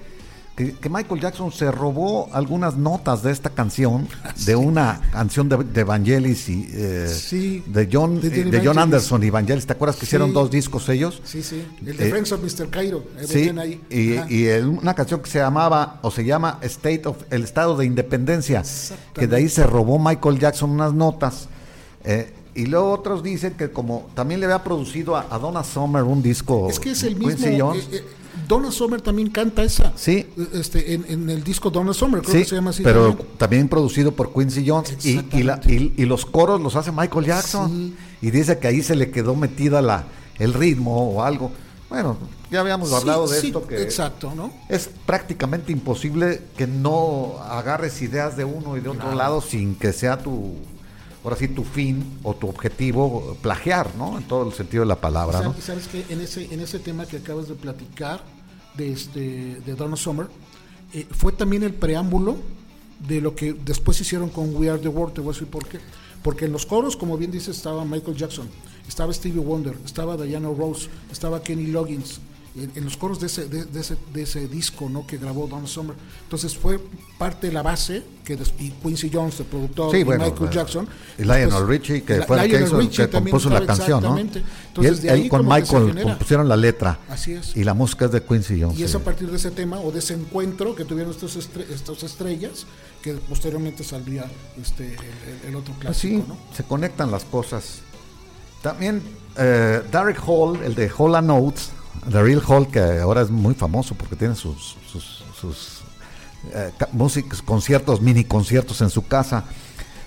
que, 0.67 0.73
que 0.75 0.89
Michael 0.91 1.21
Jackson 1.21 1.51
se 1.53 1.71
robó 1.71 2.29
algunas 2.33 2.77
notas 2.77 3.23
de 3.23 3.33
esta 3.33 3.51
canción, 3.51 4.07
de 4.45 4.57
una 4.57 5.01
canción 5.13 5.49
de, 5.49 5.57
de 5.65 5.85
Vangelis 5.85 6.49
y 6.49 6.69
eh, 6.73 7.09
Sí, 7.09 7.63
de 7.67 7.89
John, 7.91 8.21
de 8.21 8.29
eh, 8.29 8.45
de 8.45 8.61
John. 8.65 8.79
Anderson 8.79 9.23
y 9.23 9.31
Vangelis. 9.31 9.67
¿Te 9.67 9.73
acuerdas 9.73 9.97
que 9.97 10.05
hicieron 10.05 10.33
dos 10.35 10.51
discos 10.51 10.89
ellos? 10.91 11.23
Sí, 11.25 11.43
sí, 11.43 11.65
el 11.87 11.97
de 11.97 12.07
Eh, 12.09 12.11
Friends 12.11 12.33
of 12.33 12.41
Mr. 12.43 12.69
Cairo, 12.69 13.05
eh, 13.19 13.27
Sí, 13.27 13.49
ahí. 13.59 13.81
y, 13.89 14.35
y 14.35 14.49
una 14.61 14.95
canción 14.95 15.21
que 15.23 15.31
se 15.31 15.39
llamaba, 15.39 15.99
o 16.03 16.11
se 16.11 16.25
llama 16.25 16.59
State 16.63 17.03
of, 17.07 17.17
el 17.31 17.45
Estado 17.45 17.77
de 17.77 17.87
Independencia, 17.87 18.63
que 19.15 19.27
de 19.27 19.37
ahí 19.37 19.49
se 19.49 19.65
robó 19.65 19.99
Michael 19.99 20.39
Jackson 20.39 20.71
unas 20.71 20.93
notas. 20.93 21.49
eh, 22.05 22.35
y 22.53 22.67
luego 22.67 22.91
otros 22.91 23.23
dicen 23.23 23.55
que 23.55 23.71
como 23.71 24.09
también 24.15 24.41
le 24.41 24.47
había 24.47 24.63
producido 24.65 25.15
a, 25.17 25.25
a 25.31 25.39
Donna 25.39 25.63
Summer 25.63 26.03
un 26.03 26.21
disco. 26.21 26.69
es 26.69 26.81
que 26.81 26.91
es 26.91 27.03
el 27.05 27.15
mismo. 27.15 27.37
Quincy 27.37 27.61
Jones. 27.61 27.85
eh, 27.93 27.97
eh, 27.99 28.05
Donna 28.51 28.71
Summer 28.73 29.01
también 29.01 29.31
canta 29.31 29.63
esa. 29.63 29.93
Sí. 29.97 30.27
Este, 30.53 30.95
en, 30.95 31.05
en 31.09 31.31
el 31.31 31.45
disco 31.45 31.71
Donna 31.71 31.95
Summer, 31.95 32.21
creo 32.21 32.33
Sí, 32.35 32.39
que 32.41 32.49
se 32.49 32.55
llama 32.57 32.71
así. 32.71 32.83
pero 32.83 33.09
también. 33.11 33.29
también 33.39 33.69
producido 33.69 34.13
por 34.13 34.33
Quincy 34.33 34.69
Jones 34.69 34.97
y, 35.07 35.21
y, 35.33 35.43
la- 35.45 35.61
y- 35.67 35.93
y 35.97 36.05
los 36.05 36.27
coros 36.27 36.61
los 36.61 36.75
hace 36.77 36.91
Michael 36.93 37.27
Jackson 37.27 37.71
Sí. 37.71 37.95
y 38.27 38.31
dice 38.31 38.59
que 38.59 38.67
ahí 38.67 38.83
se 38.83 38.97
le 38.97 39.11
quedó 39.11 39.35
metida 39.37 39.81
la, 39.81 40.05
el 40.39 40.53
ritmo 40.53 41.11
o 41.13 41.23
algo. 41.23 41.53
Bueno, 41.89 42.17
ya 42.51 42.61
habíamos 42.61 42.93
hablado 42.93 43.27
Sí, 43.29 43.35
de 43.35 43.47
esto 43.49 43.67
que 43.67 43.83
Exacto, 43.83 44.33
¿no? 44.35 44.53
es 44.69 44.91
prácticamente 45.07 45.73
imposible 45.73 46.43
que 46.57 46.67
no 46.67 47.35
agarres 47.49 48.01
ideas 48.03 48.37
de 48.37 48.45
uno 48.45 48.77
y 48.77 48.81
de 48.81 48.89
otro 48.91 49.15
lado 49.15 49.41
sin 49.41 49.75
que 49.77 49.93
sea 49.93 50.19
tu, 50.19 50.55
ahora 51.25 51.37
sí, 51.37 51.49
tu 51.49 51.65
fin 51.65 52.19
o 52.23 52.35
tu 52.35 52.49
objetivo 52.49 53.37
plagiar, 53.43 53.91
¿no? 53.97 54.19
En 54.19 54.25
todo 54.25 54.47
el 54.49 54.53
sentido 54.55 54.83
de 54.83 54.89
la 54.89 55.01
palabra, 55.01 55.39
¿no? 55.43 55.51
¿Sabes, 55.53 55.65
sabes 55.65 55.89
que 55.89 56.05
en 56.13 56.21
ese, 56.21 56.53
en 56.53 56.61
ese 56.61 56.79
tema 56.79 57.07
que 57.07 57.17
acabas 57.19 57.49
de 57.49 57.55
platicar 57.55 58.23
de, 58.77 58.93
este, 58.93 59.61
de 59.61 59.75
Donna 59.75 59.97
Summer, 59.97 60.29
eh, 60.93 61.07
fue 61.11 61.33
también 61.33 61.63
el 61.63 61.75
preámbulo 61.75 62.37
de 63.07 63.21
lo 63.21 63.35
que 63.35 63.53
después 63.53 64.01
hicieron 64.01 64.29
con 64.29 64.55
We 64.55 64.69
Are 64.69 64.81
the 64.81 64.89
World, 64.89 65.15
te 65.15 65.21
voy 65.21 65.31
a 65.31 65.33
decir 65.33 65.49
por. 65.49 65.65
Porque 66.23 66.45
en 66.45 66.53
los 66.53 66.67
coros, 66.67 66.97
como 66.97 67.17
bien 67.17 67.31
dices, 67.31 67.57
estaba 67.57 67.85
Michael 67.85 68.17
Jackson, 68.17 68.49
estaba 68.87 69.13
Stevie 69.13 69.41
Wonder, 69.41 69.75
estaba 69.85 70.17
Diana 70.17 70.49
Rose, 70.49 70.89
estaba 71.11 71.43
Kenny 71.43 71.69
Loggins, 71.69 72.21
en, 72.57 72.73
en 72.75 72.85
los 72.85 72.97
coros 72.97 73.21
de 73.21 73.27
ese, 73.29 73.45
de, 73.49 73.65
de 73.65 73.81
ese, 73.81 73.97
de 74.13 74.23
ese 74.23 74.49
disco 74.49 74.89
¿no? 74.89 75.07
que 75.07 75.19
grabó 75.19 75.47
Don 75.47 75.67
Summer. 75.69 75.95
Entonces 76.25 76.57
fue 76.57 76.81
parte 77.19 77.47
de 77.47 77.53
la 77.53 77.63
base 77.63 78.03
que 78.25 78.37
des- 78.37 78.53
y 78.59 78.71
Quincy 78.71 79.09
Jones, 79.13 79.39
el 79.41 79.47
productor, 79.47 79.93
Sí, 79.93 79.99
y 79.99 80.03
bueno, 80.05 80.25
Michael 80.25 80.49
eh, 80.51 80.55
Jackson. 80.55 80.89
y 81.19 81.23
Lionel 81.23 81.45
después- 81.51 81.67
Richie, 81.69 82.03
que 82.03 82.23
fue 82.23 82.45
el 82.45 82.51
que, 82.51 82.61
hizo- 82.65 82.79
Richie 82.79 82.97
que 83.07 83.09
también 83.09 83.31
compuso 83.33 83.51
la 83.51 83.65
canción, 83.67 84.03
¿no? 84.03 84.19
exactamente. 84.19 84.39
Y 84.41 84.67
Entonces, 84.69 84.93
él, 84.93 85.01
de 85.03 85.11
ahí 85.11 85.23
él 85.23 85.29
con 85.29 85.47
Michael 85.47 86.03
compusieron 86.03 86.49
la 86.49 86.57
letra. 86.57 86.99
Así 87.09 87.33
es. 87.35 87.57
Y 87.57 87.63
la 87.65 87.75
música 87.75 88.07
es 88.07 88.11
de 88.13 88.23
Quincy 88.23 88.61
Jones. 88.61 88.79
Y 88.79 88.83
es 88.83 88.91
sí. 88.91 88.97
a 88.97 89.01
partir 89.01 89.31
de 89.31 89.37
ese 89.37 89.51
tema 89.53 89.79
o 89.79 89.93
de 89.93 90.01
ese 90.01 90.15
encuentro 90.15 90.75
que 90.75 90.85
tuvieron 90.85 91.13
estos, 91.13 91.37
estre- 91.37 91.69
estos 91.71 92.03
estrellas 92.03 92.67
que 93.03 93.15
posteriormente 93.15 93.85
saldría 93.85 94.25
este, 94.61 94.97
el, 95.47 95.55
otro 95.55 95.73
Pues 95.75 95.87
clásico, 96.01 96.25
¿no? 96.29 96.37
se 96.55 96.65
conectan 96.65 97.11
las 97.13 97.25
cosas. 97.25 97.81
También 98.63 99.01
eh, 99.39 99.83
Derek 99.91 100.21
Hall, 100.27 100.61
el 100.65 100.75
de 100.75 100.91
Hall 100.91 101.15
and 101.15 101.31
Oates, 101.31 101.71
Daryl 102.07 102.43
Hall, 102.47 102.69
que 102.69 102.81
ahora 102.81 103.23
es 103.23 103.31
muy 103.31 103.55
famoso 103.55 103.95
porque 103.95 104.17
tiene 104.17 104.35
sus, 104.35 104.77
sus, 104.91 105.25
sus, 105.39 105.81
eh, 106.53 106.73
músicos, 106.93 107.43
conciertos, 107.43 108.01
mini 108.01 108.25
conciertos 108.25 108.81
en 108.81 108.91
su 108.91 109.07
casa. 109.07 109.45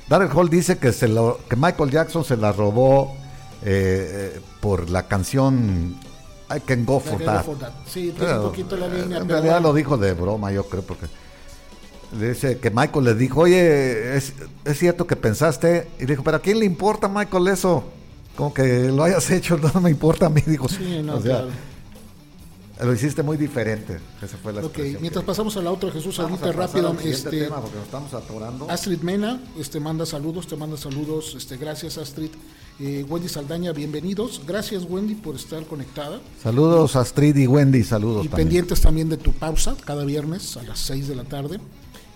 Daryl 0.09 0.29
Hall 0.33 0.49
dice 0.49 0.77
que, 0.77 0.91
se 0.91 1.07
lo, 1.07 1.39
que 1.49 1.55
Michael 1.55 1.91
Jackson 1.91 2.23
se 2.23 2.37
la 2.37 2.51
robó 2.51 3.15
eh, 3.65 4.33
eh, 4.35 4.41
por 4.59 4.89
la 4.89 5.07
canción 5.07 5.95
I 6.53 6.59
Can 6.59 6.85
Go 6.85 6.99
For 6.99 7.17
That. 7.19 7.21
era 7.21 7.43
for 7.43 7.57
that. 7.57 7.71
Sí, 7.87 8.13
Pero, 8.17 8.43
un 8.43 8.49
poquito 8.49 8.75
la 8.75 8.87
eh, 8.87 9.01
línea. 9.01 9.19
En 9.19 9.29
realidad 9.29 9.53
bueno. 9.53 9.69
lo 9.69 9.73
dijo 9.73 9.97
de 9.97 10.13
broma, 10.13 10.51
yo 10.51 10.65
creo, 10.65 10.83
porque 10.83 11.07
le 12.19 12.29
dice 12.29 12.59
que 12.59 12.69
Michael 12.69 13.05
le 13.05 13.15
dijo, 13.15 13.41
oye, 13.41 14.17
es, 14.17 14.33
es 14.65 14.77
cierto 14.77 15.07
que 15.07 15.15
pensaste, 15.15 15.87
y 15.99 16.05
dijo, 16.05 16.23
pero 16.23 16.37
¿a 16.37 16.39
quién 16.41 16.59
le 16.59 16.65
importa, 16.65 17.07
Michael, 17.07 17.47
eso? 17.47 17.83
Como 18.35 18.53
que 18.53 18.89
lo 18.89 19.03
hayas 19.03 19.29
hecho, 19.31 19.57
no 19.73 19.81
me 19.81 19.89
importa 19.89 20.25
a 20.25 20.29
mí, 20.29 20.41
dijo. 20.45 20.67
Sí, 20.67 21.01
no, 21.03 21.15
O 21.15 21.21
sea, 21.21 21.39
claro. 21.39 21.72
Lo 22.83 22.93
hiciste 22.93 23.23
muy 23.23 23.37
diferente. 23.37 23.99
Esa 24.21 24.37
fue 24.37 24.51
la 24.53 24.61
Ok, 24.65 24.77
mientras 24.99 25.23
que- 25.23 25.27
pasamos 25.27 25.55
a 25.57 25.61
la 25.61 25.71
otra, 25.71 25.89
Jesús, 25.91 26.17
Vamos 26.17 26.41
ahorita 26.41 26.51
rápido. 26.59 26.95
Este, 27.03 27.29
tema 27.45 27.61
porque 27.61 27.75
nos 27.77 27.85
estamos 27.85 28.13
atorando. 28.13 28.69
Astrid 28.69 28.99
Mena 29.01 29.41
este, 29.57 29.79
manda 29.79 30.05
saludos, 30.05 30.47
te 30.47 30.55
manda 30.55 30.75
saludos. 30.77 31.33
Este, 31.37 31.57
gracias, 31.57 31.97
Astrid. 31.97 32.29
Eh, 32.79 33.05
Wendy 33.07 33.29
Saldaña, 33.29 33.71
bienvenidos. 33.71 34.41
Gracias, 34.47 34.83
Wendy, 34.89 35.15
por 35.15 35.35
estar 35.35 35.63
conectada. 35.65 36.19
Saludos 36.41 36.95
Astrid 36.95 37.35
y 37.37 37.47
Wendy, 37.47 37.83
saludos 37.83 38.25
Y 38.25 38.29
también. 38.29 38.47
pendientes 38.47 38.81
también 38.81 39.09
de 39.09 39.17
tu 39.17 39.31
pausa, 39.31 39.75
cada 39.85 40.03
viernes 40.05 40.57
a 40.57 40.63
las 40.63 40.79
6 40.79 41.07
de 41.07 41.15
la 41.15 41.23
tarde. 41.23 41.59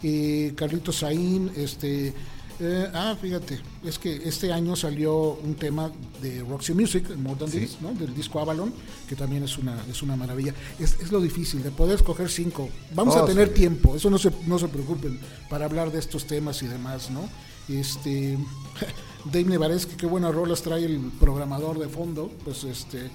Eh, 0.04 0.54
Carlitos 0.56 0.98
Saín, 0.98 1.52
este. 1.56 2.14
Eh, 2.60 2.90
ah, 2.94 3.16
fíjate, 3.22 3.60
es 3.84 4.00
que 4.00 4.16
este 4.26 4.52
año 4.52 4.76
salió 4.76 5.34
un 5.44 5.56
tema 5.56 5.92
de 6.22 6.42
Roxy 6.44 6.74
Music, 6.74 7.08
More 7.18 7.38
Than 7.40 7.50
Sí. 7.50 7.60
This, 7.60 7.78
¿no? 7.82 7.94
del 7.94 8.14
disco 8.16 8.40
Avalon, 8.40 8.74
que 9.08 9.16
también 9.16 9.44
es 9.44 9.58
una, 9.58 9.78
es 9.90 10.02
una 10.02 10.16
maravilla. 10.16 10.54
Es, 10.80 10.98
es 11.00 11.12
lo 11.12 11.20
difícil, 11.22 11.62
de 11.64 11.72
poder 11.72 11.96
escoger 11.96 12.30
cinco. 12.30 12.70
Vamos 12.96 13.16
Oh, 13.16 13.24
a 13.24 13.26
tener 13.26 13.50
sí. 13.50 13.54
tiempo, 13.56 13.96
eso 13.96 14.10
no 14.10 14.18
se, 14.18 14.32
no 14.48 14.58
se 14.60 14.68
preocupen, 14.68 15.20
para 15.50 15.66
hablar 15.66 15.92
de 15.92 16.00
estos 16.00 16.26
temas 16.26 16.62
y 16.64 16.68
demás, 16.68 17.10
¿no? 17.12 17.30
Este, 17.70 18.38
Dave 19.26 19.44
Nevares, 19.46 19.86
que 19.86 19.96
qué 19.98 20.06
buenas 20.06 20.34
rolas 20.34 20.62
trae 20.62 20.86
el 20.86 21.00
programador 21.20 21.78
de 21.80 21.90
fondo, 21.90 22.32
pues 22.44 22.64
este, 22.64 23.10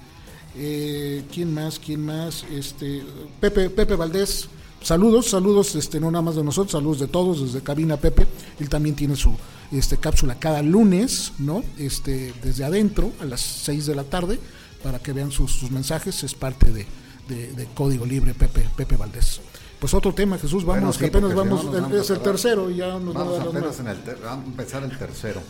eh, 0.55 1.23
¿quién 1.33 1.53
más? 1.53 1.79
¿Quién 1.79 2.05
más? 2.05 2.43
Este, 2.51 3.03
Pepe, 3.39 3.69
Pepe 3.71 3.95
Valdés, 3.95 4.47
saludos, 4.83 5.29
saludos, 5.29 5.75
este, 5.75 5.99
no 5.99 6.11
nada 6.11 6.21
más 6.21 6.35
de 6.35 6.43
nosotros, 6.43 6.71
saludos 6.73 6.99
de 6.99 7.07
todos, 7.07 7.41
desde 7.41 7.61
Cabina 7.63 7.97
Pepe, 7.97 8.27
él 8.59 8.69
también 8.69 8.95
tiene 8.95 9.15
su 9.15 9.35
este, 9.71 9.97
cápsula 9.97 10.35
cada 10.39 10.61
lunes, 10.61 11.33
¿no? 11.39 11.63
Este, 11.77 12.33
desde 12.43 12.63
adentro, 12.65 13.11
a 13.21 13.25
las 13.25 13.41
6 13.41 13.87
de 13.87 13.95
la 13.95 14.03
tarde, 14.03 14.39
para 14.83 14.99
que 14.99 15.13
vean 15.13 15.31
sus, 15.31 15.51
sus 15.51 15.71
mensajes, 15.71 16.23
es 16.23 16.33
parte 16.35 16.71
de, 16.71 16.85
de- 17.27 17.53
de 17.53 17.65
Código 17.73 18.05
Libre, 18.05 18.33
Pepe, 18.33 18.67
Pepe 18.75 18.97
Valdés. 18.97 19.39
Pues 19.79 19.93
otro 19.93 20.13
tema, 20.13 20.37
Jesús, 20.37 20.63
Bueno, 20.63 20.81
vamos, 20.83 20.95
sí, 20.95 21.01
que 21.01 21.07
apenas 21.07 21.31
si 21.31 21.35
vamos, 21.35 21.65
no 21.65 21.87
el- 21.87 21.95
es 22.01 22.09
el 22.09 22.19
tercero 22.19 22.69
y 22.69 22.75
ya 22.77 22.99
nos 22.99 23.13
Vamos 23.13 23.39
apenas 23.39 23.79
en 23.79 23.87
el 23.87 23.97
ter- 24.03 24.19
vamos 24.23 24.45
a 24.45 24.49
empezar 24.49 24.83
el 24.83 24.97
tercero. 24.97 25.41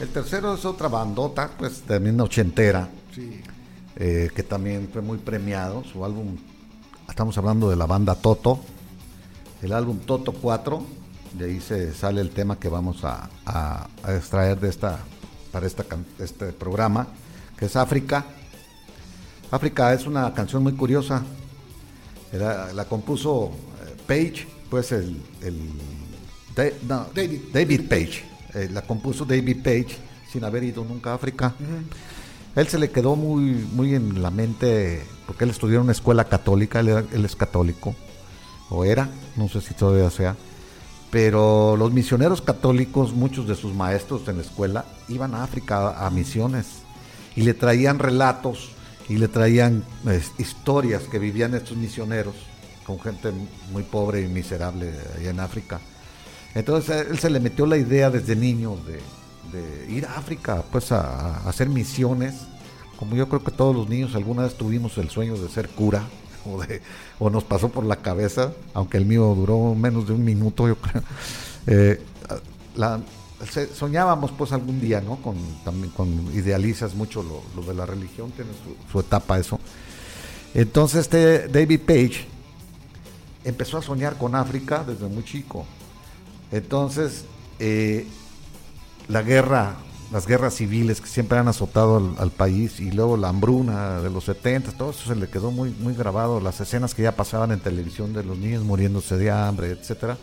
El 0.00 0.08
tercero 0.08 0.54
es 0.54 0.64
otra 0.64 0.88
bandota, 0.88 1.50
pues 1.56 1.82
también 1.82 2.20
ochentera, 2.20 2.88
Sí. 3.14 3.40
eh, 3.96 4.28
que 4.34 4.42
también 4.42 4.88
fue 4.92 5.02
muy 5.02 5.18
premiado. 5.18 5.84
Su 5.84 6.04
álbum, 6.04 6.36
estamos 7.08 7.36
hablando 7.38 7.70
de 7.70 7.76
la 7.76 7.86
banda 7.86 8.14
Toto, 8.14 8.60
el 9.62 9.72
álbum 9.72 9.98
Toto 10.00 10.32
4, 10.32 10.82
de 11.38 11.44
ahí 11.46 11.60
se 11.60 11.92
sale 11.94 12.20
el 12.20 12.30
tema 12.30 12.58
que 12.58 12.68
vamos 12.68 13.04
a, 13.04 13.28
a- 13.46 13.88
a 14.02 14.14
extraer 14.14 14.58
de 14.60 14.68
esta, 14.68 14.98
para 15.52 15.66
esta, 15.66 15.84
este 16.18 16.52
programa, 16.52 17.08
que 17.56 17.66
es 17.66 17.76
África. 17.76 18.24
África 19.50 19.92
es 19.94 20.06
una 20.06 20.32
canción 20.34 20.62
muy 20.62 20.72
curiosa. 20.72 21.22
Era- 22.32 22.72
la 22.72 22.84
compuso 22.86 23.50
eh, 23.86 23.96
Page, 24.06 24.46
pues 24.70 24.92
el, 24.92 25.16
el 25.42 25.70
Da- 26.54 26.70
no, 26.88 27.06
David. 27.14 27.40
David 27.52 27.88
Page. 27.88 28.24
Eh, 28.54 28.68
la 28.72 28.82
compuso 28.82 29.24
David 29.24 29.58
Page 29.62 29.96
sin 30.30 30.44
haber 30.44 30.62
ido 30.64 30.84
nunca 30.84 31.12
a 31.12 31.14
África. 31.14 31.54
Él 32.56 32.68
se 32.68 32.78
le 32.78 32.90
quedó 32.90 33.16
muy, 33.16 33.66
muy 33.72 33.94
en 33.94 34.22
la 34.22 34.30
mente, 34.30 35.04
porque 35.26 35.44
él 35.44 35.50
estudió 35.50 35.76
en 35.76 35.82
una 35.84 35.92
escuela 35.92 36.24
católica, 36.24 36.80
él, 36.80 36.88
era- 36.88 37.04
él 37.12 37.24
es 37.24 37.34
católico, 37.34 37.94
o 38.70 38.84
era, 38.84 39.08
no 39.36 39.48
sé 39.48 39.60
si 39.60 39.74
todavía 39.74 40.10
sea, 40.10 40.36
pero 41.10 41.76
los 41.76 41.92
misioneros 41.92 42.42
católicos, 42.42 43.12
muchos 43.12 43.46
de 43.46 43.54
sus 43.54 43.74
maestros 43.74 44.26
en 44.28 44.36
la 44.36 44.42
escuela, 44.42 44.84
iban 45.08 45.34
a 45.34 45.44
África 45.44 46.04
a, 46.04 46.10
misiones 46.10 46.66
y 47.36 47.42
le 47.42 47.54
traían 47.54 47.98
relatos 47.98 48.70
y 49.08 49.16
le 49.18 49.28
traían 49.28 49.84
historias 50.38 51.02
que 51.04 51.18
vivían 51.18 51.54
estos 51.54 51.76
misioneros 51.76 52.34
con 52.84 52.98
gente 53.00 53.30
muy 53.72 53.82
pobre 53.82 54.22
y 54.22 54.26
miserable 54.26 54.92
allá 55.16 55.30
en 55.30 55.40
África. 55.40 55.80
Entonces 56.54 57.06
él 57.10 57.18
se 57.18 57.30
le 57.30 57.40
metió 57.40 57.66
la 57.66 57.76
idea 57.76 58.10
desde 58.10 58.34
niño 58.36 58.76
de, 58.86 59.00
ir 59.88 60.06
a 60.06 60.16
África, 60.16 60.64
pues 60.70 60.92
a, 60.92 61.48
hacer 61.48 61.68
misiones, 61.68 62.34
como 62.98 63.16
yo 63.16 63.28
creo 63.28 63.42
que 63.42 63.50
todos 63.50 63.74
los 63.74 63.88
niños 63.88 64.14
alguna 64.14 64.42
vez 64.42 64.54
tuvimos 64.54 64.96
el 64.98 65.10
sueño 65.10 65.36
de 65.36 65.48
ser 65.48 65.68
cura, 65.68 66.04
o, 66.46 66.60
de, 66.62 66.82
o 67.18 67.30
nos 67.30 67.44
pasó 67.44 67.68
por 67.68 67.84
la 67.84 67.96
cabeza, 67.96 68.52
aunque 68.74 68.96
el 68.96 69.06
mío 69.06 69.34
duró 69.34 69.74
menos 69.74 70.06
de 70.06 70.12
un 70.14 70.24
minuto, 70.24 70.68
yo 70.68 70.76
creo. 70.76 71.02
Eh, 71.66 72.02
la- 72.76 73.00
soñábamos 73.74 74.30
pues 74.32 74.52
algún 74.52 74.80
día, 74.80 75.00
¿no? 75.00 75.16
Con, 75.16 75.36
también 75.64 75.90
con 75.92 76.08
idealizas 76.34 76.94
mucho 76.94 77.22
lo, 77.22 77.62
de 77.62 77.74
la 77.74 77.84
religión, 77.86 78.30
tiene 78.30 78.50
su, 78.52 78.92
su 78.92 79.00
etapa 79.00 79.38
eso. 79.38 79.58
Entonces 80.54 81.00
este 81.02 81.48
David 81.48 81.80
Page 81.80 82.26
empezó 83.44 83.78
a 83.78 83.82
soñar 83.82 84.16
con 84.16 84.34
África 84.34 84.84
desde 84.86 85.06
muy 85.06 85.24
chico. 85.24 85.66
Entonces, 86.50 87.24
eh, 87.58 88.06
la 89.08 89.22
guerra, 89.22 89.76
las 90.12 90.26
guerras 90.26 90.54
civiles 90.54 91.00
que 91.00 91.08
siempre 91.08 91.38
han 91.38 91.48
azotado 91.48 91.96
al, 91.96 92.14
al 92.18 92.30
país 92.30 92.80
y 92.80 92.90
luego 92.90 93.16
la 93.16 93.28
hambruna 93.28 94.00
de 94.00 94.10
los 94.10 94.24
70, 94.24 94.72
todo 94.72 94.90
eso 94.90 95.08
se 95.08 95.16
le 95.16 95.28
quedó 95.28 95.50
muy, 95.50 95.70
muy 95.70 95.94
grabado. 95.94 96.40
Las 96.40 96.60
escenas 96.60 96.94
que 96.94 97.02
ya 97.02 97.12
pasaban 97.12 97.52
en 97.52 97.60
televisión 97.60 98.12
de 98.12 98.24
los 98.24 98.38
niños 98.38 98.64
muriéndose 98.64 99.16
de 99.16 99.30
hambre, 99.30 99.70
etcétera, 99.70 100.16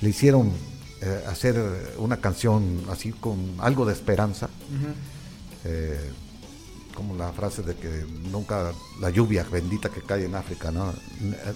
le 0.00 0.10
hicieron 0.10 0.52
eh, 1.00 1.24
hacer 1.28 1.56
una 1.98 2.16
canción 2.18 2.82
así 2.90 3.12
con 3.12 3.54
algo 3.58 3.84
de 3.84 3.92
esperanza. 3.92 4.48
Eh, 5.64 6.12
como 6.94 7.16
la 7.16 7.32
frase 7.32 7.62
de 7.62 7.74
que 7.74 8.06
nunca 8.30 8.72
la 9.00 9.10
lluvia 9.10 9.44
bendita 9.44 9.88
que 9.88 10.00
cae 10.00 10.24
en 10.24 10.34
África, 10.34 10.70
¿no? 10.70 10.90
Eh, 10.90 11.54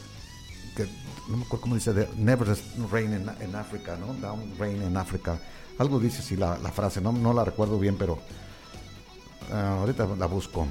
que, 0.77 0.87
no 1.29 1.37
me 1.37 1.45
acuerdo 1.45 1.63
cómo 1.63 1.75
dice, 1.77 2.09
never 2.17 2.49
rain 2.91 3.13
in, 3.13 3.31
in 3.47 3.55
Africa, 3.55 3.97
¿no? 3.97 4.15
Down 4.15 4.55
rain 4.59 4.83
in 4.83 4.97
Africa. 4.97 5.41
Algo 5.79 6.01
dice 6.01 6.19
así 6.21 6.37
la, 6.37 6.59
la 6.59 6.71
frase, 6.71 7.01
no, 7.01 7.13
no 7.13 7.33
la 7.33 7.45
recuerdo 7.45 7.79
bien, 7.79 7.97
pero 7.97 8.19
ah, 9.53 9.79
ahorita 9.81 10.07
la 10.19 10.27
busco. 10.27 10.67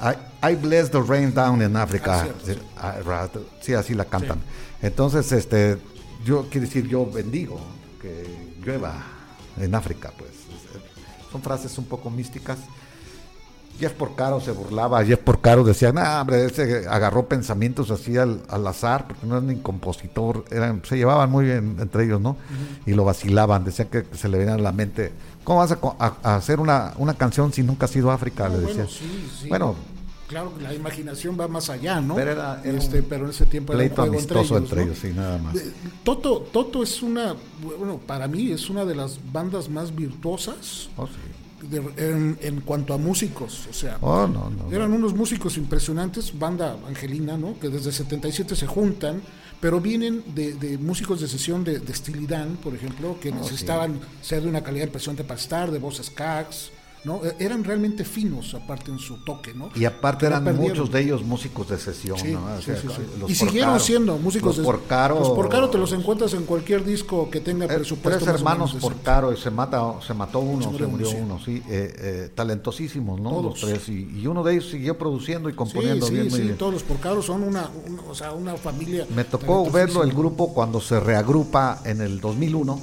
I, 0.00 0.50
I 0.50 0.54
bless 0.56 0.90
the 0.90 1.00
rain 1.00 1.32
down 1.32 1.62
in 1.62 1.76
Africa. 1.76 2.22
Ah, 2.22 2.28
sí, 2.44 2.58
ah, 2.76 3.28
sí, 3.60 3.74
así 3.74 3.94
la 3.94 4.04
cantan. 4.04 4.40
Entonces, 4.82 5.30
este, 5.32 5.78
yo 6.24 6.48
quiero 6.50 6.66
decir, 6.66 6.86
yo 6.88 7.06
bendigo 7.06 7.60
que 8.02 8.54
llueva 8.64 9.02
en 9.56 9.74
África, 9.74 10.12
pues. 10.18 10.30
Son 11.30 11.40
frases 11.42 11.76
un 11.78 11.86
poco 11.86 12.10
místicas. 12.10 12.58
Jeff 13.78 13.92
Porcaro 13.92 14.40
se 14.40 14.52
burlaba, 14.52 15.04
Jeff 15.04 15.18
Porcaro 15.20 15.64
decía, 15.64 15.92
nah, 15.92 16.20
hombre, 16.20 16.44
ese 16.46 16.86
agarró 16.88 17.26
pensamientos 17.26 17.90
así 17.90 18.16
al, 18.16 18.40
al 18.48 18.66
azar, 18.66 19.06
porque 19.08 19.26
no 19.26 19.36
era 19.38 19.44
ni 19.46 19.56
compositor, 19.56 20.44
eran, 20.50 20.82
se 20.84 20.96
llevaban 20.96 21.30
muy 21.30 21.44
bien 21.46 21.76
entre 21.80 22.04
ellos, 22.04 22.20
¿no? 22.20 22.36
Y 22.86 22.92
lo 22.94 23.04
vacilaban, 23.04 23.64
decían 23.64 23.88
que 23.88 24.04
se 24.12 24.28
le 24.28 24.38
venía 24.38 24.54
a 24.54 24.58
la 24.58 24.72
mente, 24.72 25.12
¿cómo 25.42 25.58
vas 25.58 25.72
a, 25.72 25.76
co- 25.76 25.96
a- 25.98 26.14
a 26.22 26.36
hacer 26.36 26.60
una, 26.60 26.92
una 26.98 27.14
canción 27.14 27.52
si 27.52 27.62
nunca 27.64 27.86
has 27.86 27.96
ido 27.96 28.10
a 28.10 28.14
África? 28.14 28.48
No, 28.48 28.56
le 28.58 28.62
bueno, 28.62 28.82
decían. 28.84 28.88
sí, 29.10 29.28
sí. 29.42 29.48
Bueno, 29.48 29.74
Claro, 30.26 30.52
la 30.58 30.72
imaginación 30.72 31.38
va 31.38 31.48
más 31.48 31.68
allá, 31.68 32.00
¿no? 32.00 32.14
Pero 32.14 32.30
era- 32.32 32.60
era 32.64 32.78
este, 32.78 33.00
un 33.00 33.04
pero 33.08 33.24
en 33.26 33.30
ese 33.30 33.44
tiempo 33.44 33.74
era 33.74 33.82
un 33.82 33.88
pleito 33.88 34.02
juego 34.02 34.14
amistoso 34.16 34.56
entre 34.56 34.82
ellos, 34.84 34.98
sí, 34.98 35.12
nada 35.14 35.36
más. 35.36 35.54
Toto, 36.02 36.40
Toto 36.50 36.82
es 36.82 37.02
una, 37.02 37.34
bueno, 37.78 37.98
para 37.98 38.26
mí 38.26 38.50
es 38.50 38.70
una 38.70 38.86
de 38.86 38.94
las 38.94 39.18
bandas 39.32 39.68
más 39.68 39.94
virtuosas 39.94 40.88
Oh, 40.96 41.06
sí. 41.06 41.12
De- 41.70 42.10
en, 42.10 42.38
en 42.40 42.60
cuanto 42.60 42.94
a 42.94 42.98
músicos, 42.98 43.66
o 43.70 43.72
sea, 43.72 43.98
Oh, 44.00 44.26
no, 44.26 44.50
no. 44.50 44.70
eran 44.72 44.92
unos 44.92 45.14
músicos 45.14 45.56
impresionantes, 45.56 46.38
banda 46.38 46.76
Angelina, 46.86 47.36
¿no? 47.36 47.58
Que 47.58 47.68
desde 47.68 47.92
77 47.92 48.54
se 48.56 48.66
juntan, 48.66 49.22
pero 49.60 49.80
vienen 49.80 50.22
de, 50.34 50.54
de 50.54 50.76
músicos 50.78 51.20
de 51.20 51.28
sesión 51.28 51.64
de, 51.64 51.78
de 51.78 51.92
por 52.62 52.74
ejemplo, 52.74 53.18
que 53.20 53.32
necesitaban 53.32 54.00
ser 54.22 54.42
de 54.42 54.48
una 54.48 54.62
calidad 54.62 54.86
impresionante 54.86 55.24
para 55.24 55.40
estar, 55.40 55.70
de 55.70 55.78
voces 55.78 56.10
cags, 56.10 56.70
¿no? 57.04 57.20
E- 57.24 57.36
Eran 57.38 57.64
realmente 57.64 58.04
finos, 58.04 58.54
aparte 58.54 58.90
en 58.90 58.98
su 58.98 59.16
toque, 59.24 59.52
¿no? 59.54 59.70
Y 59.74 59.84
aparte 59.84 60.26
eran 60.26 60.44
perdieron. 60.44 60.70
muchos 60.78 60.90
de 60.92 61.00
ellos 61.02 61.22
músicos 61.22 61.68
de 61.68 61.78
sesión, 61.78 62.18
Sí, 62.18 62.32
¿no? 62.32 62.44
O 62.44 62.58
sí, 62.58 62.64
sea, 62.64 62.76
sí, 62.76 62.88
sí. 62.88 63.02
los 63.20 63.30
Y 63.30 63.34
siguieron 63.34 63.78
siendo 63.80 64.16
músicos 64.18 64.48
los 64.48 64.56
de 64.58 64.62
Porcaro, 64.64 65.18
Los 65.18 65.30
Porcaro 65.30 65.70
te 65.70 65.78
los 65.78 65.92
encuentras 65.92 66.32
en 66.34 66.44
cualquier 66.44 66.84
disco 66.84 67.28
que 67.30 67.40
tenga 67.40 67.66
Eh, 67.66 67.68
presupuesto. 67.68 68.24
Tres 68.24 68.34
hermanos 68.36 68.74
por 68.80 68.96
caro 69.02 69.32
y 69.32 69.36
se 69.36 69.50
mata, 69.50 69.82
se 70.06 70.14
mató 70.14 70.40
uno, 70.40 70.70
Se 70.72 70.78
se 70.78 70.86
murió 70.86 71.10
uno, 71.10 71.38
sí. 71.44 71.62
eh, 71.68 71.94
eh, 71.98 72.30
talentosísimos, 72.34 73.20
¿no? 73.20 73.30
Todos. 73.30 73.44
Los 73.44 73.70
tres 73.70 73.88
y, 73.88 74.20
y 74.20 74.26
uno 74.26 74.42
de 74.42 74.54
ellos 74.54 74.70
siguió 74.70 74.96
produciendo 74.98 75.48
y 75.48 75.54
componiendo 75.54 76.06
Sí, 76.06 76.14
bien, 76.14 76.30
sí, 76.30 76.40
bien. 76.42 76.56
todos 76.56 76.72
los 76.72 76.82
Porcaros 76.82 77.26
son 77.26 77.42
una, 77.42 77.68
un- 77.86 78.00
o 78.08 78.14
sea, 78.14 78.32
una 78.32 78.56
familia. 78.56 79.06
Me 79.14 79.24
tocó 79.24 79.70
verlo 79.70 80.02
el 80.02 80.12
grupo 80.12 80.52
cuando 80.54 80.80
se 80.80 80.98
reagrupa 81.00 81.80
en 81.84 82.00
el 82.00 82.20
2001, 82.20 82.78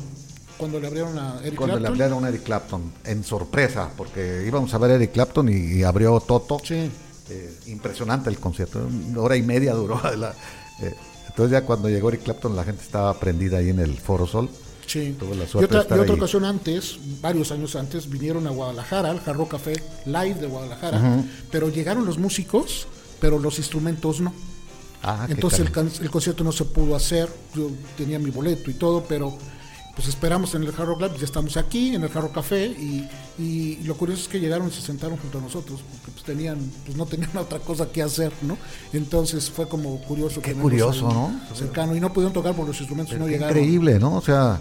Cuando 0.62 0.80
le 0.80 0.88
abrieron 0.88 1.20
a 1.20 1.39
Eric 1.43 1.55
cuando 1.57 1.76
le 1.76 1.82
Clapton. 1.82 2.01
hablaron 2.01 2.26
a 2.26 2.30
Eric 2.30 2.43
Clapton, 2.43 2.93
en 3.03 3.24
sorpresa, 3.24 3.89
porque 3.97 4.43
íbamos 4.47 4.74
a 4.74 4.78
ver 4.78 4.91
a 4.91 4.95
Eric 4.95 5.12
Clapton 5.12 5.49
y, 5.49 5.80
y 5.80 5.84
abrió 5.84 6.20
Toto. 6.22 6.59
Sí. 6.64 6.89
Eh, 7.30 7.59
impresionante 7.68 8.30
el 8.30 8.38
concierto, 8.39 8.80
una 9.09 9.20
hora 9.22 9.36
y 9.36 9.41
media 9.41 9.74
duró. 9.74 9.99
la- 10.18 10.34
eh, 10.82 10.93
entonces 11.28 11.51
ya 11.51 11.66
cuando 11.66 11.89
llegó 11.89 12.09
Eric 12.09 12.24
Clapton 12.24 12.55
la 12.55 12.64
gente 12.64 12.82
estaba 12.84 13.14
prendida 13.20 13.57
ahí 13.57 13.70
en 13.70 13.80
el 13.80 13.97
Foro 13.97 14.26
Sol. 14.28 14.49
Sí. 14.86 15.16
Tuve 15.18 15.36
la 15.36 15.45
y 15.45 15.47
suerte 15.47 15.66
otra, 15.68 15.78
de 15.80 15.82
estar 15.84 15.97
y 15.97 16.01
otra 16.01 16.14
ahí. 16.16 16.20
ocasión 16.20 16.43
antes, 16.45 16.99
varios 17.22 17.51
años 17.51 17.76
antes, 17.76 18.09
vinieron 18.09 18.45
a 18.47 18.49
Guadalajara, 18.51 19.09
al 19.12 19.22
Jarro 19.22 19.47
Café 19.47 19.74
Live 20.05 20.36
de 20.36 20.47
Guadalajara, 20.47 21.24
pero 21.49 21.70
llegaron 21.70 22.05
los 22.05 22.18
músicos, 22.18 22.88
pero 23.22 23.39
los 23.39 23.57
instrumentos 23.59 24.20
no. 24.20 24.34
Ah, 25.03 25.26
Entonces 25.30 25.62
el, 25.62 25.68
el 26.01 26.12
concierto 26.12 26.43
no 26.43 26.51
se 26.51 26.66
pudo 26.66 26.95
hacer, 26.95 27.28
yo 27.55 27.72
tenía 27.97 28.20
mi 28.20 28.30
boleto 28.30 28.70
y 28.70 28.74
todo, 28.76 29.03
pero 29.07 29.36
pues 29.95 30.07
esperamos 30.07 30.55
en 30.55 30.63
el 30.63 30.71
Jarro 30.71 30.95
Club, 30.97 31.17
ya 31.17 31.25
estamos 31.25 31.57
aquí 31.57 31.93
en 31.95 32.03
el 32.03 32.09
Jarro 32.09 32.31
Café 32.31 32.65
y, 32.67 33.07
y 33.37 33.75
lo 33.83 33.95
curioso 33.95 34.23
es 34.23 34.27
que 34.29 34.39
llegaron 34.39 34.67
y 34.67 34.71
se 34.71 34.81
sentaron 34.81 35.17
junto 35.17 35.37
a 35.37 35.41
nosotros, 35.41 35.81
porque 35.91 36.11
pues 36.11 36.23
tenían, 36.23 36.59
pues 36.85 36.97
no 36.97 37.05
tenían 37.05 37.29
otra 37.37 37.59
cosa 37.59 37.91
que 37.91 38.01
hacer, 38.01 38.31
¿no? 38.41 38.57
Entonces 38.93 39.49
fue 39.49 39.67
como 39.67 40.01
curioso. 40.01 40.41
Qué 40.41 40.53
curioso, 40.53 41.07
ahí 41.07 41.13
¿no? 41.13 41.55
Cercano 41.55 41.95
y 41.95 41.99
no 41.99 42.11
pudieron 42.13 42.33
tocar 42.33 42.55
por 42.55 42.67
los 42.67 42.77
instrumentos, 42.79 43.17
no 43.17 43.25
Qué 43.25 43.31
llegaron. 43.31 43.57
increíble, 43.57 43.99
¿no? 43.99 44.15
O 44.15 44.21
sea, 44.21 44.59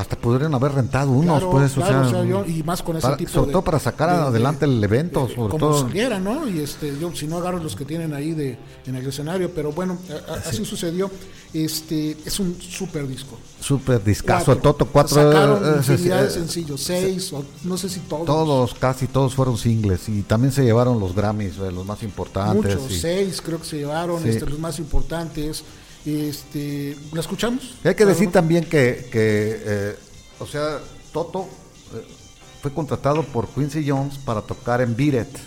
hasta 0.00 0.16
pudieron 0.16 0.54
haber 0.54 0.72
rentado 0.72 1.10
unos, 1.10 1.38
Claro, 1.38 1.50
pues, 1.50 1.72
claro, 1.72 1.98
o 1.98 2.00
o 2.00 2.04
sea, 2.10 2.20
sea, 2.20 2.24
yo- 2.28 2.44
y 2.46 2.62
más 2.62 2.82
con 2.82 2.96
ese 2.96 3.02
para- 3.02 3.16
tipo 3.16 3.30
sobre 3.30 3.46
de- 3.46 3.52
todo 3.52 3.62
para 3.62 3.78
sacar 3.78 4.10
de- 4.10 4.16
de- 4.16 4.22
adelante 4.22 4.64
el 4.64 4.82
evento, 4.82 5.26
sobre 5.28 5.50
como 5.50 5.58
todo. 5.58 5.80
saliera, 5.82 6.18
¿no? 6.18 6.48
Y 6.48 6.60
este, 6.60 6.96
yo 6.98 7.14
si 7.14 7.26
no 7.26 7.36
agarro 7.38 7.58
los 7.58 7.76
que 7.76 7.84
tienen 7.84 8.14
ahí 8.14 8.32
de 8.32 8.58
en 8.86 8.94
el 8.96 9.06
escenario, 9.06 9.50
pero 9.54 9.72
bueno, 9.72 9.98
a- 10.28 10.32
a- 10.32 10.36
así 10.48 10.64
sucedió. 10.64 11.10
Este, 11.52 12.16
es 12.24 12.38
un 12.38 12.56
super 12.60 13.08
disco. 13.08 13.36
Súper 13.60 14.02
discazo, 14.04 14.44
Cuatro. 14.46 14.52
el 14.52 14.60
Toto 14.60 14.86
4. 14.86 15.14
Sacaron 15.16 15.64
eh, 15.64 15.80
eh, 15.80 16.30
sencillos, 16.30 16.80
seis, 16.80 17.32
o 17.32 17.44
no 17.64 17.76
sé 17.76 17.88
si 17.88 17.98
todos. 18.00 18.24
Todos, 18.24 18.74
casi 18.74 19.08
todos 19.08 19.34
fueron 19.34 19.58
singles 19.58 20.08
y 20.08 20.22
también 20.22 20.52
se 20.52 20.62
llevaron 20.62 21.00
los 21.00 21.12
Grammys, 21.14 21.58
eh, 21.58 21.72
los 21.72 21.84
más 21.84 22.02
importantes. 22.04 22.76
Muchos, 22.76 22.92
y- 22.92 23.00
seis 23.00 23.42
creo 23.44 23.58
que 23.58 23.64
se 23.66 23.78
llevaron, 23.78 24.22
Sí. 24.22 24.28
este, 24.30 24.46
los 24.46 24.60
más 24.60 24.78
importantes. 24.78 25.64
Este, 26.06 26.96
¿La 27.12 27.20
escuchamos? 27.20 27.74
Hay 27.84 27.94
que 27.94 28.06
decir 28.06 28.30
también 28.30 28.64
que, 28.64 29.08
que, 29.12 29.62
eh, 29.64 29.96
o 30.38 30.46
sea, 30.46 30.78
Toto 31.12 31.48
eh, 31.94 32.04
fue 32.62 32.72
contratado 32.72 33.22
por 33.22 33.48
Quincy 33.48 33.84
Jones 33.88 34.16
para 34.18 34.40
tocar 34.40 34.80
en 34.80 34.96
Beat 34.96 35.26
It. 35.28 35.38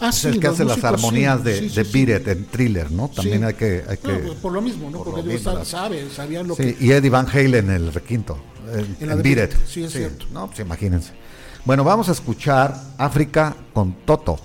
Ah, 0.00 0.08
es 0.08 0.16
sí, 0.16 0.28
el 0.28 0.40
que 0.40 0.48
hace 0.48 0.64
las 0.64 0.82
armonías 0.82 1.38
sí, 1.38 1.44
de, 1.44 1.68
sí, 1.68 1.74
de. 1.82 1.82
Beat 2.04 2.20
It 2.22 2.28
en 2.28 2.44
Thriller, 2.46 2.90
¿no? 2.90 3.08
También 3.08 3.44
hay 3.44 3.54
que... 3.54 3.84
Hay 3.88 3.96
que 3.98 4.08
No, 4.12 4.34
por 4.34 4.52
lo 4.52 4.60
mismo, 4.60 4.90
¿no? 4.90 4.98
por 4.98 5.06
Porque 5.08 5.22
lo 5.22 5.28
Dios 5.28 5.40
mismo, 5.44 5.64
sabe, 5.64 6.00
la- 6.02 6.04
sabe, 6.04 6.10
sabían 6.14 6.48
lo 6.48 6.56
Sí, 6.56 6.74
que 6.74 6.84
y 6.84 6.90
Eddie 6.92 7.10
Van 7.10 7.26
Halen 7.28 7.70
el 7.70 7.92
requinto, 7.92 8.38
en, 8.72 8.96
En 9.00 9.10
en 9.10 9.22
Beat 9.22 9.50
It. 9.52 9.54
It, 9.60 9.66
sí, 9.68 9.84
es 9.84 9.92
cierto. 9.92 10.26
No, 10.32 10.46
pues 10.48 10.58
imagínense. 10.60 11.12
Bueno, 11.64 11.84
vamos 11.84 12.08
a 12.08 12.12
escuchar 12.12 12.74
África 12.98 13.54
con 13.72 13.92
Toto. 14.04 14.38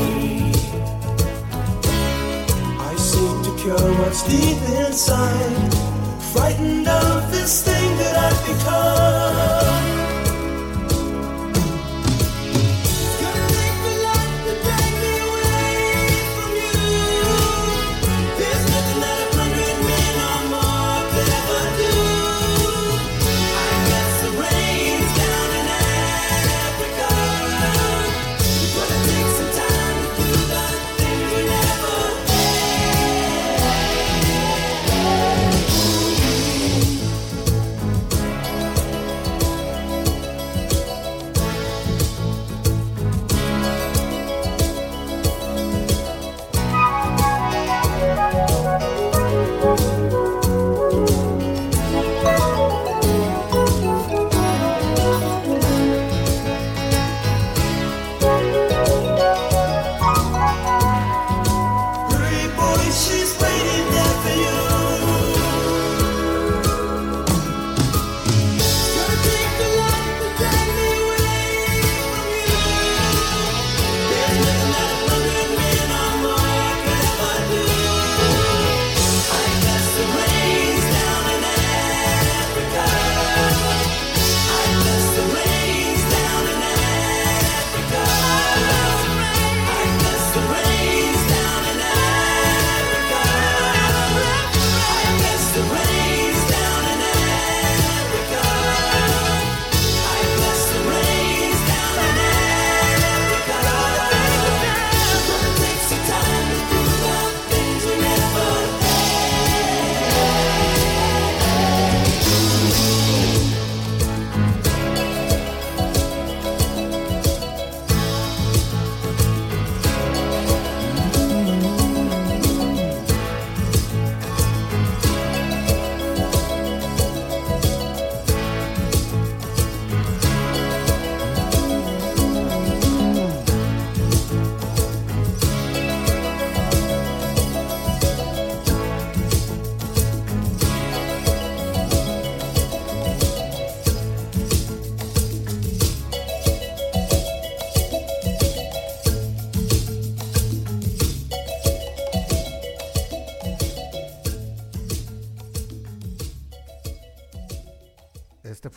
I 2.79 2.95
seek 2.95 3.43
to 3.43 3.51
cure 3.61 3.93
what's 3.99 4.23
deep 4.23 4.61
inside, 4.79 5.73
frightened 6.31 6.87
of 6.87 7.31
this 7.33 7.63
thing 7.63 7.97
that 7.97 8.15
I've 8.15 8.45
become. 8.47 9.98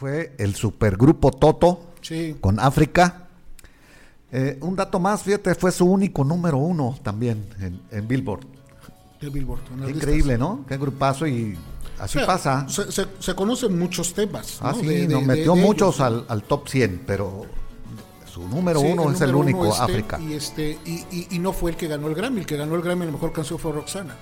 Fue 0.03 0.35
el 0.37 0.57
supergrupo 0.57 1.31
Toto 1.31 1.93
Sí. 2.01 2.35
con 2.41 2.59
África. 2.59 3.29
Eh, 4.33 4.59
un 4.61 4.75
dato 4.75 4.99
más, 4.99 5.23
fíjate, 5.23 5.55
fue 5.55 5.71
su 5.71 5.85
único 5.87 6.25
número 6.25 6.57
uno 6.59 6.99
también 7.05 7.47
en, 7.61 7.81
en 7.93 8.09
Billboard. 8.09 8.41
de 9.21 9.31
Billboard. 9.31 9.61
en 9.71 9.77
listas. 9.87 9.95
increíble, 9.97 10.37
¿no? 10.39 10.65
Qué 10.69 10.77
grupazo 10.77 11.25
y 11.29 11.57
así 12.01 12.19
O 12.19 12.21
sea, 12.23 12.27
pasa. 12.27 12.67
Se, 12.69 12.91
se- 12.91 13.07
se 13.21 13.35
conocen 13.37 13.79
muchos 13.79 14.13
temas. 14.13 14.59
¿no? 14.61 14.69
Ah, 14.71 14.75
sí, 14.75 14.85
De- 14.85 15.07
nos 15.07 15.21
de- 15.21 15.27
metió 15.29 15.55
de 15.55 15.61
muchos 15.63 16.01
al, 16.01 16.25
al 16.29 16.43
top 16.43 16.67
100, 16.69 17.03
pero 17.07 17.47
su 18.27 18.49
número 18.49 18.81
Sí, 18.81 18.87
uno 18.93 19.13
es 19.13 19.21
el 19.21 19.37
único, 19.37 19.67
este, 19.69 19.83
África. 19.85 20.19
Y, 20.21 20.33
este, 20.33 20.77
y, 20.85 21.05
y- 21.13 21.29
y 21.31 21.39
no 21.39 21.53
fue 21.53 21.71
el 21.71 21.77
que 21.77 21.87
ganó 21.87 22.09
el 22.09 22.17
Grammy. 22.17 22.41
El 22.41 22.47
que 22.47 22.57
ganó 22.57 22.75
el 22.75 22.83
Grammy, 22.83 23.07
la 23.07 23.13
mejor 23.13 23.33
canción 23.33 23.61
fue 23.61 23.71
Roxana. 23.71 24.17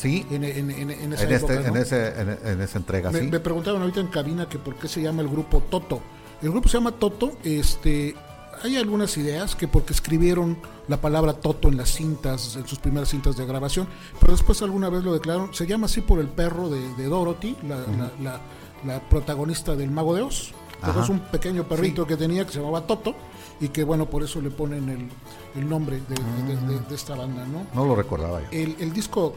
Sí, 0.00 0.26
En, 0.30 0.44
en- 0.44 0.70
en- 0.70 0.90
en 0.90 1.12
esa 1.12 1.24
en, 1.24 1.32
este, 1.32 1.34
época, 1.54 1.60
¿no? 1.70 1.76
en, 1.76 1.82
ese, 1.82 2.20
en, 2.20 2.38
en 2.44 2.60
esa 2.62 2.78
entrega, 2.78 3.10
Me, 3.10 3.20
sí. 3.20 3.26
me 3.26 3.40
preguntaban 3.40 3.82
ahorita 3.82 4.00
en 4.00 4.06
cabina 4.08 4.48
que 4.48 4.58
por 4.58 4.74
qué 4.76 4.88
se 4.88 5.02
llama 5.02 5.22
el 5.22 5.28
grupo 5.28 5.60
Toto. 5.70 6.00
El 6.42 6.50
grupo 6.50 6.68
se 6.68 6.78
llama 6.78 6.92
Toto, 6.92 7.32
este, 7.44 8.14
hay 8.62 8.76
algunas 8.76 9.16
ideas 9.18 9.54
que 9.54 9.68
porque 9.68 9.92
escribieron 9.92 10.56
la 10.88 11.00
palabra 11.00 11.34
Toto 11.34 11.68
en 11.68 11.76
las 11.76 11.90
cintas, 11.90 12.56
en 12.56 12.66
sus 12.66 12.78
primeras 12.78 13.10
cintas 13.10 13.36
de 13.36 13.44
grabación, 13.44 13.86
pero 14.20 14.32
después 14.32 14.62
alguna 14.62 14.88
vez 14.88 15.04
lo 15.04 15.12
declararon, 15.12 15.52
se 15.52 15.66
llama 15.66 15.84
así 15.86 16.00
por 16.00 16.18
el 16.18 16.28
perro 16.28 16.68
de, 16.70 16.80
de 16.94 17.04
Dorothy, 17.04 17.56
la, 17.68 17.76
la- 17.76 18.10
la- 18.22 18.40
la 18.86 19.00
protagonista 19.08 19.76
del 19.76 19.90
Mago 19.90 20.14
de 20.14 20.22
Oz. 20.22 20.52
Es 20.98 21.10
un 21.10 21.18
pequeño 21.20 21.64
perrito 21.68 22.06
que 22.06 22.16
tenía 22.16 22.46
que 22.46 22.52
se 22.52 22.58
llamaba 22.60 22.86
Toto 22.86 23.14
y 23.60 23.68
que 23.68 23.84
bueno, 23.84 24.06
por 24.06 24.22
eso 24.22 24.40
le 24.40 24.48
ponen 24.50 24.88
el, 24.88 25.10
el 25.60 25.68
nombre 25.68 26.00
de, 26.08 26.14
de- 26.14 26.56
de- 26.56 26.66
de- 26.78 26.80
de 26.88 26.94
esta 26.94 27.14
banda, 27.14 27.44
¿no? 27.44 27.66
No 27.74 27.84
lo 27.86 27.94
recordaba 27.94 28.40
yo. 28.40 28.46
El, 28.50 28.76
el 28.80 28.90
disco 28.94 29.34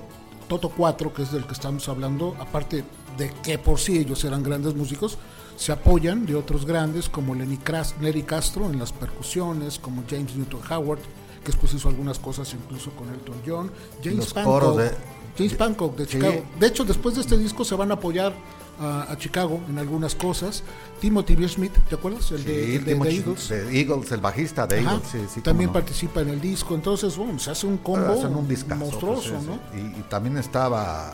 Toto 0.47 0.69
4, 0.69 1.13
que 1.13 1.23
es 1.23 1.31
del 1.31 1.45
que 1.45 1.53
estamos 1.53 1.87
hablando, 1.89 2.35
aparte 2.39 2.83
de 3.17 3.31
que 3.43 3.57
por 3.57 3.79
sí 3.79 3.97
ellos 3.97 4.23
eran 4.23 4.43
grandes 4.43 4.75
músicos, 4.75 5.17
se 5.55 5.71
apoyan 5.71 6.25
de 6.25 6.35
otros 6.35 6.65
grandes 6.65 7.09
como 7.09 7.35
Lenny, 7.35 7.57
Cras- 7.57 7.93
Lenny 8.01 8.23
Castro 8.23 8.65
en 8.69 8.79
las 8.79 8.91
percusiones, 8.91 9.77
como 9.79 10.03
James 10.09 10.35
Newton 10.35 10.61
Howard, 10.71 10.99
que 11.43 11.51
después 11.51 11.73
hizo 11.73 11.89
algunas 11.89 12.17
cosas 12.19 12.53
incluso 12.53 12.91
con 12.91 13.09
Elton 13.09 13.35
John, 13.45 13.71
James 14.03 14.17
Los 14.17 14.33
Pankow, 14.33 14.77
de- 14.77 14.91
James 15.37 15.53
Pankow 15.55 15.95
de 15.95 16.05
Sí. 16.05 16.11
Chicago. 16.13 16.43
De 16.59 16.67
hecho, 16.67 16.83
después 16.85 17.15
de 17.15 17.21
este 17.21 17.37
disco 17.37 17.63
se 17.65 17.75
van 17.75 17.91
a 17.91 17.95
apoyar 17.95 18.33
a, 18.79 19.11
a 19.11 19.17
Chicago 19.17 19.61
en 19.69 19.77
algunas 19.79 20.15
cosas. 20.15 20.63
Timothy 20.99 21.35
B. 21.35 21.47
Smith, 21.47 21.73
¿te 21.89 21.95
acuerdas? 21.95 22.31
El 22.31 22.43
de, 22.45 22.65
Sí, 22.65 22.75
el 22.75 22.85
de- 22.85 22.91
Timo 22.93 23.03
de 23.05 23.11
Ch- 23.11 23.17
Eagles. 23.17 23.49
de 23.49 23.79
Eagles, 23.79 24.11
el 24.11 24.21
bajista 24.21 24.67
de 24.67 24.79
Ajá, 24.79 24.91
Eagles, 24.93 25.07
sí, 25.11 25.19
sí, 25.35 25.41
también 25.41 25.67
no. 25.67 25.73
participa 25.73 26.21
en 26.21 26.29
el 26.29 26.39
disco, 26.41 26.75
entonces 26.75 27.15
bueno, 27.17 27.37
se 27.39 27.51
hace 27.51 27.67
un 27.67 27.77
combo 27.77 28.13
Hacen 28.13 28.35
un 28.35 28.47
discazo, 28.47 28.79
monstruoso, 28.79 29.33
pues, 29.33 29.43
¿no? 29.45 29.59
Y, 29.77 29.99
y 29.99 30.03
también 30.09 30.37
estaba 30.37 31.11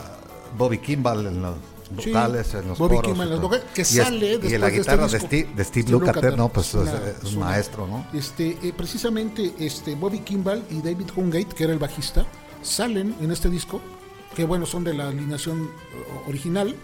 Bobby 0.56 0.78
Kimball 0.78 1.26
en 1.26 1.42
los 1.42 1.54
vocales, 2.06 2.54
en 2.54 2.68
los 2.68 2.78
Bobby 2.78 2.96
coros. 2.96 3.10
Kimball 3.12 3.32
en 3.32 3.38
y 3.38 3.40
los 3.40 3.50
que 3.74 3.80
Y 3.80 3.82
es- 3.82 3.88
sale 3.88 4.26
Y 4.26 4.30
después 4.30 4.52
en 4.52 4.60
la 4.60 4.66
de 4.68 4.72
este 4.76 4.80
guitarra 4.82 5.06
de, 5.08 5.12
disco. 5.12 5.26
Steve, 5.26 5.42
de 5.42 5.64
Steve 5.64 5.64
Steve 5.64 5.90
Lukather, 5.90 6.14
Lukather, 6.16 6.38
no, 6.38 6.48
pues 6.50 6.68
es 6.68 6.74
una- 6.74 6.92
es, 6.92 7.00
es 7.18 7.24
es 7.24 7.32
un 7.34 7.40
maestro, 7.40 7.86
¿no? 7.88 8.06
Este, 8.12 8.58
eh, 8.62 8.72
precisamente 8.76 9.54
este 9.58 9.94
Bobby 9.96 10.20
Kimball 10.20 10.62
y 10.70 10.80
David 10.82 11.06
Hungate, 11.16 11.46
que 11.54 11.64
era 11.64 11.72
el 11.72 11.80
bajista, 11.80 12.24
salen 12.62 13.16
en 13.20 13.32
este 13.32 13.48
disco, 13.50 13.80
que 14.36 14.44
bueno, 14.44 14.66
son 14.66 14.84
de 14.84 14.94
la 14.94 15.08
alineación 15.08 15.68
original, 16.28 16.76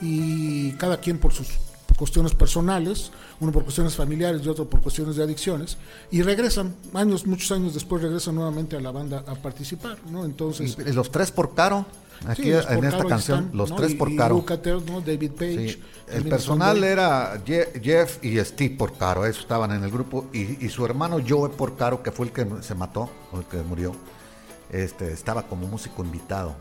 y 0.00 0.72
cada 0.72 0.98
quien 0.98 1.18
por 1.18 1.32
sus 1.32 1.48
cuestiones 1.96 2.34
personales, 2.34 3.12
uno 3.38 3.52
por 3.52 3.62
cuestiones 3.62 3.94
familiares 3.94 4.42
y 4.44 4.48
otro 4.48 4.68
por 4.68 4.80
cuestiones 4.80 5.14
de 5.16 5.22
adicciones, 5.22 5.76
y 6.10 6.22
regresan, 6.22 6.74
años, 6.92 7.24
muchos 7.26 7.52
años 7.52 7.72
después 7.74 8.02
regresan 8.02 8.34
nuevamente 8.34 8.76
a 8.76 8.80
la 8.80 8.90
banda 8.90 9.22
a 9.28 9.34
participar, 9.36 9.98
¿no? 10.10 10.24
Entonces, 10.24 10.76
Y, 10.84 10.92
los 10.92 11.12
tres 11.12 11.30
por 11.30 11.54
caro, 11.54 11.86
aquí 12.26 12.42
sí, 12.44 12.50
en 12.50 12.62
por 12.62 12.84
esta 12.84 12.96
Caro 12.96 13.08
canción, 13.08 13.38
están, 13.44 13.56
los 13.56 13.70
¿no? 13.70 13.76
tres 13.76 13.94
por 13.94 14.10
y 14.10 14.16
caro. 14.16 14.44
David 15.06 15.30
Page. 15.32 15.68
Sí, 15.68 15.82
El 16.08 16.24
personal 16.28 16.82
era 16.82 17.40
Je- 17.44 17.80
Jeff 17.80 18.22
y 18.24 18.38
Steve 18.44 18.74
Porcaro, 18.76 19.24
esos 19.24 19.42
estaban 19.42 19.70
en 19.70 19.84
el 19.84 19.90
grupo, 19.92 20.26
y, 20.32 20.64
y 20.66 20.68
su 20.70 20.84
hermano 20.84 21.18
Joe 21.26 21.50
Porcaro, 21.50 22.02
que 22.02 22.10
fue 22.10 22.26
el 22.26 22.32
que 22.32 22.44
se 22.62 22.74
mató, 22.74 23.08
o 23.32 23.38
el 23.38 23.44
que 23.44 23.58
murió, 23.58 23.94
este, 24.70 25.12
estaba 25.12 25.44
como 25.46 25.68
músico 25.68 26.02
invitado 26.02 26.56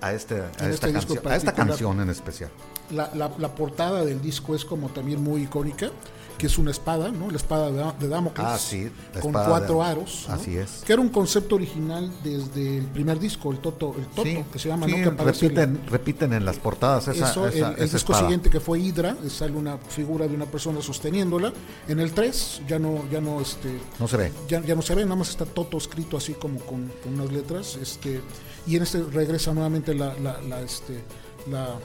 a, 0.00 0.12
este, 0.12 0.36
a, 0.40 0.48
esta 0.50 0.68
este 0.70 0.92
canción, 0.92 1.18
a 1.26 1.36
esta 1.36 1.52
canción 1.52 2.00
en 2.00 2.10
especial. 2.10 2.50
La, 2.90 3.10
la- 3.14 3.32
la 3.38 3.54
portada 3.54 4.04
del 4.04 4.20
disco 4.20 4.54
es 4.54 4.64
como 4.64 4.88
también 4.90 5.22
muy 5.22 5.42
icónica, 5.42 5.90
que 6.36 6.48
es 6.48 6.58
una 6.58 6.72
espada, 6.72 7.10
¿no? 7.12 7.30
La 7.30 7.36
espada 7.36 7.70
de, 7.70 7.92
de 8.00 8.08
Damocles. 8.08 8.44
Ah, 8.46 8.58
sí, 8.58 8.90
la 9.14 9.20
Con 9.20 9.32
cuatro 9.32 9.76
de- 9.78 9.84
aros. 9.84 10.26
¿no? 10.28 10.34
así 10.34 10.56
es. 10.56 10.82
Que 10.84 10.92
era 10.92 11.00
un 11.00 11.08
concepto 11.08 11.54
original 11.54 12.12
desde 12.24 12.78
el 12.78 12.86
primer 12.86 13.20
disco, 13.20 13.52
el 13.52 13.58
Toto, 13.58 13.94
el 13.96 14.04
Toto 14.06 14.24
Sí, 14.24 14.44
que 14.52 14.58
se 14.58 14.68
llama, 14.68 14.86
sí, 14.86 14.96
¿no? 14.96 15.16
Que 15.16 15.22
repiten, 15.24 15.80
repiten 15.88 16.32
en 16.32 16.44
las 16.44 16.56
portadas 16.58 17.06
esa, 17.08 17.30
eso, 17.30 17.46
esa- 17.46 17.68
el, 17.70 17.74
el 17.76 17.84
esa 17.84 17.96
disco 17.96 17.98
espada. 18.12 18.18
siguiente 18.22 18.50
que 18.50 18.58
fue 18.60 18.80
Hydra, 18.80 19.16
sale 19.30 19.52
una 19.56 19.78
figura 19.78 20.26
de 20.26 20.34
una 20.34 20.46
persona 20.46 20.82
sosteniéndola. 20.82 21.52
En 21.88 22.00
el 22.00 22.12
3 22.12 22.62
ya 22.68 22.78
no, 22.80 23.08
ya 23.10 23.20
no, 23.20 23.40
este, 23.40 23.78
No 24.00 24.08
se 24.08 24.16
ve. 24.16 24.32
ya, 24.48 24.60
ya 24.60 24.74
no 24.74 24.82
se 24.82 24.94
ve, 24.96 25.04
nada 25.04 25.16
más 25.16 25.30
está 25.30 25.44
Toto 25.46 25.78
escrito 25.78 26.16
así 26.16 26.34
como 26.34 26.58
con, 26.60 26.90
con 27.02 27.14
unas 27.14 27.32
letras. 27.32 27.78
Este, 27.80 28.20
y 28.66 28.76
en 28.76 28.82
este 28.82 29.02
regresa 29.02 29.52
nuevamente 29.52 29.94
la, 29.94 30.14
la, 30.14 30.40
la, 30.42 30.60
este, 30.62 31.02
la, 31.50 31.76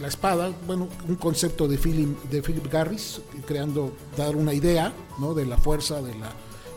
la 0.00 0.08
espada, 0.08 0.50
bueno, 0.66 0.88
un 1.08 1.16
concepto 1.16 1.66
de 1.68 1.78
Philip, 1.78 2.22
de 2.24 2.42
Philip 2.42 2.70
Garris, 2.70 3.20
creando, 3.46 3.92
dar 4.16 4.36
una 4.36 4.52
idea 4.54 4.92
¿no? 5.18 5.34
de 5.34 5.46
la 5.46 5.56
fuerza, 5.58 6.00
de 6.02 6.14
la 6.14 6.30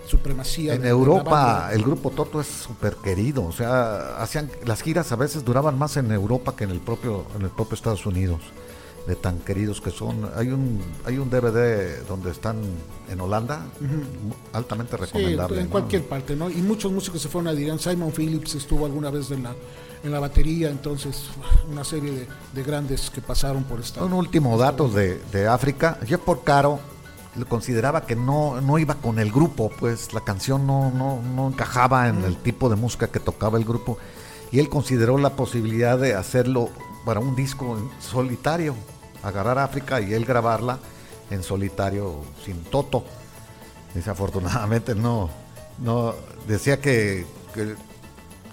supremacía. 0.07 0.73
En 0.75 0.81
de- 0.81 0.89
Europa 0.89 1.69
el 1.71 1.83
grupo 1.83 2.09
Toto 2.09 2.41
es 2.41 2.47
súper 2.47 2.95
querido, 2.97 3.45
o 3.45 3.51
sea, 3.51 4.17
hacían 4.21 4.49
las 4.65 4.81
giras 4.81 5.11
a 5.11 5.15
veces 5.15 5.45
duraban 5.45 5.77
más 5.77 5.95
en 5.97 6.11
Europa 6.11 6.55
que 6.55 6.63
en 6.65 6.71
el 6.71 6.79
propio 6.79 7.25
en 7.35 7.43
el 7.43 7.49
propio 7.49 7.75
Estados 7.75 8.05
Unidos, 8.05 8.41
de 9.07 9.15
tan 9.15 9.39
queridos 9.39 9.81
que 9.81 9.91
son. 9.91 10.29
Hay 10.35 10.47
un 10.49 10.79
hay 11.05 11.17
un 11.17 11.29
DVD 11.29 12.03
donde 12.07 12.31
están 12.31 12.57
en 13.09 13.19
Holanda, 13.21 13.65
altamente 14.53 14.95
Sí, 14.97 15.01
recomendable. 15.03 15.59
en 15.59 15.65
¿no? 15.65 15.71
cualquier 15.71 16.07
parte, 16.07 16.35
¿no? 16.35 16.49
Y 16.49 16.61
muchos 16.61 16.91
músicos 16.91 17.21
se 17.21 17.29
fueron 17.29 17.47
a 17.49 17.53
dirán, 17.53 17.79
Simon 17.79 18.11
Phillips 18.11 18.55
estuvo 18.55 18.85
alguna 18.85 19.09
vez 19.09 19.29
en 19.31 19.43
la, 19.43 19.53
en 20.03 20.11
la 20.11 20.19
batería, 20.19 20.69
entonces 20.69 21.25
una 21.69 21.83
serie 21.83 22.11
de, 22.11 22.27
de 22.53 22.63
grandes 22.63 23.09
que 23.09 23.21
pasaron 23.21 23.63
por 23.65 23.79
esta. 23.81 24.03
Un 24.03 24.13
último 24.13 24.57
dato 24.57 24.87
de, 24.87 25.19
de 25.31 25.47
África, 25.47 25.97
Jeff 26.05 26.21
Porcaro 26.21 26.79
le 27.35 27.45
consideraba 27.45 28.05
que 28.05 28.15
no, 28.15 28.61
no 28.61 28.77
iba 28.77 28.95
con 28.95 29.17
el 29.19 29.31
grupo, 29.31 29.69
pues 29.79 30.13
la 30.13 30.21
canción 30.21 30.65
no, 30.67 30.91
no, 30.91 31.19
no 31.21 31.47
encajaba 31.47 32.07
en 32.07 32.23
el 32.23 32.37
tipo 32.37 32.69
de 32.69 32.75
música 32.75 33.07
que 33.07 33.19
tocaba 33.19 33.57
el 33.57 33.65
grupo 33.65 33.97
y 34.51 34.59
él 34.59 34.69
consideró 34.69 35.17
la 35.17 35.31
posibilidad 35.31 35.97
de 35.97 36.13
hacerlo 36.13 36.69
para 37.05 37.19
un 37.19 37.35
disco 37.35 37.75
en 37.77 37.89
solitario, 37.99 38.75
agarrar 39.23 39.57
África 39.59 40.01
y 40.01 40.13
él 40.13 40.25
grabarla 40.25 40.79
en 41.29 41.43
solitario 41.43 42.23
sin 42.45 42.63
Toto. 42.63 43.03
Desafortunadamente 43.93 44.95
no, 44.95 45.29
no 45.79 46.13
decía 46.47 46.79
que, 46.79 47.25
que 47.53 47.75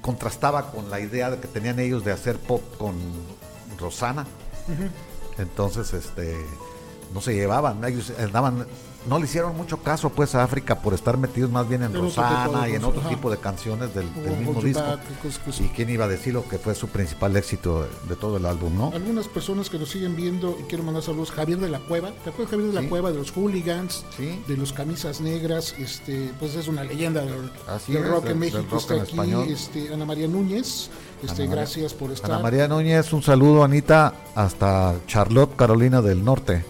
contrastaba 0.00 0.70
con 0.70 0.90
la 0.90 1.00
idea 1.00 1.30
de 1.30 1.38
que 1.38 1.48
tenían 1.48 1.78
ellos 1.78 2.04
de 2.04 2.12
hacer 2.12 2.38
pop 2.38 2.62
con 2.78 2.94
Rosana. 3.78 4.26
Entonces, 5.38 5.92
este, 5.94 6.36
no 7.12 7.20
se 7.20 7.34
llevaban, 7.34 7.84
ellos 7.84 8.12
andaban, 8.18 8.66
no 9.06 9.18
le 9.18 9.24
hicieron 9.24 9.56
mucho 9.56 9.78
caso 9.78 10.10
pues 10.10 10.34
a 10.34 10.42
África 10.42 10.80
por 10.80 10.92
estar 10.92 11.16
metidos 11.16 11.50
más 11.50 11.68
bien 11.68 11.82
en 11.82 11.88
tipo 11.92 12.02
Rosana 12.04 12.68
y 12.68 12.74
en 12.74 12.84
otro 12.84 13.00
ajá. 13.00 13.08
tipo 13.08 13.30
de 13.30 13.38
canciones 13.38 13.94
del, 13.94 14.06
mismo 14.38 14.60
disco. 14.60 14.82
Y 15.58 15.68
quién 15.68 15.88
iba 15.90 16.04
a 16.04 16.08
decirlo 16.08 16.46
que 16.48 16.58
fue 16.58 16.74
su 16.74 16.88
principal 16.88 17.36
éxito 17.36 17.86
de, 18.08 18.16
todo 18.16 18.36
el 18.36 18.44
álbum, 18.44 18.76
¿no? 18.76 18.92
Algunas 18.94 19.26
personas 19.28 19.70
que 19.70 19.78
nos 19.78 19.90
siguen 19.90 20.16
viendo 20.16 20.56
y 20.60 20.64
quiero 20.64 20.84
mandar 20.84 21.02
saludos, 21.02 21.30
Javier 21.30 21.58
de 21.58 21.68
la 21.68 21.78
Cueva, 21.80 22.10
¿te 22.24 22.30
acuerdas 22.30 22.50
Javier 22.50 22.68
de 22.68 22.74
la 22.74 22.80
Sí. 22.82 22.88
Cueva 22.88 23.10
de 23.10 23.18
los 23.18 23.30
hooligans, 23.32 24.04
Sí. 24.16 24.42
de 24.46 24.56
los 24.56 24.72
camisas 24.72 25.20
negras, 25.20 25.74
este, 25.78 26.32
pues 26.38 26.54
es 26.54 26.68
una 26.68 26.84
leyenda 26.84 27.22
del, 27.24 27.50
Así 27.68 27.92
del 27.92 28.04
rock 28.06 28.24
en 28.24 28.28
del 28.28 28.38
México, 28.38 28.64
rock 28.70 28.80
está 28.80 28.94
en 28.96 29.00
aquí, 29.00 29.10
español. 29.12 29.48
este, 29.48 29.94
Ana 29.94 30.04
María 30.04 30.28
Núñez, 30.28 30.90
este, 31.22 31.44
Ana 31.44 31.52
gracias 31.52 31.94
por 31.94 32.10
estar. 32.10 32.30
Ana 32.30 32.42
María 32.42 32.68
Núñez, 32.68 33.12
un 33.12 33.22
saludo 33.22 33.64
Anita 33.64 34.12
hasta 34.34 34.94
Charlotte, 35.06 35.56
Carolina 35.56 36.02
del 36.02 36.22
Norte. 36.24 36.64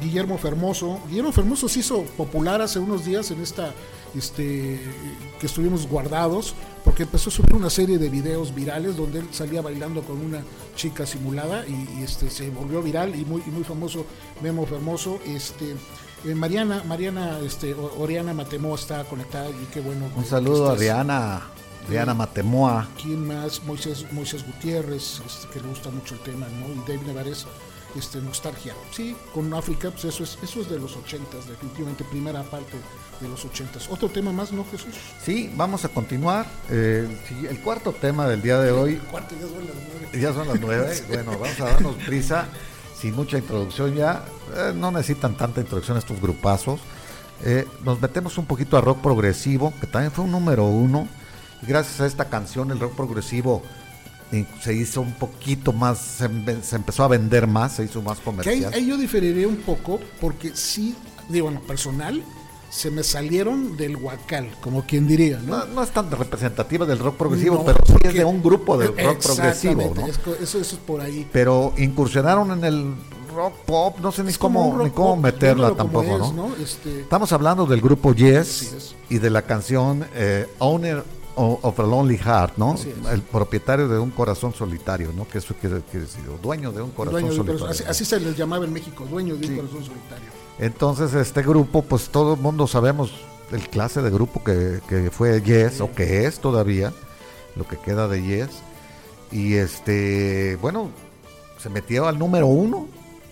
Guillermo 0.00 0.38
Fermoso. 0.38 1.00
Guillermo 1.08 1.32
Fermoso 1.32 1.68
se 1.68 1.80
hizo 1.80 2.02
popular 2.16 2.60
hace 2.60 2.78
unos 2.78 3.04
días 3.04 3.30
en 3.30 3.40
esta, 3.40 3.72
este, 4.14 4.80
que 5.40 5.46
estuvimos 5.46 5.86
guardados, 5.86 6.54
porque 6.84 7.04
empezó 7.04 7.30
a 7.30 7.32
subir 7.32 7.54
una 7.54 7.70
serie 7.70 7.98
de 7.98 8.08
videos 8.08 8.54
virales 8.54 8.96
donde 8.96 9.20
él 9.20 9.28
salía 9.30 9.62
bailando 9.62 10.02
con 10.02 10.20
una 10.20 10.42
chica 10.76 11.06
simulada 11.06 11.64
y, 11.66 12.00
y, 12.00 12.02
este, 12.02 12.30
se 12.30 12.50
volvió 12.50 12.82
viral 12.82 13.14
y 13.14 13.24
muy, 13.24 13.42
y 13.46 13.50
muy 13.50 13.64
famoso 13.64 14.04
Memo 14.42 14.66
Fermoso. 14.66 15.20
Este, 15.24 15.74
eh, 16.24 16.34
Mariana, 16.34 16.82
Mariana, 16.86 17.38
este, 17.40 17.74
Oriana 17.74 18.32
Matemo 18.32 18.74
está 18.74 19.04
conectada 19.04 19.50
y 19.50 19.66
qué 19.72 19.80
bueno. 19.80 20.08
Un 20.16 20.24
saludo 20.24 20.70
a 20.70 20.72
estés. 20.72 20.80
Diana, 21.88 22.14
Matemoa. 22.14 22.88
¿Quién 23.00 23.26
más? 23.26 23.62
Moisés, 23.64 24.06
Moisés 24.10 24.44
Gutiérrez, 24.46 25.20
este, 25.26 25.48
que 25.52 25.60
le 25.60 25.68
gusta 25.68 25.90
mucho 25.90 26.14
el 26.14 26.20
tema, 26.20 26.46
¿no? 26.48 26.72
Y 26.72 26.78
David 26.88 27.06
Nevares, 27.06 27.46
este, 27.96 28.20
Nostalgia. 28.20 28.74
Sí, 28.90 29.16
con 29.32 29.52
África, 29.54 29.90
pues 29.90 30.04
eso 30.04 30.24
es, 30.24 30.38
eso 30.42 30.60
es 30.60 30.68
de 30.68 30.78
los 30.78 30.96
ochentas, 30.96 31.46
definitivamente, 31.48 32.04
primera 32.04 32.42
parte 32.42 32.76
de 33.20 33.28
los 33.28 33.44
ochentas. 33.44 33.88
Otro 33.88 34.08
tema 34.08 34.32
más, 34.32 34.52
¿no, 34.52 34.64
Jesús? 34.70 34.94
Sí, 35.22 35.52
vamos 35.56 35.84
a 35.84 35.88
continuar. 35.88 36.46
Eh, 36.70 37.08
el 37.40 37.46
el 37.46 37.60
cuarto 37.60 37.92
tema 37.92 38.26
del 38.26 38.42
día 38.42 38.58
de 38.58 38.72
hoy 38.72 38.96
Cuarto, 39.10 39.34
ya 39.34 39.46
son 39.46 39.66
las 39.66 39.76
nueve. 39.76 40.20
Ya 40.20 40.32
son 40.32 40.48
las 40.48 40.60
nueve. 40.60 41.02
Bueno, 41.08 41.38
vamos 41.38 41.60
a 41.60 41.64
darnos 41.64 41.96
prisa. 41.96 42.48
sin 43.00 43.14
mucha 43.14 43.38
introducción 43.38 43.94
ya, 43.94 44.24
eh, 44.56 44.72
no 44.74 44.90
necesitan 44.90 45.36
tanta 45.36 45.60
introducción 45.60 45.96
estos 45.96 46.20
grupazos. 46.20 46.80
Eh, 47.42 47.66
nos 47.84 48.00
metemos 48.00 48.38
un 48.38 48.46
poquito 48.46 48.76
a 48.76 48.80
rock 48.80 49.00
progresivo, 49.00 49.72
que 49.80 49.86
también 49.86 50.12
fue 50.12 50.24
un 50.24 50.30
número 50.30 50.64
uno. 50.64 51.08
Y 51.62 51.66
gracias 51.66 52.00
a 52.00 52.06
esta 52.06 52.26
canción, 52.26 52.70
el 52.70 52.80
rock 52.80 52.94
progresivo 52.94 53.62
se 54.62 54.74
hizo 54.74 55.00
un 55.00 55.12
poquito 55.12 55.72
más, 55.72 55.98
se, 55.98 56.28
empe- 56.30 56.62
se 56.62 56.76
empezó 56.76 57.04
a 57.04 57.08
vender 57.08 57.46
más, 57.46 57.76
se 57.76 57.84
hizo 57.84 58.00
más 58.02 58.18
Que 58.18 58.22
ahí, 58.22 58.24
comercial. 58.36 58.72
ahí 58.74 58.86
yo 58.86 58.96
diferiré 58.96 59.46
un 59.46 59.56
poco 59.56 60.00
porque 60.20 60.52
sí, 60.54 60.94
digo, 61.28 61.48
en 61.48 61.54
lo 61.54 61.60
personal, 61.60 62.22
se 62.70 62.90
me 62.90 63.04
salieron 63.04 63.76
del 63.76 63.96
huacal, 63.96 64.48
como 64.60 64.84
quien 64.84 65.06
diría, 65.06 65.38
¿no? 65.38 65.58
No, 65.58 65.66
no 65.66 65.82
es 65.84 65.90
tan 65.90 66.10
representativa 66.10 66.84
del 66.84 66.98
rock 66.98 67.16
progresivo, 67.16 67.56
No, 67.58 67.64
pero 67.64 67.78
sí 67.86 67.94
es 68.02 68.14
de 68.14 68.24
un 68.24 68.42
grupo 68.42 68.76
del 68.76 68.88
rock 68.88 69.22
progresivo, 69.22 69.92
¿no? 69.94 70.06
eso, 70.06 70.34
eso 70.40 70.58
es 70.60 70.72
por 70.84 71.00
ahí. 71.00 71.28
Pero 71.32 71.72
incursionaron 71.76 72.50
en 72.50 72.64
el 72.64 72.94
rock 73.32 73.54
pop, 73.66 73.96
no 74.00 74.10
sé 74.10 74.24
ni 74.24 74.30
Es 74.30 74.38
cómo, 74.38 74.76
ni 74.82 74.90
cómo 74.90 75.14
pop, 75.14 75.18
meterla 75.24 75.74
tampoco, 75.76 76.24
es, 76.26 76.32
¿no? 76.32 76.50
Este, 76.60 77.00
Estamos 77.02 77.32
hablando 77.32 77.64
del 77.66 77.80
grupo 77.80 78.12
Yes 78.12 78.62
es. 78.72 78.94
y 79.08 79.18
de 79.18 79.30
la 79.30 79.42
canción 79.42 80.04
eh, 80.14 80.48
Owner 80.58 81.04
of 81.36 81.78
a 81.80 81.82
Lonely 81.82 82.16
Heart, 82.18 82.56
¿no? 82.56 82.76
El 83.10 83.22
propietario 83.22 83.88
de 83.88 83.98
un 83.98 84.10
corazón 84.10 84.54
solitario, 84.54 85.12
¿no? 85.16 85.26
Que 85.28 85.38
eso 85.38 85.54
quiere, 85.60 85.80
quiere 85.90 86.06
decir, 86.06 86.22
dueño 86.42 86.70
de 86.72 86.82
un 86.82 86.90
corazón 86.90 87.20
dueño 87.22 87.34
solitario. 87.36 87.60
corazón, 87.60 87.86
así, 87.88 88.02
así 88.02 88.04
se 88.04 88.20
les 88.20 88.36
llamaba 88.36 88.64
en 88.64 88.72
México, 88.72 89.04
dueño 89.10 89.36
de 89.36 89.46
Sí. 89.46 89.52
un 89.52 89.58
corazón 89.58 89.84
solitario. 89.84 90.26
Entonces 90.58 91.14
este 91.14 91.42
grupo, 91.42 91.82
pues 91.82 92.08
todo 92.10 92.34
el 92.34 92.40
mundo 92.40 92.66
sabemos 92.66 93.12
el 93.50 93.68
clase 93.68 94.02
de 94.02 94.10
grupo 94.10 94.42
que, 94.44 94.80
que 94.88 95.10
fue 95.10 95.42
Yes 95.42 95.80
o 95.80 95.92
que 95.92 96.26
es 96.26 96.38
todavía, 96.38 96.92
lo 97.56 97.66
que 97.66 97.76
queda 97.76 98.06
de 98.08 98.22
Yes. 98.22 98.50
Y 99.32 99.54
este, 99.54 100.56
bueno, 100.62 100.90
se 101.58 101.68
metió 101.70 102.06
al 102.06 102.18
número 102.18 102.46
uno, 102.46 102.86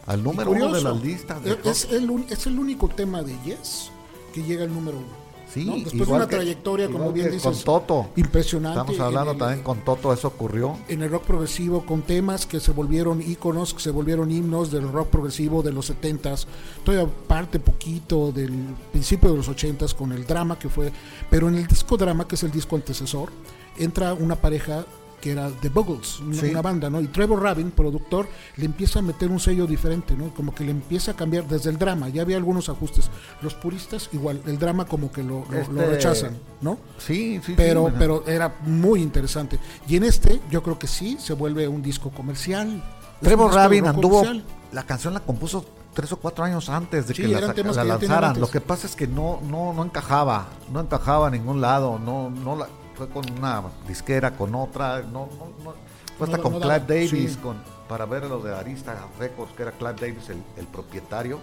al 0.06 0.22
número 0.24 0.50
uno 0.50 0.72
de 0.72 0.82
las 0.82 1.00
listas. 1.00 1.42
de 1.44 1.56
es, 1.64 1.84
el, 1.92 2.24
es 2.28 2.46
el 2.46 2.58
único 2.58 2.88
tema 2.88 3.22
de 3.22 3.36
Yes 3.44 3.90
que 4.34 4.42
llega 4.42 4.64
al 4.64 4.74
número 4.74 4.98
uno. 4.98 5.21
Sí, 5.52 5.64
¿no? 5.66 5.74
Después 5.76 6.08
de 6.08 6.14
una 6.14 6.26
que- 6.26 6.36
trayectoria, 6.36 6.88
como 6.88 7.12
bien 7.12 7.26
dices, 7.30 7.42
con 7.42 7.58
Toto. 7.58 8.08
impresionante. 8.16 8.78
Estamos 8.92 9.00
hablando 9.00 9.32
el- 9.32 9.38
también 9.38 9.62
con 9.62 9.78
Toto, 9.84 10.12
eso 10.12 10.28
ocurrió. 10.28 10.76
en 10.88 11.02
el 11.02 11.10
rock 11.10 11.24
progresivo 11.24 11.84
con 11.84 12.02
temas 12.02 12.46
que 12.46 12.58
se 12.60 12.70
volvieron 12.72 13.20
íconos, 13.20 13.74
que 13.74 13.80
se 13.80 13.90
volvieron 13.90 14.30
himnos 14.30 14.70
del 14.70 14.90
rock 14.90 15.08
progresivo 15.08 15.62
de 15.62 15.72
los 15.72 15.86
70s, 15.90 16.46
todavía 16.84 17.12
parte 17.26 17.58
poquito 17.60 18.32
del 18.32 18.52
principio 18.92 19.30
de 19.30 19.36
los 19.36 19.48
80s 19.48 19.94
con 19.94 20.12
el 20.12 20.26
drama 20.26 20.58
que 20.58 20.68
fue, 20.70 20.90
pero 21.28 21.48
en 21.48 21.56
el 21.56 21.66
disco 21.66 21.96
drama, 21.96 22.26
que 22.26 22.36
es 22.36 22.42
el 22.44 22.50
disco 22.50 22.76
antecesor, 22.76 23.30
entra 23.78 24.14
una 24.14 24.36
pareja 24.36 24.86
que 25.22 25.30
era 25.32 25.48
The 25.48 25.70
Buggles, 25.70 26.20
una, 26.20 26.34
Sí. 26.34 26.50
una 26.50 26.60
banda, 26.60 26.90
¿no? 26.90 27.00
Y 27.00 27.06
Trevor 27.06 27.40
Rabin, 27.42 27.70
productor, 27.70 28.28
le 28.56 28.66
empieza 28.66 28.98
a 28.98 29.02
meter 29.02 29.30
un 29.30 29.40
sello 29.40 29.66
diferente, 29.66 30.14
¿no? 30.16 30.34
Como 30.34 30.54
que 30.54 30.64
le 30.64 30.72
empieza 30.72 31.12
a 31.12 31.14
cambiar 31.14 31.46
desde 31.46 31.70
el 31.70 31.78
drama, 31.78 32.08
ya 32.10 32.22
había 32.22 32.36
algunos 32.36 32.68
ajustes. 32.68 33.08
Los 33.40 33.54
puristas, 33.54 34.10
igual, 34.12 34.42
el 34.46 34.58
drama 34.58 34.84
como 34.84 35.10
que 35.10 35.22
lo, 35.22 35.46
lo- 35.48 35.72
lo 35.72 35.80
Este- 35.80 35.86
rechazan, 35.86 36.36
¿no? 36.60 36.76
Sí, 36.98 37.40
sí. 37.46 37.54
pero, 37.56 37.86
sí, 37.88 37.94
pero 37.98 38.26
era 38.26 38.56
muy 38.66 39.00
interesante. 39.00 39.58
Y 39.88 39.96
en 39.96 40.04
este, 40.04 40.40
yo 40.50 40.62
creo 40.62 40.78
que 40.78 40.88
sí, 40.88 41.16
se 41.18 41.32
vuelve 41.34 41.66
un 41.68 41.80
disco 41.82 42.10
comercial. 42.10 42.82
Trevor 43.20 43.54
Rabin 43.54 43.86
anduvo, 43.86 44.18
comercial. 44.24 44.44
la 44.72 44.82
canción 44.82 45.14
la 45.14 45.20
compuso 45.20 45.64
tres 45.94 46.10
o 46.10 46.16
cuatro 46.16 46.42
años 46.42 46.68
antes 46.68 47.06
de 47.06 47.14
Sí, 47.14 47.22
que 47.22 47.28
la, 47.28 47.40
la 47.42 47.54
que 47.54 47.62
lanzaran. 47.62 48.40
Lo 48.40 48.50
que 48.50 48.60
pasa 48.60 48.86
es 48.88 48.96
que 48.96 49.06
no, 49.06 49.40
no, 49.48 49.72
no 49.72 49.84
encajaba, 49.84 50.48
no 50.72 50.80
encajaba 50.80 51.28
a 51.28 51.30
ningún 51.30 51.60
lado, 51.60 51.98
no, 51.98 52.28
no 52.30 52.56
la, 52.56 52.66
fue 53.06 53.08
con 53.22 53.30
una 53.38 53.62
disquera, 53.88 54.32
con 54.36 54.54
otra, 54.54 55.00
no, 55.02 55.28
no, 55.38 55.52
no- 55.64 55.74
fue 56.18 56.26
hasta 56.26 56.36
No- 56.36 56.42
con 56.42 56.60
Clive 56.60 56.80
Davis, 56.80 57.10
sí. 57.32 57.38
con, 57.42 57.56
para 57.88 58.04
ver 58.06 58.24
lo 58.24 58.38
de 58.40 58.54
Arista 58.54 58.94
Records, 59.18 59.52
que 59.54 59.62
era 59.62 59.72
Clive 59.72 59.94
Davis 59.94 60.28
el, 60.28 60.42
el 60.56 60.66
propietario 60.66 61.38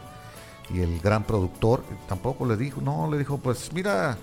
y 0.74 0.82
el 0.82 1.00
gran 1.00 1.24
productor, 1.24 1.84
tampoco 2.08 2.46
le 2.46 2.56
dijo, 2.56 2.80
no, 2.82 3.10
le 3.12 3.18
dijo, 3.18 3.38
pues 3.40 3.74
mira, 3.74 4.18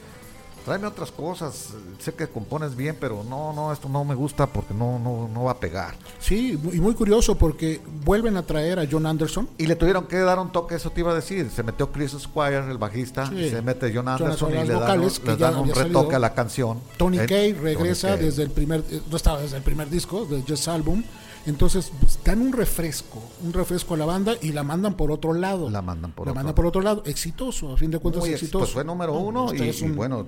tráeme 0.66 0.86
otras 0.88 1.10
cosas, 1.12 1.70
sé 1.98 2.12
que 2.12 2.26
compones 2.28 2.76
bien, 2.76 2.96
pero 3.00 3.24
no, 3.26 3.54
no, 3.54 3.72
esto 3.72 3.88
no 3.88 4.04
me 4.04 4.14
gusta 4.14 4.46
porque 4.48 4.74
no, 4.74 4.98
no, 4.98 5.26
no 5.32 5.44
va 5.44 5.52
a 5.52 5.60
pegar. 5.60 5.94
Sí, 6.18 6.58
y 6.72 6.80
muy 6.80 6.92
curioso 6.94 7.36
porque 7.38 7.80
vuelven 8.04 8.36
a 8.36 8.42
traer 8.44 8.78
a 8.80 8.86
John 8.90 9.06
Anderson. 9.06 9.48
Y 9.56 9.66
le 9.66 9.76
tuvieron 9.76 10.06
que 10.06 10.18
dar 10.18 10.38
un 10.38 10.52
toque, 10.52 10.74
eso 10.74 10.90
te 10.90 11.00
iba 11.00 11.12
a 11.12 11.14
decir. 11.14 11.48
Se 11.54 11.62
metió 11.62 11.90
Chris 11.90 12.10
Squire, 12.18 12.68
el 12.70 12.76
bajista, 12.76 13.26
Sí. 13.26 13.48
se 13.48 13.62
mete 13.62 13.90
John 13.94 14.08
Anderson 14.08 14.50
Jonathan, 14.50 14.64
y 14.66 14.68
le 14.68 14.74
dan, 15.36 15.56
un- 15.56 15.68
ya 15.68 15.74
retoque 15.74 15.94
salido. 15.94 16.16
a 16.16 16.18
la 16.18 16.34
canción. 16.34 16.80
Tony 16.98 17.20
Eh, 17.20 17.26
Kay 17.26 17.52
regresa 17.54 18.10
Tony 18.10 18.22
desde 18.24 18.42
el 18.42 18.50
primer, 18.50 18.84
eh, 18.90 19.00
no 19.10 19.16
estaba 19.16 19.40
desde 19.40 19.56
el 19.56 19.62
primer 19.62 19.88
disco, 19.88 20.26
de 20.26 20.42
Just 20.46 20.68
Album. 20.68 21.02
Entonces 21.46 21.92
pues, 22.00 22.18
dan 22.24 22.40
un 22.40 22.52
refresco, 22.52 23.22
un 23.44 23.52
refresco 23.52 23.94
a 23.94 23.96
la 23.96 24.04
banda 24.04 24.34
y 24.42 24.50
la 24.50 24.64
mandan 24.64 24.94
por 24.94 25.12
otro 25.12 25.32
lado. 25.32 25.70
La 25.70 25.80
mandan 25.80 26.10
por 26.10 26.26
La 26.26 26.32
otro 26.32 26.34
mandan 26.34 26.46
lado. 26.46 26.54
por 26.56 26.66
otro 26.66 26.80
lado. 26.82 27.02
Exitoso, 27.06 27.72
a 27.72 27.76
fin 27.76 27.88
de 27.92 28.00
cuentas 28.00 28.20
Muy 28.22 28.30
ex- 28.30 28.42
exitoso. 28.42 28.64
pues 28.64 28.72
fue 28.72 28.82
número 28.84 29.12
No, 29.12 29.20
uno 29.20 29.54
y, 29.54 29.62
y 29.62 29.82
un- 29.84 29.94
bueno, 29.94 30.26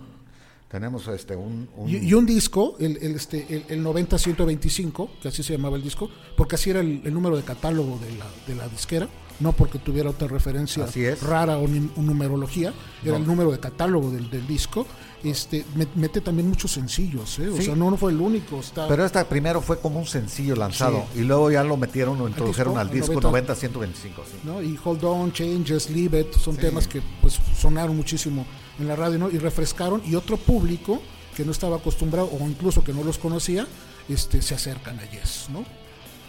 tenemos 0.68 1.08
este 1.08 1.34
un... 1.36 1.68
un- 1.76 1.88
Y, 1.88 1.96
y 1.96 2.14
un 2.14 2.26
disco, 2.26 2.76
el, 2.78 2.98
el, 2.98 3.14
este, 3.14 3.46
el, 3.48 3.64
el 3.68 3.84
90-125, 3.84 5.08
que 5.22 5.28
así 5.28 5.42
se 5.42 5.54
llamaba 5.56 5.76
el 5.76 5.82
disco, 5.82 6.10
porque 6.36 6.56
así 6.56 6.70
era 6.70 6.80
el, 6.80 7.00
el 7.04 7.14
número 7.14 7.36
de 7.36 7.42
catálogo 7.42 7.98
de 7.98 8.12
la, 8.16 8.26
de 8.46 8.54
la 8.54 8.68
disquera, 8.68 9.08
no 9.40 9.52
porque 9.52 9.78
tuviera 9.78 10.10
otra 10.10 10.26
referencia 10.28 10.84
Así 10.84 11.04
es. 11.04 11.22
rara 11.22 11.58
o, 11.58 11.66
ni- 11.68 11.90
numerología, 11.96 12.72
era 13.02 13.12
No. 13.12 13.16
el 13.18 13.26
número 13.26 13.52
de 13.52 13.60
catálogo 13.60 14.10
del, 14.10 14.28
del 14.30 14.46
disco. 14.46 14.86
Este, 15.24 15.64
me- 15.74 15.88
mete 15.96 16.20
también 16.20 16.48
muchos 16.48 16.70
sencillos, 16.72 17.38
¿eh? 17.40 17.48
o 17.48 17.56
Sí. 17.56 17.64
sea, 17.64 17.74
no, 17.74 17.90
no 17.90 17.96
fue 17.96 18.12
el 18.12 18.20
único. 18.20 18.60
Está, 18.60 18.86
pero 18.86 19.04
esta 19.04 19.28
primero 19.28 19.60
fue 19.60 19.80
como 19.80 19.98
un 19.98 20.06
sencillo 20.06 20.54
lanzado 20.54 21.04
Sí. 21.12 21.20
y 21.20 21.24
luego 21.24 21.50
ya 21.50 21.64
lo 21.64 21.76
metieron, 21.76 22.16
lo 22.18 22.28
introdujeron 22.28 22.78
al 22.78 22.88
disco 22.88 23.20
90. 23.20 23.54
90-125. 23.54 24.22
sí. 24.24 24.38
¿no? 24.44 24.62
Y 24.62 24.78
Hold 24.84 25.04
On, 25.04 25.32
Changes, 25.32 25.90
Leave 25.90 26.20
It, 26.20 26.34
son 26.34 26.56
temas 26.56 26.86
que 26.86 27.02
pues 27.20 27.38
sonaron 27.58 27.96
muchísimo 27.96 28.46
en 28.78 28.86
la 28.86 28.94
radio, 28.94 29.18
¿no? 29.18 29.28
Y 29.28 29.38
refrescaron, 29.38 30.00
y 30.06 30.14
otro 30.14 30.36
público 30.36 31.02
que 31.36 31.44
no 31.44 31.50
estaba 31.50 31.76
acostumbrado, 31.76 32.28
o 32.32 32.48
incluso 32.48 32.84
que 32.84 32.92
no 32.92 33.02
los 33.02 33.18
conocía, 33.18 33.66
este, 34.08 34.40
se 34.40 34.54
acercan 34.54 35.00
a 35.00 35.10
Yes, 35.10 35.46
¿no? 35.50 35.64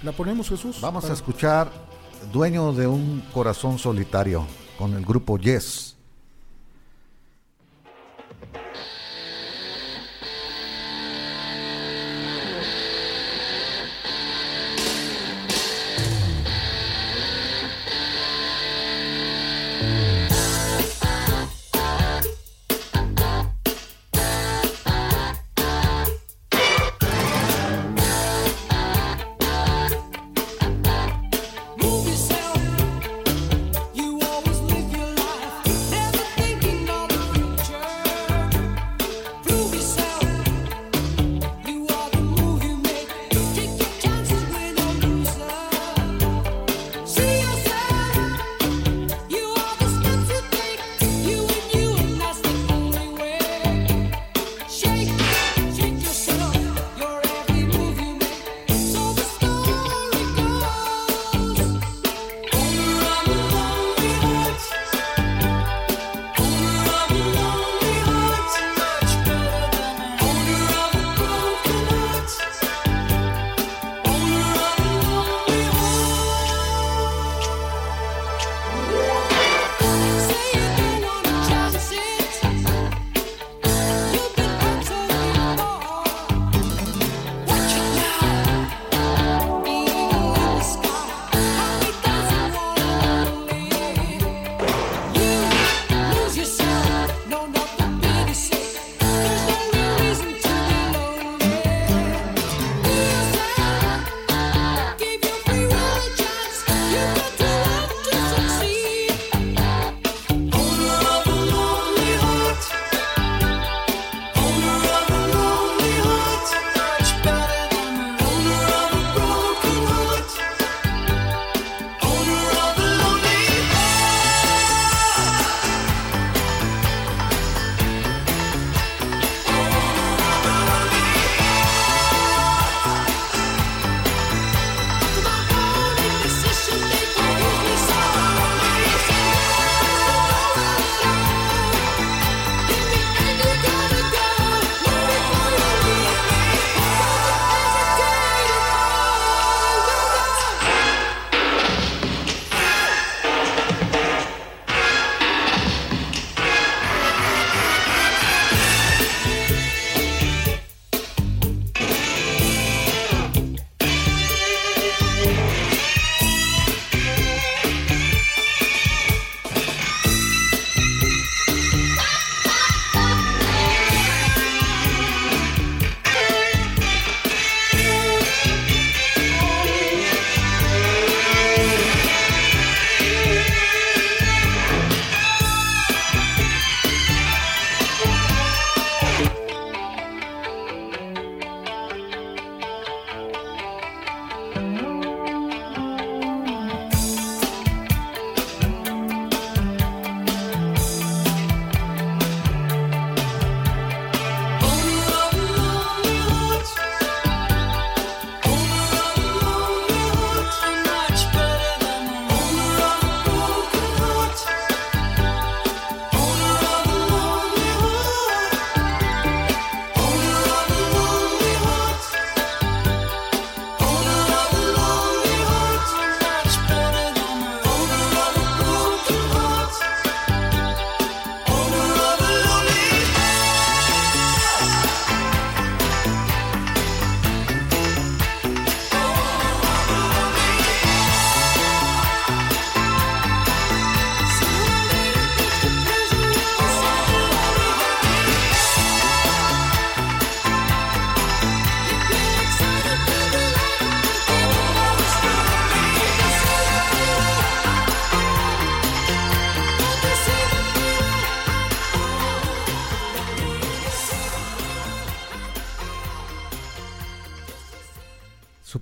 ¿La 0.01 0.13
ponemos, 0.13 0.49
Jesús? 0.49 0.77
Vamos 0.81 1.05
a 1.05 1.13
escuchar 1.13 1.71
Dueño 2.33 2.73
de 2.73 2.87
un 2.87 3.23
corazón 3.33 3.77
solitario 3.79 4.45
con 4.77 4.93
el 4.95 5.05
grupo 5.05 5.37
Yes. 5.37 5.95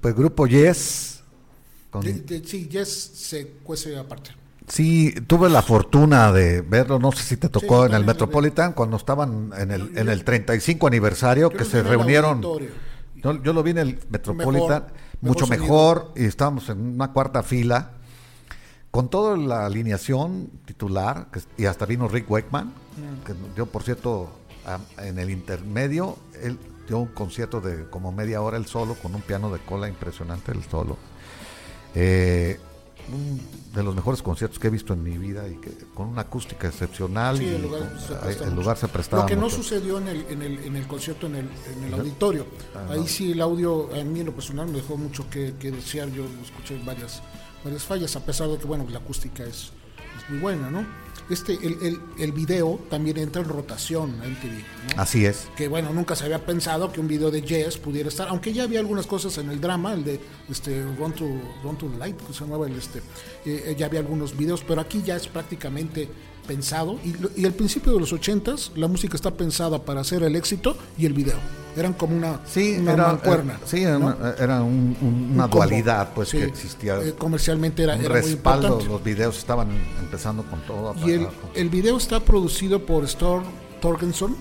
Supergrupo 0.07 0.47
Yes. 0.47 1.21
con- 1.91 2.01
De- 2.01 2.13
de- 2.13 2.47
sí, 2.47 2.67
Yes 2.69 3.11
se 3.15 3.47
cuece 3.63 3.97
aparte. 3.97 4.31
Sí, 4.67 5.13
tuve 5.27 5.49
la 5.49 5.61
fortuna 5.61 6.31
de 6.31 6.61
verlo, 6.61 6.99
no 6.99 7.11
sé 7.13 7.23
si 7.23 7.37
te 7.37 7.47
tocó 7.49 7.81
yo 7.81 7.85
en 7.87 7.93
el 7.93 8.05
Metropolitan, 8.05 8.73
cuando 8.73 8.97
estaban 8.97 9.51
en 9.57 9.71
el, 9.71 9.97
en 9.97 10.09
el 10.09 10.23
35 10.25 10.87
aniversario, 10.87 11.49
Yo 11.51 11.57
que 11.57 11.63
se 11.65 11.83
reunieron. 11.83 12.41
Yo, 12.41 13.41
yo 13.43 13.53
lo 13.53 13.63
vi 13.63 13.71
en 13.71 13.77
el 13.79 13.99
Metropolitan, 14.09 14.83
Mejor, 14.83 14.91
mucho 15.21 15.47
mejor 15.47 15.61
mejor, 16.05 16.13
y 16.17 16.25
estábamos 16.25 16.69
en 16.69 16.79
una 16.95 17.11
cuarta 17.13 17.43
fila, 17.43 17.91
con 18.91 19.09
toda 19.09 19.37
la 19.37 19.65
alineación 19.65 20.49
titular, 20.65 21.27
que- 21.31 21.41
y 21.61 21.65
hasta 21.65 21.85
vino 21.85 22.07
Rick 22.07 22.29
Wakeman, 22.29 22.67
Mm. 22.67 23.25
que 23.25 23.33
dio, 23.55 23.65
por 23.67 23.83
cierto, 23.83 24.29
en 25.01 25.17
el 25.19 25.29
intermedio, 25.29 26.17
él 26.43 26.57
dio 26.87 26.97
un 26.99 27.07
concierto 27.07 27.61
de 27.61 27.89
como 27.89 28.11
media 28.11 28.41
hora 28.41 28.57
el 28.57 28.65
solo, 28.65 28.95
con 28.95 29.13
un 29.13 29.21
piano 29.21 29.51
de 29.51 29.59
cola 29.59 29.87
impresionante 29.87 30.51
el 30.51 30.63
solo. 30.63 30.97
Eh, 31.95 32.59
un 33.11 33.39
de 33.73 33.83
los 33.83 33.95
mejores 33.95 34.21
conciertos 34.21 34.59
que 34.59 34.67
he 34.67 34.69
visto 34.69 34.91
en 34.93 35.01
mi 35.03 35.17
vida 35.17 35.47
y 35.47 35.55
que 35.57 35.69
con 35.93 36.07
una 36.07 36.21
acústica 36.23 36.67
excepcional 36.67 37.37
Sí, 37.37 37.45
y 37.45 37.47
el 37.55 37.61
lugar 37.61 37.89
con- 37.89 37.99
se 37.99 38.13
ahí- 38.15 38.19
presta 38.21 38.43
el 38.43 38.49
mucho. 38.49 38.61
lugar 38.61 38.77
se 38.77 38.87
prestaba 38.87 39.21
Lo 39.23 39.27
que 39.29 39.35
no 39.35 39.49
sucedió 39.49 39.97
en 39.99 40.07
el, 40.09 40.25
en 40.29 40.41
el, 40.41 40.59
en 40.59 40.75
el 40.75 40.87
concierto, 40.87 41.27
en 41.27 41.35
el, 41.35 41.49
en 41.77 41.83
el 41.85 41.93
auditorio. 41.93 42.45
Ah, 42.75 42.87
Ahí 42.93 43.07
sí 43.07 43.31
el 43.31 43.39
audio, 43.41 43.89
a 43.95 44.03
mí 44.03 44.19
en 44.19 44.25
lo 44.25 44.33
personal, 44.33 44.67
me 44.67 44.73
dejó 44.81 44.97
mucho 44.97 45.29
que, 45.29 45.53
que 45.59 45.71
desear. 45.71 46.09
Yo 46.09 46.25
escuché 46.43 46.81
varias, 46.83 47.21
varias 47.63 47.83
fallas, 47.83 48.15
a 48.15 48.25
pesar 48.25 48.49
de 48.49 48.57
que, 48.57 48.65
bueno, 48.65 48.85
la 48.89 48.99
acústica 48.99 49.43
es, 49.45 49.71
es 50.17 50.29
muy 50.29 50.39
buena, 50.39 50.69
¿no? 50.69 50.85
Este, 51.29 51.53
el, 51.53 51.77
el, 51.81 52.01
el 52.19 52.31
video 52.31 52.79
también 52.89 53.17
entra 53.17 53.41
en 53.41 53.49
rotación 53.49 54.21
a 54.21 54.27
MTV, 54.27 54.95
¿no? 54.95 55.01
Así 55.01 55.25
es. 55.25 55.49
que 55.57 55.67
bueno, 55.67 55.91
nunca 55.91 56.15
se 56.15 56.23
había 56.23 56.45
pensado 56.45 56.91
que 56.91 57.01
un 57.01 57.07
video 57.09 57.31
de 57.31 57.41
Jazz 57.41 57.77
pudiera 57.77 58.07
estar, 58.07 58.29
aunque 58.29 58.53
ya 58.53 58.63
había 58.63 58.79
algunas 58.79 59.07
cosas 59.07 59.37
en 59.37 59.49
el 59.49 59.59
drama, 59.59 59.93
el 59.93 60.05
de 60.05 60.21
este 60.49 60.83
Run 60.97 61.11
to, 61.13 61.25
Run 61.63 61.77
to 61.77 61.87
the 61.89 61.97
Light, 61.97 62.15
que 62.21 62.33
se 62.33 62.41
llamaba 62.45 62.67
el 62.67 62.77
este, 62.77 63.01
eh, 63.45 63.75
ya 63.77 63.87
había 63.87 63.99
algunos 63.99 64.37
videos, 64.37 64.63
pero 64.65 64.79
aquí 64.79 65.01
ya 65.05 65.17
es 65.17 65.27
prácticamente 65.27 66.07
pensado 66.47 66.97
y, 67.03 67.13
y 67.41 67.45
al 67.45 67.53
principio 67.53 67.93
de 67.93 67.99
los 67.99 68.13
ochentas 68.13 68.71
la 68.75 68.87
música 68.87 69.15
está 69.15 69.31
pensada 69.31 69.83
para 69.83 70.01
hacer 70.01 70.23
el 70.23 70.35
éxito 70.35 70.75
y 70.97 71.05
el 71.05 71.13
video, 71.13 71.35
eran 71.75 71.93
como 71.93 72.15
una, 72.15 72.39
Sí, 72.47 72.77
una 72.79 72.93
era, 72.93 73.07
mancuerna, 73.07 73.53
eh, 73.53 73.65
sí, 73.65 73.83
era, 73.83 73.99
¿no? 73.99 74.07
una- 74.07 74.35
era 74.39 74.61
un- 74.63 74.97
un- 75.01 75.07
Un 75.07 75.31
una 75.33 75.47
dualidad 75.47 76.13
pues 76.15 76.29
Sí, 76.29 76.37
que 76.37 76.45
existía. 76.45 76.97
eh, 77.01 77.13
comercialmente 77.17 77.83
era, 77.83 77.95
un 77.95 78.01
era 78.01 78.09
muy 78.09 78.21
respaldo, 78.21 78.67
importante. 78.67 78.91
los 78.93 79.03
videos 79.03 79.37
estaban 79.37 79.67
empezando 79.99 80.43
con 80.43 80.61
todo. 80.61 80.95
Y 81.05 81.11
el, 81.11 81.27
el 81.53 81.69
video 81.69 81.97
está 81.97 82.19
producido 82.21 82.85
por 82.85 83.03
Stor 83.05 83.43
Torgenson, 83.81 84.35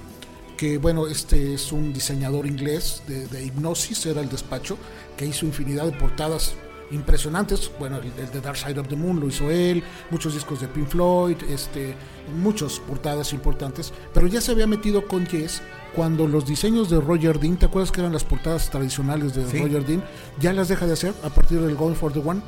que 0.56 0.78
bueno, 0.78 1.06
este 1.06 1.52
es 1.52 1.70
un 1.72 1.92
diseñador 1.92 2.46
inglés 2.46 3.02
de, 3.06 3.26
de 3.26 3.44
Hipnosis, 3.44 4.06
era 4.06 4.22
el 4.22 4.28
despacho, 4.30 4.78
que 5.18 5.26
hizo 5.26 5.44
infinidad 5.44 5.84
de 5.84 5.92
portadas 5.92 6.54
impresionantes. 6.90 7.70
Bueno, 7.78 7.98
el, 7.98 8.12
el 8.22 8.30
de 8.30 8.40
Dark 8.40 8.56
Side 8.56 8.78
of 8.78 8.88
the 8.88 8.96
Moon 8.96 9.20
lo 9.20 9.28
hizo 9.28 9.50
él, 9.50 9.82
muchos 10.10 10.34
discos 10.34 10.60
de 10.60 10.68
Pink 10.68 10.88
Floyd, 10.88 11.36
este, 11.48 11.94
muchas 12.40 12.78
portadas 12.80 13.32
importantes, 13.32 13.92
pero 14.12 14.26
ya 14.26 14.40
se 14.40 14.52
había 14.52 14.66
metido 14.66 15.06
con 15.06 15.26
Yes 15.26 15.62
cuando 15.94 16.26
los 16.26 16.44
diseños 16.46 16.90
de 16.90 17.00
Roger 17.00 17.40
Dean, 17.40 17.56
¿te 17.56 17.66
acuerdas 17.66 17.90
que 17.90 18.00
eran 18.00 18.12
las 18.12 18.24
portadas 18.24 18.68
tradicionales 18.70 19.34
de 19.34 19.46
Sí. 19.48 19.58
Roger 19.58 19.84
Dean? 19.86 20.04
Ya 20.40 20.52
las 20.52 20.68
deja 20.68 20.86
de 20.86 20.92
hacer 20.92 21.14
a 21.24 21.30
partir 21.30 21.60
del 21.60 21.74
Going 21.74 21.94
for 21.94 22.12
the 22.12 22.18
One 22.18 22.42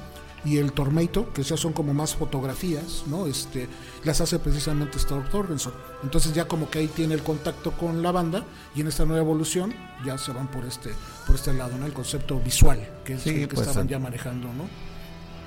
y 0.44 0.58
el 0.58 0.72
Tormato, 0.72 1.32
que 1.32 1.42
ya 1.42 1.56
son 1.56 1.72
como 1.72 1.92
más 1.94 2.14
fotografías, 2.14 3.02
¿no? 3.06 3.26
Este, 3.26 3.68
las 4.04 4.20
hace 4.20 4.38
precisamente 4.38 4.96
Storm 4.98 5.28
Torgenson. 5.28 5.72
Entonces 6.02 6.32
ya 6.32 6.46
como 6.46 6.70
que 6.70 6.78
ahí 6.78 6.86
tiene 6.88 7.14
el 7.14 7.22
contacto 7.22 7.72
con 7.72 8.02
la 8.02 8.12
banda 8.12 8.44
y 8.74 8.80
en 8.80 8.86
esta 8.88 9.04
nueva 9.04 9.20
evolución 9.22 9.74
ya 10.06 10.16
se 10.16 10.32
van 10.32 10.48
por 10.48 10.64
este 10.64 10.90
por 11.26 11.34
este 11.34 11.52
lado, 11.52 11.76
¿no? 11.76 11.86
El 11.86 11.92
concepto 11.92 12.38
visual, 12.40 12.80
que 13.04 13.14
es 13.14 13.22
Sí, 13.22 13.30
el 13.30 13.48
que 13.48 13.54
pues, 13.54 13.66
estaban 13.66 13.86
eh, 13.88 13.90
ya 13.90 13.98
manejando, 13.98 14.46
¿no? 14.54 14.64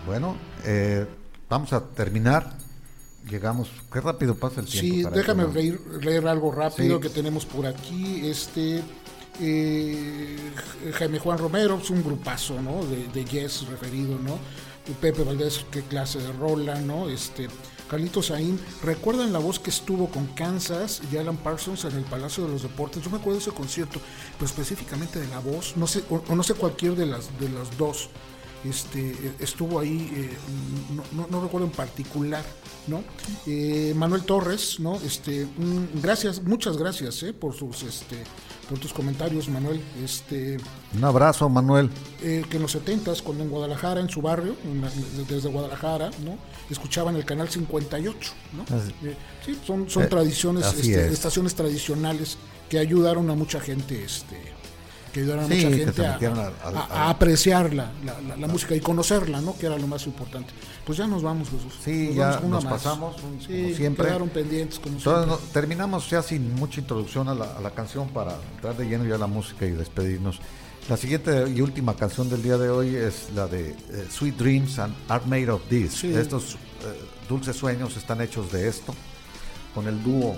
Bueno, 0.06 0.36
eh, 0.66 1.06
vamos 1.50 1.72
a 1.74 1.82
terminar. 1.84 2.58
Llegamos, 3.30 3.70
qué 3.94 4.02
rápido 4.02 4.34
pasa 4.36 4.62
el 4.62 4.66
tiempo. 4.68 5.10
Sí, 5.10 5.16
déjame 5.16 5.46
pero- 5.46 5.54
leer, 5.54 5.80
leer 6.04 6.28
algo 6.28 6.52
rápido 6.52 6.98
Sí. 6.98 7.02
que 7.04 7.10
tenemos 7.10 7.46
por 7.46 7.66
aquí. 7.68 8.28
Este 8.28 8.84
eh, 9.40 10.38
Jaime 10.94 11.20
Juan 11.20 11.38
Romero, 11.38 11.80
es 11.82 11.90
un 11.90 12.04
grupazo, 12.04 12.60
¿no? 12.62 12.84
De, 12.86 13.08
de 13.08 13.26
Yes 13.26 13.68
referido, 13.68 14.18
¿no? 14.20 14.38
Pepe 15.00 15.24
Valdés, 15.24 15.66
qué 15.72 15.82
clase 15.84 16.20
de 16.20 16.32
rola, 16.34 16.80
¿no? 16.82 17.10
Este 17.10 17.48
Carlitos 17.90 18.28
Saín, 18.28 18.58
¿recuerdan 18.84 19.34
la 19.34 19.40
voz 19.40 19.60
que 19.60 19.70
estuvo 19.70 20.08
con 20.10 20.26
Kansas 20.28 21.02
y 21.12 21.18
Alan 21.18 21.36
Parsons 21.36 21.84
en 21.86 21.96
el 21.98 22.04
Palacio 22.04 22.46
de 22.46 22.52
los 22.54 22.62
Deportes? 22.64 23.04
Yo 23.04 23.10
me 23.10 23.18
acuerdo 23.18 23.40
de 23.40 23.44
ese 23.44 23.52
concierto, 23.52 24.00
pero 24.38 24.46
específicamente 24.46 25.20
de 25.20 25.28
la 25.28 25.40
voz, 25.40 25.76
no 25.76 25.88
sé, 25.88 26.02
o, 26.10 26.22
no 26.34 26.42
sé 26.44 26.54
cualquier 26.54 26.96
de 26.96 27.06
las 27.06 27.38
de 27.40 27.50
las 27.50 27.78
dos. 27.78 28.10
Este, 28.64 29.10
eh, 29.10 29.34
estuvo 29.40 29.80
ahí, 29.80 30.10
eh, 30.16 30.30
no, 30.96 31.04
no- 31.14 31.28
no 31.32 31.42
recuerdo 31.42 31.66
en 31.66 31.74
particular, 31.74 32.46
¿no? 32.88 33.04
Eh, 33.48 33.92
Manuel 33.96 34.24
Torres, 34.24 34.80
¿no? 34.80 34.96
Este, 34.98 35.46
mm, 35.46 36.00
gracias, 36.02 36.44
muchas 36.44 36.78
gracias, 36.78 37.24
¿eh? 37.24 37.34
Por 37.34 37.56
sus, 37.56 37.82
este, 37.84 38.24
por 38.72 38.80
tus 38.80 38.94
comentarios, 38.94 39.50
Manuel. 39.50 39.82
Este, 40.02 40.56
Un 40.96 41.04
abrazo, 41.04 41.50
Manuel. 41.50 41.90
eh, 42.24 42.46
que 42.50 42.56
en 42.56 42.64
los 42.64 42.74
70s, 42.74 43.22
cuando 43.22 43.44
en 43.44 43.50
Guadalajara, 43.50 44.00
en 44.00 44.08
su 44.10 44.22
barrio, 44.22 44.56
en 44.64 44.80
la- 44.80 44.90
desde 45.28 45.50
Guadalajara, 45.50 46.10
¿no? 46.24 46.38
Escuchaban 46.70 47.18
el 47.18 47.26
canal 47.26 47.50
58, 47.50 48.32
¿no? 48.54 48.64
Así- 48.74 48.94
Eh, 49.04 49.18
sí, 49.46 49.60
son, 49.68 49.90
son 49.90 50.04
Eh, 50.04 50.08
tradiciones, 50.08 50.66
este, 50.68 51.06
es. 51.08 51.12
estaciones 51.12 51.54
tradicionales 51.54 52.38
que 52.70 52.80
ayudaron 52.80 53.30
a 53.30 53.36
mucha 53.36 53.60
gente, 53.60 54.02
este, 54.06 54.38
que 55.14 55.20
ayudaron 55.22 55.46
a 55.46 55.48
Sí, 55.48 55.66
mucha 55.66 55.78
gente 55.78 56.06
a, 56.06 56.14
a- 56.14 56.68
al- 56.68 56.76
a 56.78 57.10
apreciar 57.10 57.74
la, 57.74 57.92
la- 58.06 58.20
la- 58.22 58.38
la 58.38 58.48
música 58.48 58.76
y 58.76 58.80
conocerla, 58.80 59.42
¿no? 59.42 59.58
Que 59.58 59.66
era 59.68 59.78
lo 59.78 59.88
más 59.88 60.06
importante. 60.06 60.52
Pues 60.86 60.98
ya 60.98 61.08
nos 61.08 61.22
vamos, 61.22 61.50
Jesús. 61.50 61.74
Sí, 61.84 62.08
Nos 62.08 62.16
ya 62.16 62.30
vamos 62.32 62.50
nos 62.50 62.64
más. 62.64 62.74
pasamos, 62.74 63.16
un- 63.24 63.40
Sí, 63.42 63.62
como 63.64 63.76
siempre. 63.76 64.06
quedaron 64.08 64.30
pendientes 64.30 64.80
como 64.80 64.98
Entonces, 64.98 65.26
siempre. 65.26 65.46
no- 65.48 65.54
terminamos 65.54 66.10
ya 66.10 66.22
sin 66.24 66.56
mucha 66.56 66.80
introducción 66.80 67.28
a 67.30 67.36
la, 67.36 67.46
a 67.58 67.62
la 67.62 67.72
canción 67.72 68.10
para 68.10 68.36
entrar 68.56 68.76
de 68.78 68.86
lleno 68.86 69.06
ya 69.06 69.16
a 69.16 69.20
la 69.20 69.28
música 69.28 69.66
y 69.66 69.72
despedirnos. 69.72 70.40
La 70.90 70.98
siguiente 70.98 71.48
y 71.56 71.62
última 71.62 71.96
canción 71.96 72.30
del 72.30 72.42
día 72.42 72.58
de 72.58 72.70
hoy 72.70 72.96
es 72.96 73.28
la 73.36 73.48
de 73.48 73.70
eh, 73.70 74.08
Sweet 74.10 74.36
Dreams 74.36 74.80
and 74.80 74.96
Are 75.10 75.24
Made 75.28 75.50
of 75.52 75.62
This. 75.70 75.94
Sí. 75.94 76.14
Estos 76.14 76.54
eh, 76.56 76.58
dulces 77.30 77.56
sueños 77.56 77.96
están 77.98 78.20
hechos 78.22 78.52
de 78.52 78.68
esto, 78.68 78.96
con 79.76 79.88
el 79.88 80.02
dúo 80.04 80.36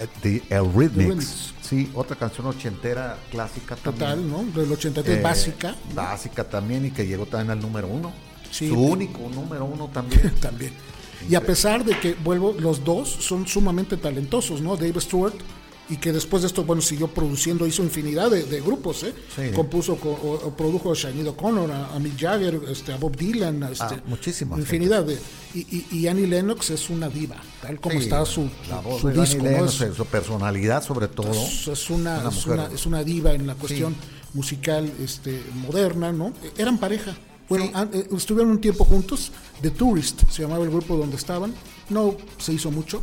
eh, 0.00 0.06
The 0.22 0.42
Eurythmics. 0.56 1.54
Sí, 1.70 1.88
otra 1.94 2.16
canción 2.16 2.48
ochentera 2.48 3.16
clásica 3.30 3.76
Total, 3.76 4.16
también. 4.18 4.52
¿no? 4.52 4.60
Del 4.60 4.72
83, 4.72 5.18
Eh, 5.18 5.22
básica. 5.22 5.76
Básica 5.94 6.42
también 6.42 6.84
y 6.86 6.90
que 6.90 7.06
llegó 7.06 7.26
también 7.26 7.50
al 7.52 7.60
número 7.60 7.86
uno. 7.86 8.12
Sí. 8.50 8.68
Su 8.68 8.74
único 8.80 9.20
número 9.32 9.64
uno 9.66 9.86
también. 9.86 10.34
también. 10.40 10.72
Y 11.28 11.36
a 11.36 11.40
pesar 11.40 11.84
de 11.84 11.96
que, 12.00 12.14
vuelvo, 12.14 12.56
los 12.58 12.82
dos 12.82 13.08
son 13.08 13.46
sumamente 13.46 13.96
talentosos, 13.96 14.60
¿no? 14.60 14.76
Dave 14.76 15.00
Stewart, 15.00 15.34
y 15.90 15.96
que 15.96 16.12
después 16.12 16.42
de 16.42 16.46
esto, 16.48 16.64
bueno, 16.64 16.80
siguió 16.82 17.08
produciendo, 17.08 17.66
hizo 17.66 17.82
infinidad 17.82 18.30
de, 18.30 18.44
de 18.44 18.60
grupos, 18.60 19.02
¿eh? 19.02 19.12
Sí. 19.34 19.50
Compuso 19.54 19.96
co- 19.96 20.10
o, 20.10 20.46
o 20.48 20.56
produjo 20.56 20.92
a 20.92 20.94
Sinead 20.96 21.26
O'Connor, 21.28 21.70
a, 21.70 21.94
a 21.94 21.98
Mick 21.98 22.18
Jagger, 22.18 22.60
este, 22.68 22.92
a 22.92 22.96
Bob 22.96 23.16
Dylan, 23.16 23.62
a 23.64 23.70
este, 23.70 23.84
Ah, 23.96 24.02
muchísima 24.06 24.56
Infinidad 24.56 25.04
de. 25.04 25.18
Y, 25.54 25.60
y, 25.60 25.86
y 25.90 26.06
Annie 26.06 26.26
Lennox 26.28 26.70
es 26.70 26.88
una 26.90 27.08
diva, 27.08 27.36
tal 27.60 27.80
como 27.80 27.96
Sí, 27.98 28.04
está 28.04 28.24
su, 28.24 28.48
la 28.68 28.80
voz 28.80 29.00
su 29.00 29.08
de 29.08 29.14
Annie 29.20 29.24
disco, 29.34 29.84
Es- 29.84 29.94
su 29.96 30.06
personalidad 30.06 30.82
sobre 30.84 31.08
todo. 31.08 31.32
es, 31.32 31.66
es 31.68 31.90
una, 31.90 32.18
Una 32.20 32.28
es, 32.30 32.46
una, 32.46 32.66
es 32.66 32.86
una 32.86 33.02
diva 33.04 33.32
en 33.32 33.46
la 33.46 33.54
cuestión 33.56 33.94
musical 34.32 34.90
este, 35.02 35.42
moderna, 35.54 36.12
¿no? 36.12 36.28
Eh, 36.44 36.52
Eran 36.58 36.78
pareja. 36.78 37.16
Bueno, 37.48 37.64
Sí. 37.66 37.70
an- 37.74 37.90
eh, 37.92 38.06
estuvieron 38.16 38.52
un 38.52 38.60
tiempo 38.60 38.84
juntos. 38.84 39.32
The 39.60 39.70
Tourist 39.70 40.22
se 40.30 40.42
llamaba 40.42 40.62
el 40.64 40.70
grupo 40.70 40.96
donde 40.96 41.16
estaban. 41.16 41.52
No 41.88 42.14
se 42.38 42.52
hizo 42.52 42.70
mucho. 42.70 43.00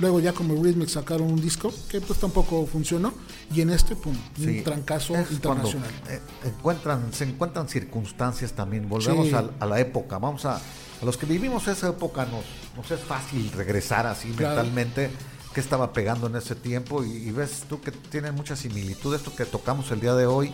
Luego 0.00 0.18
ya 0.20 0.32
como 0.32 0.54
Rhythmics 0.62 0.92
sacaron 0.92 1.30
un 1.30 1.40
disco 1.40 1.72
que 1.88 2.00
pues 2.00 2.18
tampoco 2.18 2.66
funcionó. 2.66 3.12
Y 3.54 3.60
en 3.60 3.70
este, 3.70 3.94
pum, 3.96 4.16
Sí, 4.36 4.58
un 4.58 4.64
trancazo 4.64 5.14
internacional. 5.30 5.90
eh, 6.08 6.20
encuentran, 6.44 7.12
se 7.12 7.24
encuentran 7.24 7.68
circunstancias 7.68 8.52
también. 8.52 8.88
Volvemos 8.88 9.28
Sí. 9.28 9.34
a, 9.34 9.66
la 9.66 9.78
época. 9.80 10.18
Vamos 10.18 10.44
a, 10.46 10.56
a 10.56 11.04
los 11.04 11.16
que 11.16 11.26
vivimos 11.26 11.68
esa 11.68 11.88
época 11.90 12.24
nos, 12.26 12.44
nos 12.76 12.90
es 12.90 13.00
fácil 13.00 13.50
regresar 13.52 14.06
así 14.06 14.30
Claro. 14.30 14.56
mentalmente 14.56 15.10
qué 15.54 15.60
estaba 15.60 15.92
pegando 15.92 16.28
en 16.28 16.36
ese 16.36 16.54
tiempo 16.54 17.02
y, 17.04 17.10
y 17.10 17.32
ves 17.32 17.64
tú 17.68 17.80
que 17.80 17.90
tiene 17.90 18.30
mucha 18.32 18.54
similitud 18.56 19.14
esto 19.14 19.34
que 19.34 19.44
tocamos 19.44 19.90
el 19.90 20.00
día 20.00 20.14
de 20.14 20.24
hoy 20.26 20.52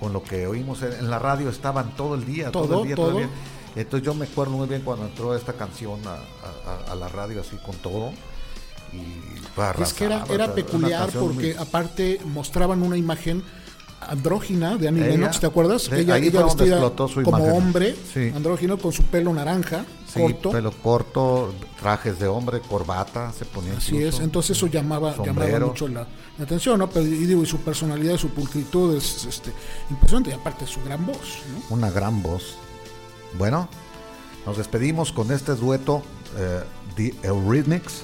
con 0.00 0.12
lo 0.14 0.22
que 0.22 0.46
oímos 0.46 0.80
en, 0.82 0.94
en 0.94 1.10
la 1.10 1.18
radio 1.18 1.50
estaban 1.50 1.94
todo 1.94 2.14
el 2.14 2.24
día, 2.24 2.50
todo, 2.50 2.66
Todo, 2.66 2.80
el 2.80 2.86
día, 2.86 2.96
todo. 2.96 3.10
el 3.10 3.16
día. 3.18 3.28
Entonces 3.76 4.04
yo 4.06 4.14
me 4.14 4.24
acuerdo 4.26 4.52
muy 4.56 4.66
bien 4.66 4.80
cuando 4.80 5.04
entró 5.06 5.36
esta 5.36 5.52
canción 5.52 6.00
a, 6.06 6.14
a- 6.14 6.92
a 6.92 6.94
la 6.94 7.08
radio 7.08 7.40
así 7.42 7.56
con 7.64 7.76
todo 7.76 8.12
y 8.92 9.82
Es 9.82 9.92
que 9.92 10.04
era, 10.04 10.24
era 10.30 10.54
peculiar 10.54 11.12
muy- 11.14 11.22
porque 11.26 11.56
aparte 11.58 12.20
mostraban 12.24 12.82
una 12.82 12.96
imagen 12.96 13.42
andrógina 14.00 14.76
de 14.78 14.88
Annie 14.88 15.02
Ella- 15.02 15.10
Lennox, 15.12 15.40
¿te 15.40 15.46
acuerdas? 15.46 15.90
de- 15.90 16.00
ella 16.00 16.16
ella 16.16 16.44
vestida 16.44 16.80
como 17.22 17.38
imagen. 17.38 17.50
hombre, 17.52 17.96
Sí. 18.14 18.32
andrógino, 18.34 18.78
con 18.78 18.92
su 18.92 19.02
pelo 19.04 19.32
naranja, 19.34 19.84
Sí, 20.12 20.20
corto. 20.20 20.50
pelo 20.50 20.72
corto, 20.72 21.52
trajes 21.78 22.18
de 22.18 22.26
hombre, 22.26 22.60
corbata, 22.60 23.30
se 23.32 23.44
ponía 23.44 23.74
Así 23.76 23.94
incluso. 23.96 24.16
es, 24.18 24.24
entonces 24.24 24.56
eso 24.56 24.66
llamaba, 24.68 25.14
llamaba 25.22 25.60
mucho 25.60 25.86
la, 25.86 26.06
la 26.38 26.44
atención, 26.44 26.78
¿no? 26.78 26.88
Pero, 26.88 27.04
y 27.06 27.26
digo, 27.26 27.42
y 27.42 27.46
su 27.46 27.58
personalidad, 27.58 28.16
su 28.16 28.30
pulcritud 28.30 28.96
es 28.96 29.26
este, 29.26 29.52
impresionante, 29.90 30.30
y 30.30 30.32
aparte 30.32 30.66
su 30.66 30.82
gran 30.82 31.04
voz, 31.04 31.40
¿no? 31.68 31.74
Una 31.76 31.90
gran 31.90 32.22
voz. 32.22 32.54
Bueno, 33.36 33.68
nos 34.46 34.56
despedimos 34.56 35.12
con 35.12 35.30
este 35.30 35.54
dueto, 35.54 36.02
eh, 36.38 36.62
The 36.96 37.14
Eurythmics, 37.22 38.02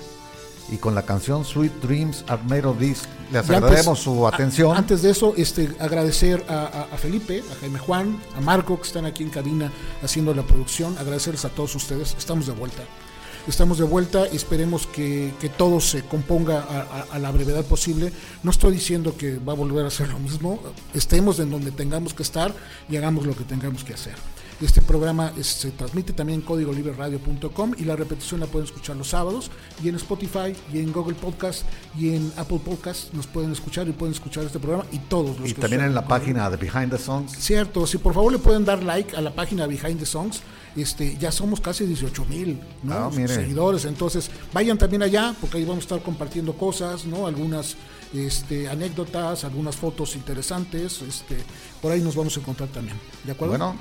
y 0.70 0.76
con 0.78 0.94
la 0.94 1.02
canción 1.05 1.44
Sweet 1.44 1.72
Dreams 1.82 2.24
Are 2.28 2.43
Made 2.44 2.66
of 2.66 2.78
This. 2.78 3.02
Les 3.32 3.40
antes- 3.43 3.51
agradecemos 3.56 3.98
su 4.01 4.26
a- 4.26 4.30
atención. 4.30 4.76
antes 4.76 5.02
de 5.02 5.10
eso, 5.10 5.34
este, 5.36 5.70
agradecer 5.80 6.44
a, 6.48 6.55
a- 6.64 6.82
a 6.94 6.97
Felipe, 6.98 7.43
a 7.52 7.60
Jaime 7.60 7.78
Juan, 7.78 8.20
a 8.36 8.40
Marco, 8.40 8.76
que 8.80 8.86
están 8.86 9.05
aquí 9.06 9.22
en 9.22 9.30
cabina 9.30 9.72
haciendo 10.02 10.34
la 10.34 10.43
producción. 10.43 10.97
Agradecerles 10.98 11.44
a 11.44 11.48
todos 11.51 11.74
ustedes. 11.74 12.14
Estamos 12.18 12.47
de 12.47 12.52
vuelta. 12.52 12.82
Estamos 13.48 13.78
de 13.78 13.84
vuelta. 13.84 14.24
Esperemos 14.26 14.88
que, 14.88 15.32
que 15.40 15.48
todo 15.48 15.80
se 15.80 16.02
componga 16.02 16.62
a, 16.62 16.80
a- 16.80 17.06
a 17.12 17.18
la 17.20 17.30
brevedad 17.30 17.64
posible. 17.64 18.12
No 18.43 18.51
estoy 18.51 18.72
diciendo 18.72 19.16
que 19.16 19.38
va 19.38 19.52
a 19.52 19.56
volver 19.56 19.86
a 19.86 19.90
ser 19.90 20.09
lo 20.09 20.18
mismo. 20.18 20.59
Estemos 20.94 21.38
en 21.38 21.51
donde 21.51 21.70
tengamos 21.70 22.12
que 22.12 22.24
estar 22.24 22.52
y 22.88 22.97
hagamos 22.97 23.24
lo 23.24 23.36
que 23.36 23.44
tengamos 23.44 23.84
que 23.84 23.94
hacer. 23.94 24.14
Este 24.61 24.81
programa 24.81 25.33
es- 25.39 25.47
se 25.49 25.70
transmite 25.70 26.15
también 26.15 26.41
en 26.41 26.47
códigolibreradio.com 26.47 27.73
y 27.77 27.85
la 27.85 27.95
repetición 27.95 28.41
la 28.41 28.47
pueden 28.47 28.65
escuchar 28.66 28.97
los 28.97 29.09
sábados 29.09 29.51
y 29.85 29.89
en 29.91 29.97
Spotify 29.97 30.55
y 30.73 30.78
en 30.78 30.93
Google 30.93 31.15
Podcast 31.15 31.62
y 31.99 32.15
en 32.15 32.33
Apple 32.39 32.61
Podcast 32.65 33.12
nos 33.12 33.27
pueden 33.27 33.53
escuchar 33.53 33.87
y 33.87 33.93
pueden 33.93 34.15
escuchar 34.15 34.45
este 34.45 34.59
programa 34.59 34.87
y 34.93 34.99
todos 34.99 35.39
los 35.39 35.51
y 35.51 35.53
que 35.55 35.61
también 35.61 35.83
en 35.83 35.95
la 35.95 36.07
página 36.09 36.49
de 36.49 36.57
Behind 36.57 36.91
the 36.91 36.97
Songs. 36.99 37.33
Cierto, 37.39 37.87
si 37.87 37.99
por 37.99 38.15
favor 38.15 38.33
le 38.33 38.39
pueden 38.39 38.65
dar 38.65 38.83
like 38.83 39.15
a 39.15 39.20
la 39.20 39.35
página 39.35 39.66
Behind 39.66 39.99
the 39.99 40.07
Songs, 40.07 40.41
este, 40.74 41.16
ya 41.19 41.31
somos 41.31 41.61
casi 41.61 41.85
18 41.85 42.24
mil 42.24 42.59
¿no? 42.83 42.95
Ah, 42.95 43.11
seguidores, 43.12 43.85
entonces 43.85 44.31
vayan 44.55 44.78
también 44.78 45.03
allá 45.03 45.35
porque 45.39 45.59
ahí 45.59 45.65
vamos 45.65 45.81
a 45.85 45.87
estar 45.87 46.03
compartiendo 46.03 46.55
cosas, 46.57 47.05
¿no? 47.05 47.27
algunas 47.27 47.77
este, 48.15 48.69
anécdotas, 48.69 49.45
algunas 49.45 49.77
fotos 49.77 50.16
interesantes, 50.16 51.03
este, 51.03 51.37
por 51.83 51.93
ahí 51.93 52.01
nos 52.01 52.16
vamos 52.16 52.35
a 52.39 52.41
encontrar 52.41 52.70
también, 52.70 52.97
¿de 53.24 53.33
acuerdo? 53.33 53.53
Bueno, 53.53 53.77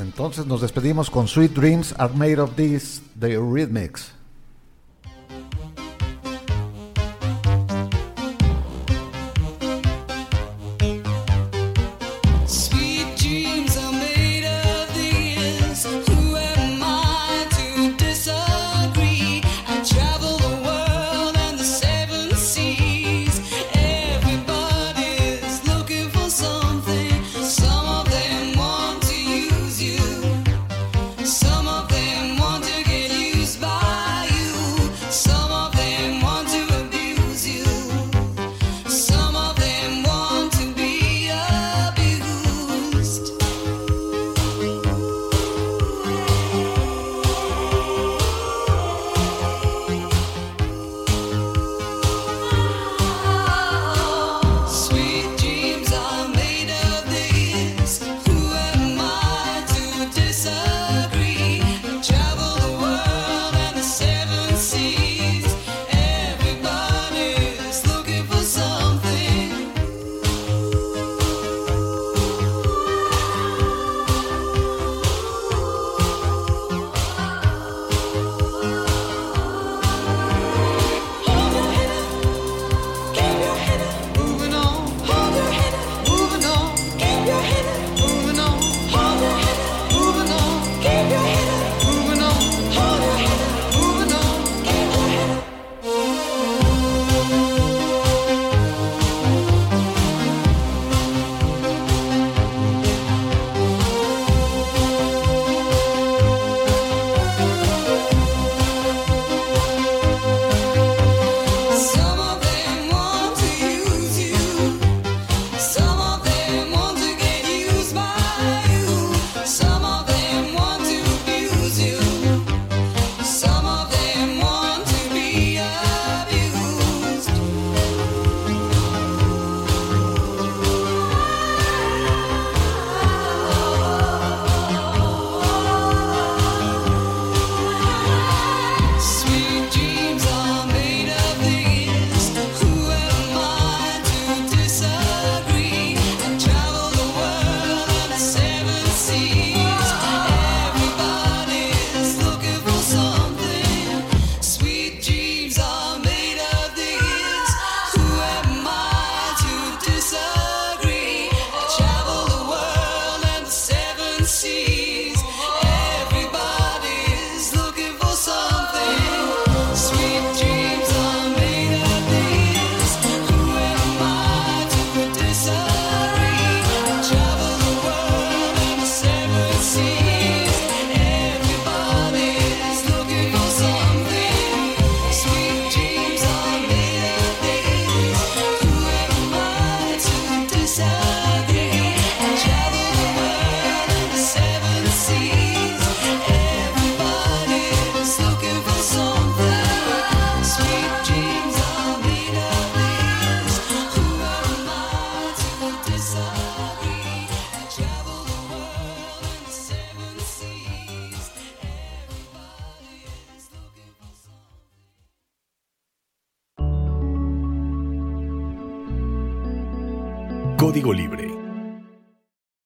entonces 0.00 0.46
nos 0.46 0.60
despedimos 0.60 1.10
con 1.10 1.28
Sweet 1.28 1.52
Dreams 1.52 1.94
Are 1.98 2.12
Made 2.14 2.40
of 2.40 2.54
This, 2.56 3.02
The 3.18 3.32
Eurythmics. 3.34 4.15